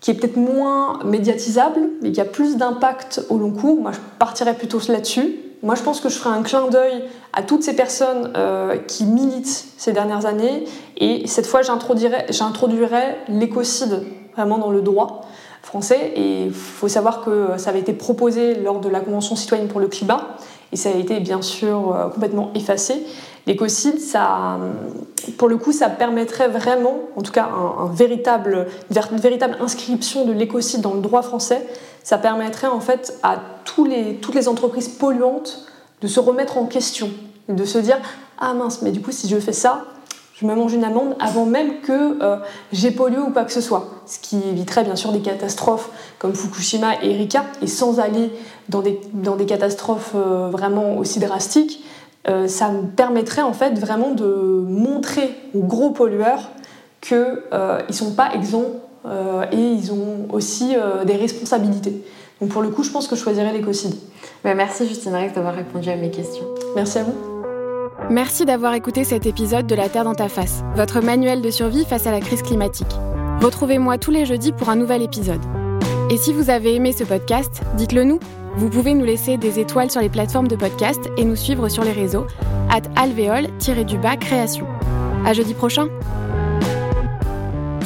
qui 0.00 0.10
est 0.10 0.14
peut-être 0.14 0.36
moins 0.36 1.00
médiatisable, 1.04 1.80
mais 2.02 2.12
qui 2.12 2.20
a 2.20 2.24
plus 2.24 2.56
d'impact 2.56 3.22
au 3.30 3.38
long 3.38 3.50
cours? 3.50 3.80
Moi, 3.80 3.92
je 3.92 3.98
partirais 4.18 4.54
plutôt 4.54 4.78
là-dessus. 4.88 5.36
Moi, 5.62 5.74
je 5.74 5.82
pense 5.82 6.00
que 6.00 6.08
je 6.08 6.16
ferai 6.16 6.34
un 6.36 6.42
clin 6.42 6.68
d'œil 6.68 7.04
à 7.32 7.42
toutes 7.42 7.62
ces 7.62 7.74
personnes 7.74 8.32
euh, 8.36 8.76
qui 8.76 9.04
militent 9.04 9.66
ces 9.76 9.92
dernières 9.92 10.26
années. 10.26 10.64
Et 10.96 11.26
cette 11.26 11.46
fois, 11.46 11.62
j'introduirai 11.62 13.16
l'écocide 13.28 14.04
vraiment 14.34 14.58
dans 14.58 14.70
le 14.70 14.82
droit 14.82 15.22
français. 15.62 16.12
Et 16.14 16.44
il 16.44 16.52
faut 16.52 16.86
savoir 16.86 17.24
que 17.24 17.50
ça 17.56 17.70
avait 17.70 17.80
été 17.80 17.92
proposé 17.92 18.54
lors 18.54 18.78
de 18.78 18.88
la 18.88 19.00
Convention 19.00 19.34
citoyenne 19.34 19.66
pour 19.66 19.80
le 19.80 19.88
climat. 19.88 20.28
Et 20.70 20.76
ça 20.76 20.90
a 20.90 20.92
été 20.92 21.18
bien 21.18 21.42
sûr 21.42 21.92
euh, 21.92 22.08
complètement 22.08 22.52
effacé. 22.54 23.04
L'écocide, 23.46 23.98
ça, 23.98 24.58
pour 25.38 25.48
le 25.48 25.56
coup, 25.56 25.72
ça 25.72 25.88
permettrait 25.88 26.48
vraiment, 26.48 26.98
en 27.16 27.22
tout 27.22 27.32
cas 27.32 27.48
une 27.80 27.94
véritable 27.94 29.56
inscription 29.58 30.26
de 30.26 30.32
l'écocide 30.32 30.82
dans 30.82 30.92
le 30.92 31.00
droit 31.00 31.22
français. 31.22 31.66
Ça 32.04 32.18
permettrait 32.18 32.66
en 32.66 32.80
fait 32.80 33.18
à 33.22 33.38
toutes 33.74 34.34
les 34.34 34.48
entreprises 34.48 34.88
polluantes 34.88 35.66
de 36.00 36.06
se 36.06 36.20
remettre 36.20 36.58
en 36.58 36.66
question, 36.66 37.10
de 37.48 37.64
se 37.64 37.78
dire 37.78 37.98
ah 38.38 38.54
mince, 38.54 38.82
mais 38.82 38.92
du 38.92 39.00
coup 39.00 39.12
si 39.12 39.28
je 39.28 39.38
fais 39.38 39.52
ça, 39.52 39.84
je 40.34 40.46
me 40.46 40.54
mange 40.54 40.72
une 40.72 40.84
amende 40.84 41.16
avant 41.18 41.46
même 41.46 41.80
que 41.80 42.22
euh, 42.22 42.36
j'ai 42.72 42.92
pollué 42.92 43.18
ou 43.18 43.30
pas 43.30 43.44
que 43.44 43.52
ce 43.52 43.60
soit. 43.60 43.88
Ce 44.06 44.20
qui 44.20 44.36
éviterait 44.36 44.84
bien 44.84 44.94
sûr 44.94 45.10
des 45.10 45.20
catastrophes 45.20 45.90
comme 46.18 46.34
Fukushima 46.34 47.02
et 47.02 47.10
Erika, 47.10 47.44
et 47.60 47.66
sans 47.66 47.98
aller 47.98 48.30
dans 48.68 48.82
des, 48.82 49.46
catastrophes 49.46 50.12
euh, 50.14 50.48
vraiment 50.50 50.96
aussi 50.96 51.18
drastiques, 51.18 51.84
euh, 52.28 52.46
ça 52.46 52.68
me 52.68 52.86
permettrait 52.86 53.42
en 53.42 53.52
fait 53.52 53.78
vraiment 53.78 54.10
de 54.12 54.24
montrer 54.68 55.34
aux 55.54 55.62
gros 55.62 55.90
pollueurs 55.90 56.50
qu'ils 57.00 57.16
euh, 57.52 57.80
ne 57.86 57.92
sont 57.92 58.12
pas 58.12 58.34
exempts 58.34 58.84
et 59.52 59.56
ils 59.56 59.90
ont 59.90 60.28
aussi 60.32 60.74
des 61.06 61.14
responsabilités. 61.14 62.04
Donc 62.40 62.50
pour 62.50 62.62
le 62.62 62.70
coup, 62.70 62.82
je 62.82 62.90
pense 62.90 63.08
que 63.08 63.16
je 63.16 63.20
choisirais 63.20 63.52
l'écocide. 63.52 63.94
Bah, 64.44 64.54
merci 64.54 64.86
Justine 64.86 65.14
Rex 65.14 65.34
d'avoir 65.34 65.54
répondu 65.54 65.88
à 65.90 65.96
mes 65.96 66.10
questions. 66.10 66.44
Merci 66.76 66.98
à 66.98 67.04
vous. 67.04 67.14
Merci 68.10 68.44
d'avoir 68.44 68.74
écouté 68.74 69.04
cet 69.04 69.26
épisode 69.26 69.66
de 69.66 69.74
La 69.74 69.88
Terre 69.88 70.04
dans 70.04 70.14
ta 70.14 70.28
face, 70.28 70.62
votre 70.76 71.00
manuel 71.00 71.42
de 71.42 71.50
survie 71.50 71.84
face 71.84 72.06
à 72.06 72.10
la 72.10 72.20
crise 72.20 72.42
climatique. 72.42 72.86
Retrouvez-moi 73.42 73.98
tous 73.98 74.10
les 74.10 74.24
jeudis 74.24 74.52
pour 74.52 74.68
un 74.68 74.76
nouvel 74.76 75.02
épisode. 75.02 75.42
Et 76.10 76.16
si 76.16 76.32
vous 76.32 76.48
avez 76.48 76.74
aimé 76.74 76.92
ce 76.92 77.04
podcast, 77.04 77.62
dites-le 77.76 78.04
nous. 78.04 78.18
Vous 78.56 78.70
pouvez 78.70 78.94
nous 78.94 79.04
laisser 79.04 79.36
des 79.36 79.60
étoiles 79.60 79.90
sur 79.90 80.00
les 80.00 80.08
plateformes 80.08 80.48
de 80.48 80.56
podcast 80.56 81.00
et 81.16 81.24
nous 81.24 81.36
suivre 81.36 81.68
sur 81.68 81.84
les 81.84 81.92
réseaux 81.92 82.26
at 82.70 82.82
alvéole-du-bas 82.96 84.16
création. 84.16 84.66
À 85.24 85.32
jeudi 85.32 85.54
prochain! 85.54 85.88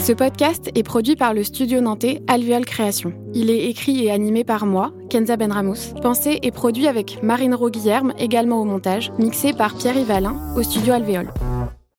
Ce 0.03 0.13
podcast 0.13 0.69
est 0.75 0.83
produit 0.83 1.15
par 1.15 1.33
le 1.33 1.45
studio 1.45 1.81
nantais 1.81 2.23
Alvéole 2.27 2.65
Création. 2.65 3.13
Il 3.35 3.51
est 3.51 3.69
écrit 3.69 4.05
et 4.05 4.11
animé 4.11 4.43
par 4.43 4.67
moi, 4.67 4.93
Kenza 5.09 5.37
Benramous. 5.37 5.95
Pensé 6.03 6.41
et 6.43 6.51
produit 6.51 6.89
avec 6.89 7.23
Marine 7.23 7.55
Roguillerme, 7.55 8.13
également 8.19 8.61
au 8.61 8.65
montage, 8.65 9.13
mixé 9.21 9.53
par 9.53 9.77
Pierre 9.77 9.97
Yvalin 9.97 10.35
au 10.57 10.65
studio 10.65 10.93
Alvéole. 10.93 11.31